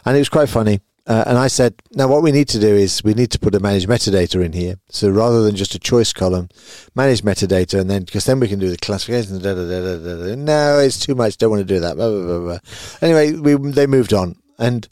And 0.06 0.16
it 0.16 0.20
was 0.20 0.30
quite 0.30 0.50
funny. 0.50 0.82
Uh, 1.08 1.24
and 1.28 1.38
I 1.38 1.48
said, 1.48 1.76
now 1.92 2.08
what 2.08 2.24
we 2.24 2.32
need 2.32 2.48
to 2.50 2.60
do 2.60 2.74
is 2.74 3.04
we 3.04 3.14
need 3.14 3.30
to 3.32 3.40
put 3.40 3.54
a 3.54 3.60
manage 3.60 3.86
metadata 3.86 4.44
in 4.44 4.54
here. 4.54 4.78
So 4.90 5.10
rather 5.10 5.44
than 5.44 5.56
just 5.56 5.76
a 5.76 5.80
choice 5.80 6.12
column, 6.12 6.50
manage 6.96 7.22
metadata, 7.22 7.80
and 7.80 7.90
then 7.90 8.04
because 8.04 8.26
then 8.26 8.40
we 8.40 8.48
can 8.48 8.58
do 8.58 8.72
the 8.72 8.78
classification. 8.78 9.38
Da, 9.38 9.54
da, 9.54 9.68
da. 9.68 10.36
No, 10.36 10.80
it's 10.80 10.98
too 10.98 11.14
much. 11.14 11.38
Don't 11.38 11.52
want 11.52 11.60
to 11.60 11.74
do 11.74 11.80
that. 11.80 11.96
Blah, 11.96 12.10
blah, 12.10 12.40
blah. 12.40 12.60
Anyway, 13.02 13.34
we 13.34 13.72
they 13.72 13.86
moved 13.86 14.14
on, 14.14 14.36
and 14.58 14.88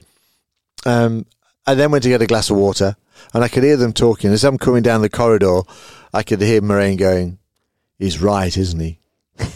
um, 0.86 1.26
I 1.66 1.74
then 1.74 1.90
went 1.90 2.04
to 2.04 2.10
get 2.10 2.22
a 2.22 2.28
glass 2.28 2.52
of 2.52 2.58
water, 2.58 2.96
and 3.34 3.44
I 3.44 3.48
could 3.48 3.64
hear 3.64 3.78
them 3.78 3.94
talking 3.94 4.32
as 4.32 4.44
I'm 4.44 4.60
coming 4.60 4.84
down 4.84 5.02
the 5.02 5.10
corridor. 5.10 5.62
I 6.14 6.22
could 6.22 6.42
hear 6.42 6.62
Marijn 6.62 7.00
going, 7.00 7.40
"He's 7.98 8.22
right, 8.22 8.56
isn't 8.56 8.80
he?" 8.80 9.00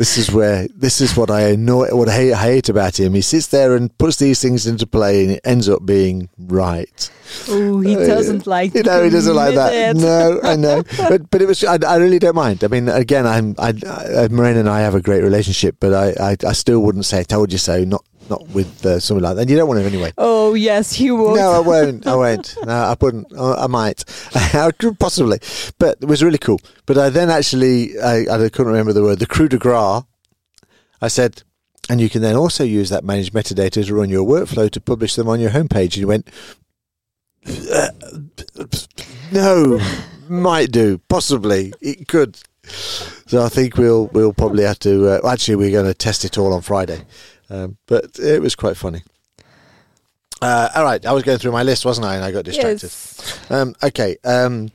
this 0.00 0.16
is 0.16 0.32
where 0.32 0.66
this 0.68 1.02
is 1.02 1.14
what 1.14 1.30
I 1.30 1.50
annoy, 1.50 1.88
what 1.94 2.08
I 2.08 2.12
hate, 2.14 2.32
I 2.32 2.42
hate 2.42 2.68
about 2.70 2.98
him. 2.98 3.12
He 3.12 3.20
sits 3.20 3.48
there 3.48 3.76
and 3.76 3.92
puts 3.98 4.16
these 4.16 4.40
things 4.40 4.66
into 4.66 4.86
play, 4.86 5.24
and 5.24 5.32
it 5.32 5.40
ends 5.44 5.68
up 5.68 5.84
being 5.84 6.30
right. 6.38 7.10
Oh, 7.50 7.80
he 7.80 7.94
Uh, 7.96 8.06
doesn't 8.06 8.46
like. 8.46 8.72
You 8.74 8.82
know, 8.82 9.04
he 9.04 9.10
doesn't 9.10 9.36
like 9.36 9.54
that. 9.56 9.74
it. 9.74 9.96
No, 10.00 10.40
I 10.42 10.56
know, 10.56 10.82
but 10.96 11.28
but 11.30 11.42
it 11.42 11.46
was. 11.46 11.62
I, 11.64 11.76
I 11.86 11.96
really 11.96 12.18
don't 12.18 12.34
mind. 12.34 12.64
I 12.64 12.68
mean, 12.68 12.88
again, 12.88 13.26
I'm. 13.26 13.54
I, 13.58 13.68
I 13.68 14.28
Marijn 14.32 14.56
and 14.56 14.70
I 14.70 14.80
have 14.80 14.94
a 14.94 15.02
great 15.02 15.22
relationship, 15.22 15.76
but 15.80 15.92
I, 15.92 16.30
I, 16.30 16.36
I 16.48 16.52
still 16.54 16.80
wouldn't 16.80 17.04
say 17.04 17.20
I 17.20 17.22
told 17.24 17.52
you 17.52 17.58
so. 17.58 17.84
Not 17.84 18.02
not 18.30 18.48
with 18.50 18.86
uh, 18.86 19.00
something 19.00 19.22
like 19.22 19.36
that. 19.36 19.42
And 19.42 19.50
you 19.50 19.56
don't 19.56 19.68
want 19.68 19.80
to 19.80 19.86
anyway. 19.86 20.12
Oh 20.16 20.54
yes, 20.54 20.98
you 21.00 21.16
will. 21.16 21.34
No, 21.34 21.52
I 21.52 21.58
won't. 21.58 22.06
I 22.06 22.14
won't. 22.24 22.56
No, 22.64 22.72
I 22.72 22.96
wouldn't. 22.98 23.26
Oh, 23.36 23.54
I 23.54 23.66
might. 23.66 24.04
I 24.34 24.70
could 24.70 24.98
possibly. 24.98 25.38
But 25.78 25.98
it 26.00 26.06
was 26.06 26.22
really 26.22 26.38
cool. 26.38 26.60
But 26.86 26.96
I 26.96 27.10
then 27.10 27.28
actually, 27.28 28.00
I, 28.00 28.20
I 28.30 28.48
couldn't 28.48 28.66
remember 28.66 28.92
the 28.92 29.02
word, 29.02 29.18
the 29.18 29.26
coup 29.26 29.48
de 29.48 29.58
grace. 29.58 30.04
I 31.02 31.08
said, 31.08 31.42
and 31.88 32.00
you 32.00 32.08
can 32.08 32.22
then 32.22 32.36
also 32.36 32.62
use 32.62 32.88
that 32.90 33.04
managed 33.04 33.32
metadata 33.32 33.84
to 33.84 33.94
run 33.94 34.10
your 34.10 34.26
workflow 34.26 34.70
to 34.70 34.80
publish 34.80 35.14
them 35.14 35.28
on 35.28 35.40
your 35.40 35.50
homepage. 35.50 35.94
And 35.94 35.96
you 35.96 36.06
went, 36.06 36.30
no, 39.32 39.80
might 40.28 40.70
do, 40.70 40.98
possibly, 41.08 41.72
it 41.80 42.06
could. 42.06 42.38
So 43.26 43.42
I 43.44 43.48
think 43.48 43.76
we'll 43.76 44.06
we'll 44.08 44.32
probably 44.32 44.64
have 44.64 44.78
to. 44.80 45.08
Uh, 45.08 45.30
actually, 45.30 45.56
we're 45.56 45.70
going 45.70 45.86
to 45.86 45.94
test 45.94 46.24
it 46.24 46.38
all 46.38 46.52
on 46.52 46.60
Friday, 46.60 47.00
um, 47.50 47.76
but 47.86 48.18
it 48.18 48.40
was 48.40 48.54
quite 48.54 48.76
funny. 48.76 49.02
Uh, 50.42 50.70
all 50.74 50.84
right, 50.84 51.04
I 51.04 51.12
was 51.12 51.22
going 51.22 51.38
through 51.38 51.52
my 51.52 51.62
list, 51.62 51.84
wasn't 51.84 52.06
I? 52.06 52.14
And 52.16 52.24
I 52.24 52.32
got 52.32 52.44
distracted. 52.44 52.84
Yes. 52.84 53.50
Um, 53.50 53.74
okay. 53.82 54.16
Um, 54.24 54.70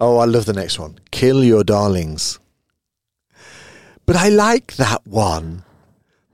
oh, 0.00 0.18
I 0.18 0.24
love 0.24 0.46
the 0.46 0.52
next 0.52 0.78
one. 0.78 0.98
Kill 1.12 1.44
your 1.44 1.62
darlings. 1.62 2.40
But 4.06 4.16
I 4.16 4.28
like 4.28 4.74
that 4.76 5.06
one. 5.06 5.64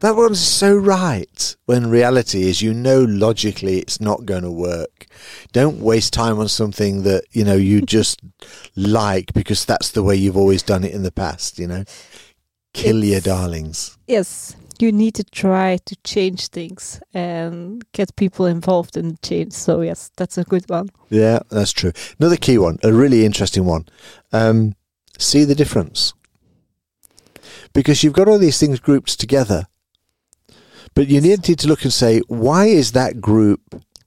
That 0.00 0.16
one's 0.16 0.40
so 0.40 0.74
right. 0.74 1.56
When 1.66 1.90
reality 1.90 2.44
is, 2.44 2.62
you 2.62 2.72
know, 2.72 3.04
logically 3.04 3.78
it's 3.80 4.00
not 4.00 4.24
going 4.24 4.44
to 4.44 4.50
work. 4.50 5.06
Don't 5.52 5.80
waste 5.80 6.14
time 6.14 6.38
on 6.38 6.48
something 6.48 7.02
that 7.02 7.24
you 7.32 7.44
know 7.44 7.56
you 7.56 7.82
just 7.96 8.20
like 8.74 9.34
because 9.34 9.66
that's 9.66 9.90
the 9.90 10.02
way 10.02 10.16
you've 10.16 10.38
always 10.38 10.62
done 10.62 10.84
it 10.84 10.94
in 10.94 11.02
the 11.02 11.12
past. 11.12 11.58
You 11.58 11.66
know, 11.66 11.84
kill 12.72 13.04
your 13.04 13.20
darlings. 13.20 13.98
Yes, 14.06 14.56
you 14.80 14.92
need 14.92 15.14
to 15.14 15.24
try 15.24 15.78
to 15.84 15.96
change 16.04 16.48
things 16.48 17.00
and 17.14 17.84
get 17.92 18.16
people 18.16 18.46
involved 18.46 18.96
in 18.96 19.08
the 19.08 19.18
change. 19.22 19.52
So 19.52 19.80
yes, 19.80 20.10
that's 20.16 20.38
a 20.38 20.44
good 20.44 20.68
one. 20.68 20.90
Yeah, 21.08 21.40
that's 21.50 21.72
true. 21.72 21.92
Another 22.18 22.36
key 22.36 22.58
one, 22.58 22.78
a 22.82 22.92
really 22.92 23.24
interesting 23.24 23.64
one. 23.64 23.86
Um, 24.32 24.74
see 25.18 25.44
the 25.44 25.54
difference. 25.54 26.14
Because 27.72 28.02
you've 28.02 28.12
got 28.14 28.28
all 28.28 28.38
these 28.38 28.58
things 28.58 28.80
grouped 28.80 29.18
together. 29.18 29.66
But 30.94 31.08
you 31.08 31.20
need 31.20 31.44
to 31.44 31.68
look 31.68 31.84
and 31.84 31.92
say, 31.92 32.20
why 32.28 32.66
is 32.66 32.92
that 32.92 33.20
group 33.20 33.60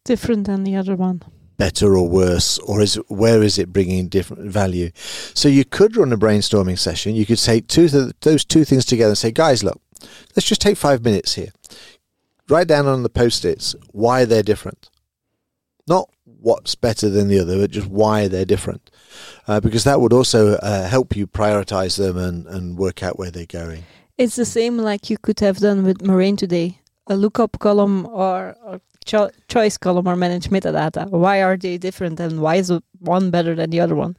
Different 0.05 0.47
than 0.47 0.65
the 0.65 0.75
other 0.75 0.97
one. 0.97 1.21
Better 1.57 1.95
or 1.95 2.07
worse? 2.09 2.57
Or 2.59 2.81
is 2.81 2.95
where 3.07 3.43
is 3.43 3.57
it 3.57 3.71
bringing 3.73 4.07
different 4.07 4.51
value? 4.51 4.91
So 5.33 5.47
you 5.47 5.65
could 5.65 5.95
run 5.95 6.13
a 6.13 6.17
brainstorming 6.17 6.79
session. 6.79 7.15
You 7.15 7.25
could 7.25 7.39
say 7.39 7.59
two 7.61 7.89
th- 7.89 8.13
those 8.21 8.43
two 8.43 8.65
things 8.65 8.85
together 8.85 9.11
and 9.11 9.17
say, 9.17 9.31
guys, 9.31 9.63
look, 9.63 9.79
let's 10.35 10.47
just 10.47 10.61
take 10.61 10.77
five 10.77 11.03
minutes 11.03 11.35
here. 11.35 11.49
Write 12.49 12.67
down 12.67 12.87
on 12.87 13.03
the 13.03 13.09
post-its 13.09 13.75
why 13.91 14.25
they're 14.25 14.43
different. 14.43 14.89
Not 15.87 16.09
what's 16.25 16.75
better 16.75 17.09
than 17.09 17.27
the 17.29 17.39
other, 17.39 17.57
but 17.57 17.71
just 17.71 17.87
why 17.87 18.27
they're 18.27 18.45
different. 18.45 18.91
Uh, 19.47 19.59
because 19.59 19.83
that 19.83 20.01
would 20.01 20.13
also 20.13 20.55
uh, 20.55 20.87
help 20.87 21.15
you 21.15 21.27
prioritize 21.27 21.97
them 21.97 22.17
and, 22.17 22.45
and 22.47 22.77
work 22.77 23.03
out 23.03 23.17
where 23.17 23.31
they're 23.31 23.45
going. 23.45 23.83
It's 24.17 24.35
the 24.35 24.45
same 24.45 24.77
like 24.77 25.09
you 25.09 25.17
could 25.17 25.39
have 25.39 25.57
done 25.57 25.83
with 25.83 25.99
Marijn 25.99 26.37
today. 26.37 26.79
A 27.07 27.15
lookup 27.17 27.59
column 27.59 28.05
or, 28.05 28.55
or 28.63 28.79
cho- 29.05 29.31
choice 29.47 29.77
column 29.77 30.07
or 30.07 30.15
manage 30.15 30.49
metadata. 30.49 31.09
Why 31.09 31.41
are 31.43 31.57
they 31.57 31.77
different 31.77 32.19
and 32.19 32.41
why 32.41 32.55
is 32.55 32.71
one 32.99 33.29
better 33.29 33.55
than 33.55 33.69
the 33.71 33.81
other 33.81 33.95
one? 33.95 34.15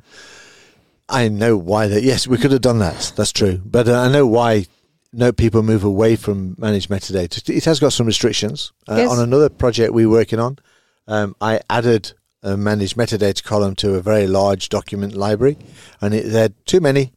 I 1.09 1.29
know 1.29 1.57
why 1.57 1.87
that. 1.89 2.03
Yes, 2.03 2.27
we 2.27 2.37
could 2.39 2.53
have 2.53 2.61
done 2.61 2.79
that. 2.81 3.13
That's 3.17 3.33
true. 3.33 3.61
But 3.65 3.89
uh, 3.89 3.99
I 4.01 4.09
know 4.11 4.27
why. 4.27 4.67
No, 5.13 5.33
people 5.33 5.63
move 5.63 5.85
away 5.85 6.17
from 6.17 6.57
managed 6.59 6.91
metadata. 6.91 7.49
It 7.49 7.65
has 7.67 7.79
got 7.79 7.93
some 7.93 8.07
restrictions. 8.07 8.73
Uh, 8.89 8.97
Yes. 8.97 9.11
On 9.11 9.19
another 9.21 9.49
project 9.49 9.93
we're 9.95 10.09
working 10.11 10.41
on, 10.41 10.59
um, 11.07 11.37
I 11.41 11.61
added 11.71 12.13
a 12.43 12.57
managed 12.57 12.97
metadata 12.97 13.43
column 13.45 13.75
to 13.77 13.95
a 13.95 14.01
very 14.03 14.27
large 14.27 14.69
document 14.69 15.15
library, 15.15 15.57
and 16.01 16.13
it 16.15 16.27
had 16.27 16.53
too 16.67 16.81
many. 16.81 17.13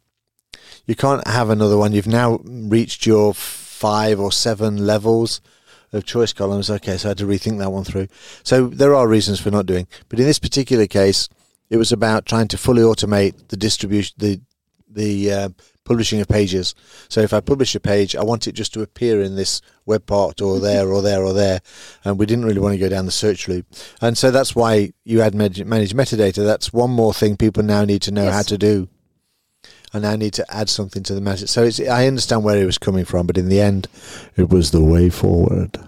You 0.86 0.96
can't 0.96 1.26
have 1.28 1.50
another 1.50 1.76
one. 1.78 1.92
You've 1.92 2.08
now 2.08 2.40
reached 2.46 3.06
your 3.06 3.34
five 3.34 4.20
or 4.20 4.32
seven 4.32 4.86
levels 4.86 5.42
of 5.94 6.06
choice 6.06 6.34
columns. 6.34 6.70
Okay, 6.70 6.98
so 6.98 7.08
I 7.08 7.12
had 7.12 7.18
to 7.20 7.26
rethink 7.26 7.60
that 7.60 7.72
one 7.72 7.84
through. 7.84 8.08
So 8.44 8.68
there 8.68 8.94
are 8.96 9.08
reasons 9.08 9.40
for 9.40 9.52
not 9.52 9.66
doing. 9.66 9.88
But 10.10 10.20
in 10.20 10.26
this 10.26 10.40
particular 10.40 10.88
case, 10.88 11.30
it 11.70 11.78
was 11.78 11.92
about 11.92 12.26
trying 12.26 12.48
to 12.50 12.58
fully 12.58 12.82
automate 12.82 13.48
the 13.50 13.58
distribution, 13.58 14.16
the 14.18 14.42
the 14.90 15.32
uh, 15.32 15.50
publishing 15.84 16.20
of 16.22 16.28
pages. 16.28 16.74
So 17.10 17.22
if 17.22 17.34
I 17.34 17.40
publish 17.42 17.76
a 17.76 17.80
page, 17.80 18.16
I 18.16 18.24
want 18.24 18.48
it 18.48 18.54
just 18.54 18.74
to 18.74 18.82
appear 18.82 19.22
in 19.22 19.36
this 19.36 19.62
web 19.86 20.06
part 20.06 20.42
or 20.42 20.60
there 20.60 20.88
or 20.88 21.02
there 21.02 21.24
or 21.24 21.34
there, 21.34 21.60
and 22.04 22.18
we 22.18 22.26
didn't 22.26 22.46
really 22.46 22.60
want 22.60 22.74
to 22.74 22.80
go 22.80 22.90
down 22.90 23.06
the 23.06 23.12
search 23.12 23.48
loop. 23.48 23.66
And 24.02 24.18
so 24.18 24.32
that's 24.32 24.56
why 24.56 24.94
you 25.04 25.22
add 25.22 25.36
manage, 25.36 25.64
manage 25.66 25.94
metadata. 25.94 26.44
That's 26.46 26.74
one 26.74 26.90
more 26.92 27.14
thing 27.14 27.38
people 27.38 27.64
now 27.64 27.84
need 27.86 28.02
to 28.04 28.12
know 28.12 28.26
Yes. 28.26 28.34
how 28.34 28.42
to 28.44 28.58
do. 28.58 28.90
I 29.94 30.00
now 30.00 30.16
need 30.16 30.34
to 30.34 30.46
add 30.54 30.70
something 30.70 31.04
to 31.04 31.14
the 31.14 31.22
message. 31.22 31.50
So 31.50 31.64
it's, 31.64 31.80
I 31.80 32.08
understand 32.08 32.44
where 32.44 32.58
he 32.58 32.66
was 32.66 32.78
coming 32.78 33.06
from, 33.06 33.28
but 33.28 33.38
in 33.38 33.50
the 33.50 33.62
end, 33.62 33.88
it 34.36 34.50
was 34.50 34.72
the 34.72 34.84
way 34.84 35.10
forward. 35.10 35.80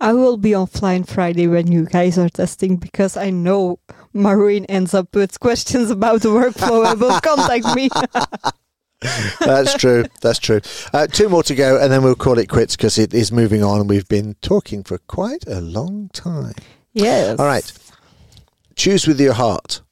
I 0.00 0.14
will 0.14 0.38
be 0.38 0.50
offline 0.50 1.06
Friday 1.06 1.46
when 1.46 1.70
you 1.70 1.84
guys 1.84 2.16
are 2.16 2.30
testing 2.30 2.76
because 2.76 3.16
I 3.18 3.30
know 3.30 3.78
Marijn 4.14 4.64
ends 4.68 4.94
up 4.94 5.14
with 5.14 5.38
questions 5.40 5.90
about 5.90 6.22
the 6.22 6.28
workflow 6.28 6.90
and 6.90 7.00
will 7.00 7.20
contact 7.20 7.74
me. 7.76 7.90
That's 9.40 9.74
true. 9.74 10.04
That's 10.20 10.38
true. 10.38 10.60
Uh, 10.92 11.06
two 11.06 11.28
more 11.28 11.42
to 11.44 11.54
go, 11.54 11.78
and 11.78 11.92
then 11.92 12.02
we'll 12.02 12.14
call 12.14 12.38
it 12.38 12.48
quits 12.48 12.76
because 12.76 12.98
it 12.98 13.14
is 13.14 13.32
moving 13.32 13.62
on. 13.62 13.80
And 13.80 13.88
we've 13.88 14.08
been 14.08 14.36
talking 14.42 14.84
for 14.84 14.98
quite 14.98 15.46
a 15.46 15.60
long 15.60 16.10
time. 16.12 16.54
yes. 16.92 17.38
All 17.38 17.46
right. 17.46 17.70
Choose 18.76 19.06
with 19.06 19.20
your 19.20 19.34
heart. 19.34 19.82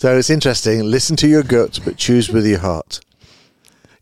So 0.00 0.16
it's 0.16 0.30
interesting. 0.30 0.82
Listen 0.84 1.14
to 1.16 1.28
your 1.28 1.42
gut, 1.42 1.78
but 1.84 1.98
choose 1.98 2.30
with 2.30 2.46
your 2.46 2.60
heart. 2.60 3.00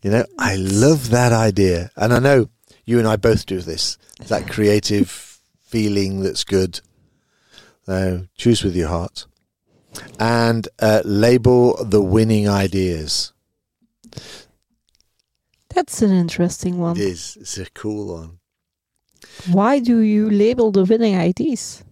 You 0.01 0.11
know, 0.11 0.25
I 0.37 0.55
love 0.55 1.09
that 1.09 1.33
idea. 1.33 1.91
And 1.97 2.13
I 2.13 2.19
know 2.19 2.47
you 2.85 2.99
and 2.99 3.05
I 3.07 3.17
both 3.17 3.45
do 3.45 3.59
this. 3.59 3.97
That 4.27 4.49
creative 4.49 5.09
feeling 5.65 6.21
that's 6.21 6.45
good. 6.45 6.79
So 7.85 8.27
choose 8.37 8.63
with 8.63 8.77
your 8.77 8.87
heart. 8.87 9.25
And 10.17 10.69
uh, 10.79 11.01
label 11.03 11.83
the 11.83 12.01
winning 12.01 12.47
ideas. 12.47 13.33
That's 15.75 16.01
an 16.01 16.11
interesting 16.11 16.75
It 16.75 16.77
one. 16.77 16.97
is. 16.97 17.37
It's 17.41 17.57
a 17.57 17.69
cool 17.71 18.15
one. 18.15 18.39
Why 19.51 19.79
do 19.79 19.97
you 19.99 20.29
label 20.29 20.71
the 20.71 20.85
winning 20.85 21.15
IDs? 21.15 21.83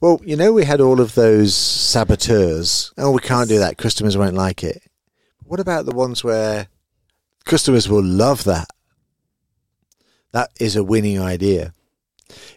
Well, 0.00 0.20
you 0.24 0.36
know, 0.36 0.52
we 0.52 0.64
had 0.64 0.80
all 0.80 1.00
of 1.00 1.14
those 1.14 1.54
saboteurs. 1.54 2.92
Oh, 2.98 3.12
we 3.12 3.20
can't 3.20 3.48
do 3.48 3.58
that. 3.58 3.78
Customers 3.78 4.16
won't 4.16 4.34
like 4.34 4.62
it. 4.62 4.82
What 5.44 5.60
about 5.60 5.86
the 5.86 5.94
ones 5.94 6.22
where 6.22 6.68
Customers 7.46 7.88
will 7.88 8.02
love 8.02 8.42
that. 8.44 8.66
That 10.32 10.50
is 10.60 10.74
a 10.74 10.84
winning 10.84 11.20
idea. 11.20 11.72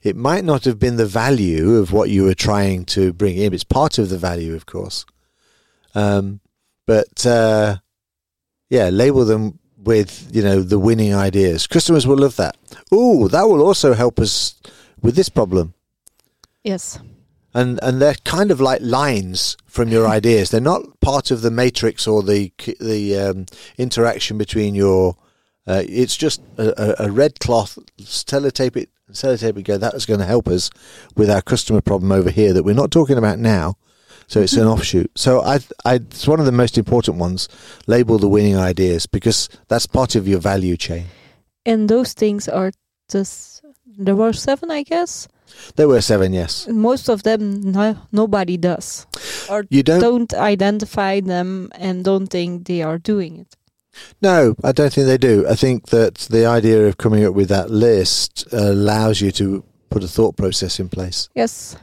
It 0.01 0.15
might 0.15 0.43
not 0.43 0.65
have 0.65 0.79
been 0.79 0.97
the 0.97 1.05
value 1.05 1.75
of 1.75 1.93
what 1.93 2.09
you 2.09 2.23
were 2.23 2.33
trying 2.33 2.85
to 2.85 3.13
bring 3.13 3.37
in. 3.37 3.53
It's 3.53 3.63
part 3.63 3.99
of 3.99 4.09
the 4.09 4.17
value, 4.17 4.55
of 4.55 4.65
course. 4.65 5.05
Um, 5.93 6.39
but 6.87 7.23
uh, 7.25 7.77
yeah, 8.69 8.89
label 8.89 9.25
them 9.25 9.59
with 9.77 10.27
you 10.35 10.41
know 10.41 10.63
the 10.63 10.79
winning 10.79 11.13
ideas. 11.13 11.67
Customers 11.67 12.07
will 12.07 12.17
love 12.17 12.35
that. 12.37 12.57
Oh, 12.91 13.27
that 13.27 13.43
will 13.43 13.61
also 13.61 13.93
help 13.93 14.19
us 14.19 14.55
with 15.03 15.15
this 15.15 15.29
problem. 15.29 15.75
Yes. 16.63 16.99
And 17.54 17.80
and 17.82 18.02
they're 18.02 18.16
kind 18.26 18.52
of 18.52 18.62
like 18.62 18.82
lines 18.82 19.58
from 19.66 19.89
your 19.89 20.08
ideas. 20.18 20.52
They're 20.52 20.62
not 20.62 21.00
part 21.00 21.32
of 21.32 21.41
the 21.41 21.52
matrix 21.52 22.08
or 22.08 22.24
the 22.24 22.52
the 22.80 23.18
um, 23.18 23.45
interaction 23.78 24.38
between 24.38 24.76
your. 24.76 25.16
Uh, 25.68 25.84
it's 25.88 26.18
just 26.18 26.41
a, 26.58 27.04
a, 27.04 27.12
red 27.12 27.39
cloth. 27.39 27.78
Sellotape 28.00 28.76
it. 28.76 28.89
Sellotape 29.12 29.56
it. 29.56 29.64
Go. 29.64 29.78
That 29.78 29.93
is 29.93 30.08
going 30.08 30.20
to 30.20 30.26
help 30.26 30.47
us 30.47 30.72
with 31.16 31.30
our 31.30 31.43
customer 31.43 31.80
problem 31.80 32.12
over 32.12 32.32
here 32.32 32.54
that 32.54 32.64
we're 32.64 32.74
not 32.74 32.89
talking 32.89 33.20
about 33.20 33.38
now. 33.38 33.78
So 34.26 34.41
it's 34.41 34.54
an 34.54 34.66
offshoot. 34.74 35.12
So 35.16 35.41
I, 35.41 35.60
I, 35.86 35.95
it's 35.95 36.28
one 36.28 36.39
of 36.39 36.47
the 36.47 36.52
most 36.52 36.78
important 36.78 37.18
ones. 37.18 37.50
Label 37.86 38.18
the 38.18 38.28
winning 38.28 38.58
ideas 38.58 39.06
because 39.06 39.47
that's 39.68 39.86
part 39.86 40.16
of 40.16 40.28
your 40.28 40.39
value 40.39 40.76
chain. 40.76 41.06
And 41.68 41.88
those 41.88 42.14
things 42.14 42.47
are 42.47 42.72
just 43.10 43.64
there 43.86 44.16
were 44.16 44.34
seven, 44.34 44.72
I 44.72 44.84
guess. 44.84 45.28
There 45.76 45.88
were 45.88 46.02
seven, 46.02 46.34
yes. 46.34 46.68
Most 46.68 47.10
of 47.10 47.24
them 47.24 47.62
no, 47.72 47.97
nobody 48.12 48.58
does, 48.58 49.08
or 49.50 49.66
You 49.70 49.84
don't. 49.84 50.00
don't 50.00 50.34
identify 50.34 51.20
them 51.22 51.70
and 51.76 52.04
don't 52.04 52.28
think 52.28 52.68
they 52.68 52.82
are 52.82 52.97
doing 52.97 53.39
it. 53.39 53.56
No, 54.22 54.56
I 54.64 54.72
don't 54.72 54.93
think 54.93 55.08
they 55.08 55.18
do. 55.18 55.45
I 55.47 55.56
think 55.56 55.88
that 55.88 56.16
the 56.30 56.45
idea 56.45 56.88
of 56.88 56.97
coming 56.97 57.26
up 57.26 57.34
with 57.34 57.50
that 57.50 57.70
list 57.70 58.45
uh, 58.54 58.58
allows 58.72 59.22
you 59.22 59.32
to 59.34 59.64
put 59.89 60.04
a 60.04 60.08
thought 60.08 60.38
process 60.38 60.80
in 60.80 60.89
place. 60.89 61.30
Yes. 61.36 61.76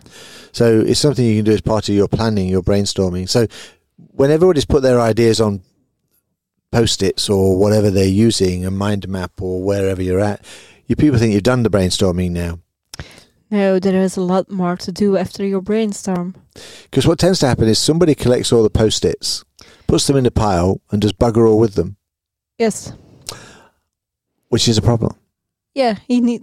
So 0.53 0.81
it's 0.81 1.01
something 1.01 1.25
you 1.25 1.37
can 1.37 1.45
do 1.45 1.53
as 1.53 1.61
part 1.61 1.89
of 1.89 1.95
your 1.95 2.09
planning, 2.09 2.49
your 2.49 2.62
brainstorming. 2.62 3.29
So 3.29 3.47
when 3.97 4.31
everybody's 4.31 4.64
put 4.64 4.83
their 4.83 5.01
ideas 5.01 5.41
on 5.41 5.61
post-its 6.73 7.29
or 7.29 7.59
whatever 7.59 7.91
they're 7.91 8.07
using, 8.07 8.64
a 8.64 8.71
mind 8.71 9.09
map 9.09 9.33
or 9.41 9.62
wherever 9.62 10.03
you're 10.03 10.21
at, 10.21 10.45
you 10.87 10.97
people 10.97 11.19
think 11.19 11.35
you've 11.35 11.43
done 11.43 11.62
the 11.62 11.71
brainstorming 11.71 12.31
now. 12.31 12.61
No, 13.57 13.78
there 13.78 14.02
is 14.02 14.18
a 14.18 14.20
lot 14.20 14.50
more 14.50 14.76
to 14.76 14.92
do 14.92 15.16
after 15.16 15.42
your 15.42 15.62
brainstorm. 15.62 16.34
Because 16.90 17.07
what 17.07 17.18
tends 17.18 17.38
to 17.40 17.46
happen 17.46 17.68
is 17.68 17.78
somebody 17.78 18.14
collects 18.14 18.52
all 18.52 18.62
the 18.62 18.68
post-its, 18.68 19.44
puts 19.86 20.07
them 20.07 20.16
in 20.16 20.26
a 20.26 20.30
pile, 20.30 20.80
and 20.90 21.00
does 21.00 21.14
bugger 21.14 21.48
all 21.48 21.59
with 21.59 21.74
them, 21.74 21.96
Yes. 22.59 22.92
which 24.50 24.68
is 24.68 24.76
a 24.76 24.82
problem. 24.82 25.12
Yeah, 25.74 25.96
he 26.07 26.20
need 26.20 26.42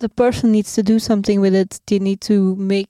the 0.00 0.10
person 0.10 0.52
needs 0.52 0.74
to 0.74 0.82
do 0.82 0.98
something 0.98 1.40
with 1.40 1.54
it. 1.54 1.80
They 1.86 1.98
need 1.98 2.20
to 2.22 2.54
make 2.56 2.88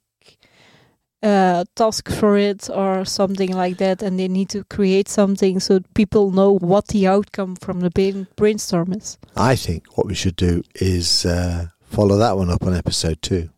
a 1.22 1.64
task 1.76 2.10
for 2.10 2.36
it 2.36 2.68
or 2.70 3.04
something 3.04 3.52
like 3.52 3.76
that, 3.78 4.02
and 4.02 4.18
they 4.18 4.26
need 4.28 4.48
to 4.48 4.64
create 4.64 5.08
something 5.08 5.60
so 5.60 5.78
people 5.94 6.32
know 6.32 6.58
what 6.58 6.88
the 6.88 7.06
outcome 7.06 7.54
from 7.56 7.80
the 7.80 7.90
brain- 7.90 8.26
brainstorm 8.36 8.92
is. 8.94 9.16
I 9.36 9.54
think 9.56 9.96
what 9.96 10.06
we 10.08 10.14
should 10.14 10.36
do 10.36 10.62
is 10.74 11.24
uh, 11.24 11.66
follow 11.82 12.16
that 12.18 12.36
one 12.36 12.50
up 12.50 12.64
on 12.64 12.74
episode 12.74 13.22
two. 13.22 13.48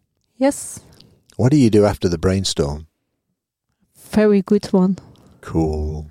Yes, 0.43 0.81
What 1.37 1.53
do 1.53 1.57
you 1.57 1.71
do 1.71 1.85
after 1.85 2.09
the 2.09 2.19
brainstorm? 2.19 2.89
very 4.11 4.43
good 4.43 4.67
one. 4.73 4.99
Cool. 5.41 6.11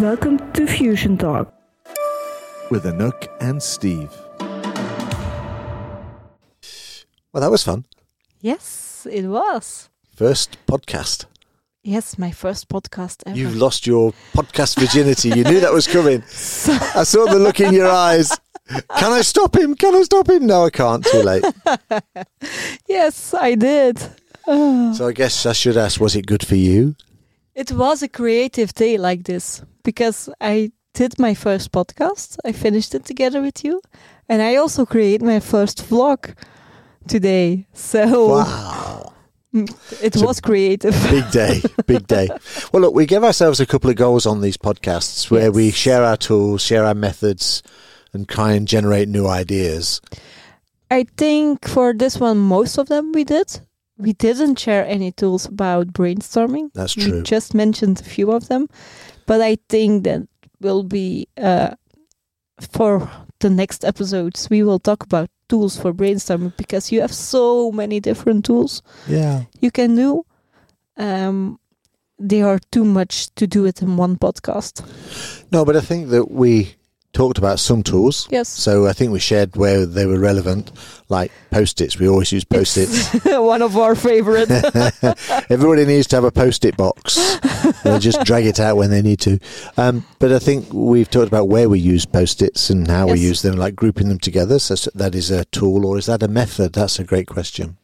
Welcome 0.00 0.38
to 0.54 0.62
FusionTalk. 0.64 1.52
With 2.70 2.84
Anouck 2.84 3.28
and 3.42 3.62
Steve. 3.62 4.10
Well, 7.34 7.42
that 7.42 7.50
was 7.50 7.64
fun. 7.64 7.84
Yes, 8.40 9.06
it 9.10 9.26
was. 9.26 9.90
First 10.16 10.56
podcast. 10.66 11.26
Yes, 11.84 12.16
my 12.16 12.30
first 12.30 12.66
podcast 12.70 13.24
ever. 13.26 13.36
You've 13.36 13.56
lost 13.56 13.86
your 13.86 14.14
podcast 14.32 14.80
virginity. 14.80 15.28
You 15.28 15.44
knew 15.44 15.60
that 15.60 15.74
was 15.74 15.86
coming. 15.86 16.22
I 16.96 17.04
saw 17.04 17.26
the 17.26 17.38
look 17.38 17.60
in 17.60 17.74
your 17.74 17.90
eyes. 17.90 18.32
Can 18.98 19.12
I 19.12 19.22
stop 19.22 19.56
him? 19.56 19.74
Can 19.74 19.94
I 19.94 20.02
stop 20.02 20.28
him? 20.28 20.46
No, 20.46 20.66
I 20.66 20.70
can't. 20.70 21.04
Too 21.04 21.22
late. 21.22 21.44
yes, 22.88 23.34
I 23.34 23.54
did. 23.54 23.98
So 24.44 25.06
I 25.06 25.12
guess 25.12 25.46
I 25.46 25.52
should 25.52 25.76
ask: 25.76 26.00
Was 26.00 26.16
it 26.16 26.26
good 26.26 26.44
for 26.44 26.56
you? 26.56 26.96
It 27.54 27.70
was 27.70 28.02
a 28.02 28.08
creative 28.08 28.74
day 28.74 28.98
like 28.98 29.22
this 29.22 29.62
because 29.84 30.28
I 30.40 30.72
did 30.94 31.18
my 31.18 31.34
first 31.34 31.70
podcast. 31.70 32.38
I 32.44 32.52
finished 32.52 32.92
it 32.94 33.04
together 33.04 33.40
with 33.40 33.64
you, 33.64 33.80
and 34.28 34.42
I 34.42 34.56
also 34.56 34.84
created 34.84 35.22
my 35.22 35.38
first 35.38 35.88
vlog 35.88 36.34
today. 37.06 37.66
So 37.72 38.28
Wow, 38.30 39.12
it 40.02 40.16
was 40.16 40.40
creative. 40.40 40.94
big 41.10 41.30
day, 41.30 41.62
big 41.86 42.06
day. 42.06 42.28
Well, 42.72 42.82
look, 42.82 42.94
we 42.94 43.06
give 43.06 43.22
ourselves 43.24 43.60
a 43.60 43.66
couple 43.66 43.90
of 43.90 43.96
goals 43.96 44.26
on 44.26 44.40
these 44.40 44.56
podcasts 44.56 45.30
where 45.30 45.52
we 45.52 45.70
share 45.70 46.02
our 46.02 46.16
tools, 46.16 46.62
share 46.62 46.84
our 46.84 46.94
methods, 46.94 47.62
and 48.12 48.28
try 48.28 48.52
and 48.52 48.68
generate 48.68 49.08
new 49.08 49.26
ideas. 49.26 50.00
I 50.90 51.04
think 51.16 51.66
for 51.66 51.94
this 51.94 52.18
one, 52.20 52.38
most 52.38 52.78
of 52.78 52.88
them 52.88 53.12
we 53.12 53.24
did. 53.24 53.60
We 53.98 54.12
didn't 54.12 54.58
share 54.58 54.84
any 54.86 55.12
tools 55.12 55.46
about 55.46 55.92
brainstorming. 55.92 56.70
That's 56.74 56.96
We 56.96 57.04
true. 57.04 57.22
just 57.22 57.54
mentioned 57.54 58.00
a 58.00 58.04
few 58.04 58.30
of 58.32 58.48
them, 58.48 58.68
but 59.26 59.40
I 59.40 59.56
think 59.68 60.04
that 60.04 60.26
will 60.60 60.82
be 60.82 61.28
uh, 61.38 61.74
for 62.60 63.08
the 63.40 63.50
next 63.50 63.84
episodes. 63.84 64.48
We 64.50 64.62
will 64.62 64.78
talk 64.78 65.02
about 65.04 65.30
tools 65.48 65.78
for 65.78 65.92
brainstorming 65.92 66.56
because 66.56 66.90
you 66.92 67.00
have 67.00 67.12
so 67.12 67.70
many 67.72 68.00
different 68.00 68.44
tools 68.44 68.82
Yeah. 69.08 69.44
you 69.60 69.70
can 69.70 69.94
do. 69.96 70.24
Um, 70.96 71.58
they 72.18 72.42
are 72.42 72.58
too 72.70 72.84
much 72.84 73.34
to 73.34 73.46
do 73.46 73.64
it 73.66 73.82
in 73.82 73.96
one 73.96 74.16
podcast. 74.16 74.82
No, 75.50 75.64
but 75.64 75.76
I 75.76 75.80
think 75.80 76.08
that 76.10 76.30
we 76.30 76.74
talked 77.12 77.36
about 77.38 77.60
some 77.60 77.82
tools. 77.82 78.26
Yes, 78.30 78.48
So 78.48 78.86
I 78.86 78.92
think 78.94 79.12
we 79.12 79.20
shared 79.20 79.54
where 79.56 79.84
they 79.84 80.06
were 80.06 80.18
relevant, 80.18 80.72
like 81.08 81.30
post-its. 81.50 81.98
We 81.98 82.08
always 82.08 82.32
use 82.32 82.44
post-its. 82.44 83.12
One 83.24 83.60
of 83.62 83.76
our 83.76 83.94
favorite. 83.94 84.50
Everybody 85.50 85.84
needs 85.84 86.06
to 86.08 86.16
have 86.16 86.24
a 86.24 86.30
post-it 86.30 86.76
box. 86.76 87.16
They'll 87.84 87.98
just 87.98 88.24
drag 88.24 88.46
it 88.46 88.58
out 88.58 88.76
when 88.76 88.90
they 88.90 89.02
need 89.02 89.20
to. 89.20 89.38
Um, 89.76 90.04
but 90.20 90.32
I 90.32 90.38
think 90.38 90.72
we've 90.72 91.10
talked 91.10 91.28
about 91.28 91.48
where 91.48 91.68
we 91.68 91.78
use 91.78 92.06
post-its 92.06 92.70
and 92.70 92.88
how 92.88 93.08
we 93.08 93.18
use 93.20 93.42
them, 93.42 93.56
like 93.56 93.76
grouping 93.76 94.08
them 94.08 94.18
together. 94.18 94.58
So 94.58 94.74
that 94.94 95.14
is 95.14 95.30
a 95.30 95.44
tool, 95.46 95.84
or 95.86 95.98
is 95.98 96.06
that 96.06 96.22
a 96.22 96.28
method? 96.28 96.72
That's 96.72 96.98
a 96.98 97.04
great 97.04 97.26
question. 97.26 97.76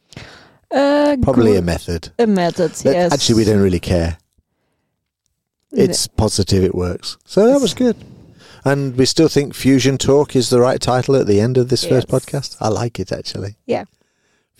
uh, 0.70 1.16
Probably 1.20 1.56
a 1.56 1.62
method. 1.62 2.10
a 2.18 2.26
method. 2.26 2.72
But 2.82 2.94
yes, 2.94 3.12
Actually, 3.12 3.36
we 3.36 3.44
don't 3.44 3.60
really 3.62 3.80
care. 3.80 4.16
It's 5.70 6.06
positive. 6.06 6.64
It 6.64 6.74
works. 6.74 7.18
So 7.26 7.46
that 7.52 7.60
was 7.60 7.74
good. 7.74 7.96
And 8.68 8.98
we 8.98 9.06
still 9.06 9.28
think 9.28 9.54
FusionTalk 9.54 10.36
is 10.36 10.50
the 10.50 10.60
right 10.60 10.78
title 10.78 11.16
at 11.16 11.26
the 11.26 11.40
end 11.40 11.56
of 11.56 11.70
this 11.70 11.86
first 11.86 12.08
podcast. 12.08 12.58
I 12.60 12.68
like 12.68 13.00
it 13.00 13.10
actually. 13.10 13.56
Yeah. 13.64 13.84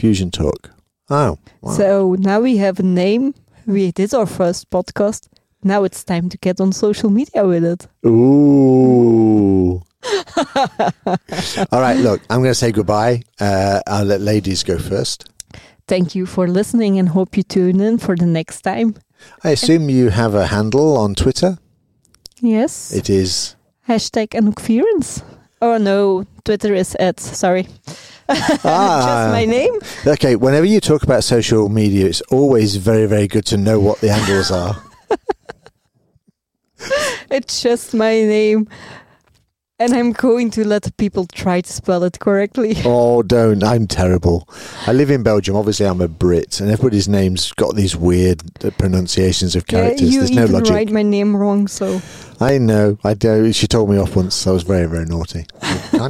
FusionTalk. 0.00 0.70
Oh, 1.10 1.38
wow. 1.60 1.72
So 1.72 2.16
now 2.18 2.40
we 2.40 2.56
have 2.56 2.80
a 2.80 2.82
name. 2.82 3.34
We 3.66 3.92
did 3.92 4.14
our 4.14 4.24
first 4.24 4.70
podcast. 4.70 5.28
Now 5.62 5.84
it's 5.84 6.04
time 6.04 6.30
to 6.30 6.38
get 6.38 6.58
on 6.58 6.72
social 6.72 7.10
media 7.10 7.46
with 7.46 7.64
it. 7.64 7.86
Ooh. 8.06 9.82
All 11.70 11.80
right, 11.80 11.98
look, 11.98 12.22
I'm 12.30 12.40
going 12.40 12.50
to 12.50 12.54
say 12.54 12.72
goodbye. 12.72 13.22
Uh, 13.38 13.80
I'll 13.86 14.06
let 14.06 14.22
ladies 14.22 14.62
go 14.62 14.78
first. 14.78 15.28
Thank 15.86 16.14
you 16.14 16.24
for 16.24 16.48
listening 16.48 16.98
and 16.98 17.10
hope 17.10 17.36
you 17.36 17.42
tune 17.42 17.80
in 17.80 17.98
for 17.98 18.16
the 18.16 18.26
next 18.26 18.62
time. 18.62 18.94
I 19.44 19.50
assume 19.50 19.90
you 19.90 20.08
have 20.08 20.34
a 20.34 20.46
handle 20.46 20.96
on 20.96 21.14
Twitter. 21.14 21.58
Yes. 22.40 22.92
It 22.92 23.10
is. 23.10 23.56
Hashtag 23.88 24.28
Anouck 24.34 24.60
Fierens. 24.60 25.22
Oh 25.62 25.78
no, 25.78 26.26
Twitter 26.44 26.74
is 26.74 26.94
at. 26.96 27.20
Sorry. 27.20 27.66
Ah. 28.30 29.06
Just 29.06 29.32
my 29.32 29.44
name. 29.46 29.72
Okay, 30.06 30.36
whenever 30.36 30.66
you 30.66 30.80
talk 30.80 31.02
about 31.02 31.24
social 31.24 31.70
media, 31.70 32.04
it's 32.04 32.20
always 32.30 32.76
very, 32.76 33.06
very 33.06 33.26
good 33.26 33.46
to 33.46 33.56
know 33.56 33.80
what 33.80 34.00
the 34.02 34.12
handles 34.12 34.50
are. 34.50 34.76
It's 37.30 37.62
just 37.62 37.94
my 37.94 38.12
name. 38.12 38.68
And 39.80 39.94
I'm 39.94 40.10
going 40.12 40.50
to 40.52 40.66
let 40.66 40.96
people 40.96 41.26
try 41.26 41.60
to 41.60 41.72
spell 41.72 42.02
it 42.02 42.18
correctly. 42.18 42.74
Oh, 42.84 43.22
don't. 43.22 43.62
I'm 43.62 43.86
terrible. 43.86 44.48
I 44.88 44.92
live 44.92 45.08
in 45.10 45.22
Belgium. 45.22 45.54
Obviously, 45.54 45.86
I'm 45.86 46.00
a 46.00 46.08
Brit, 46.08 46.58
and 46.60 46.68
everybody's 46.70 47.06
name's 47.08 47.52
got 47.52 47.76
these 47.76 47.94
weird 47.94 48.42
uh, 48.64 48.70
pronunciations 48.78 49.54
of 49.54 49.64
Yeah, 49.70 49.82
characters. 49.82 50.12
you 50.12 50.20
There's 50.20 50.30
no 50.32 50.42
logic. 50.46 50.48
You 50.48 50.54
even 50.56 50.60
logic. 50.60 50.74
write 50.74 50.90
my 50.90 51.02
name 51.02 51.36
wrong, 51.36 51.68
so 51.68 52.00
I 52.40 52.58
know. 52.58 52.98
I 53.04 53.14
do. 53.14 53.52
She 53.52 53.66
told 53.68 53.88
me 53.90 53.98
off 53.98 54.16
once. 54.16 54.46
I 54.46 54.50
was 54.50 54.64
very, 54.64 54.86
very 54.86 55.04
naughty. 55.04 55.46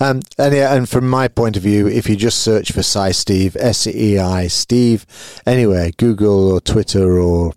um, 0.00 0.20
and, 0.38 0.54
yeah, 0.54 0.74
and 0.74 0.86
from 0.88 1.08
my 1.08 1.28
point 1.28 1.56
of 1.56 1.62
view, 1.62 1.86
if 1.86 2.08
you 2.08 2.16
just 2.16 2.40
search 2.40 2.70
for 2.72 2.80
Sci 2.80 3.12
Steve, 3.12 3.56
S 3.58 3.86
E 3.86 4.18
I 4.18 4.46
Steve, 4.48 5.06
anywhere, 5.46 5.90
Google 5.96 6.52
or 6.52 6.60
Twitter 6.60 7.18
or 7.18 7.54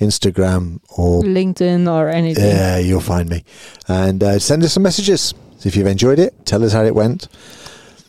Instagram, 0.00 0.80
or 0.96 1.22
LinkedIn 1.22 1.90
or 1.90 2.08
anything. 2.08 2.44
yeah, 2.56 2.78
you'll 2.78 3.00
find 3.00 3.28
me. 3.28 3.44
And 3.88 4.22
uh, 4.22 4.38
send 4.38 4.62
us 4.64 4.72
some 4.74 4.82
messages 4.82 5.34
if 5.64 5.76
you've 5.76 5.86
enjoyed 5.86 6.18
it. 6.18 6.34
Tell 6.46 6.62
us 6.64 6.72
how 6.72 6.84
it 6.84 6.94
went. 6.94 7.28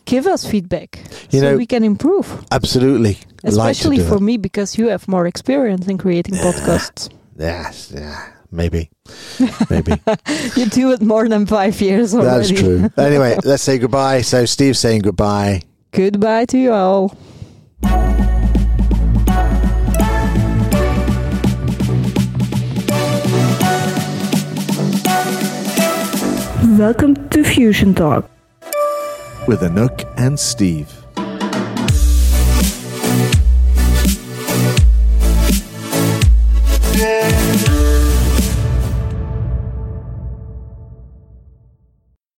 Give 0.06 0.26
us 0.28 0.46
feedback 0.50 1.00
You 1.32 1.40
so 1.42 1.52
know- 1.52 1.58
we 1.58 1.66
can 1.66 1.84
improve. 1.84 2.46
Absolutely, 2.52 3.18
Especially 3.44 3.98
do 3.98 4.04
for 4.04 4.16
that. 4.20 4.22
me 4.24 4.38
because 4.38 4.78
you 4.78 4.88
have 4.88 5.08
more 5.08 5.28
experience 5.28 5.88
in 5.88 5.98
creating 5.98 6.36
podcasts. 6.36 7.10
Yes, 7.38 7.92
yeah, 7.94 8.32
maybe, 8.52 8.90
maybe. 9.70 9.92
you 10.56 10.66
do 10.68 10.92
it 10.94 11.02
more 11.02 11.28
than 11.28 11.46
five 11.46 11.80
years 11.82 12.16
already. 12.16 12.48
That's 12.54 12.62
true. 12.62 12.90
Anyway, 12.98 13.38
let's 13.44 13.64
say 13.64 13.78
goodbye. 13.78 14.22
So 14.22 14.46
Steve's 14.46 14.80
saying 14.80 15.02
goodbye. 15.02 15.62
Goodbye 15.92 16.46
to 16.46 16.58
you 16.58 16.72
all. 16.74 17.16
Welcome 26.78 27.16
to 27.30 27.40
FusionTalk. 27.40 28.30
With 29.48 29.62
Anouck 29.62 30.06
and 30.16 30.40
Steve. 30.40 30.97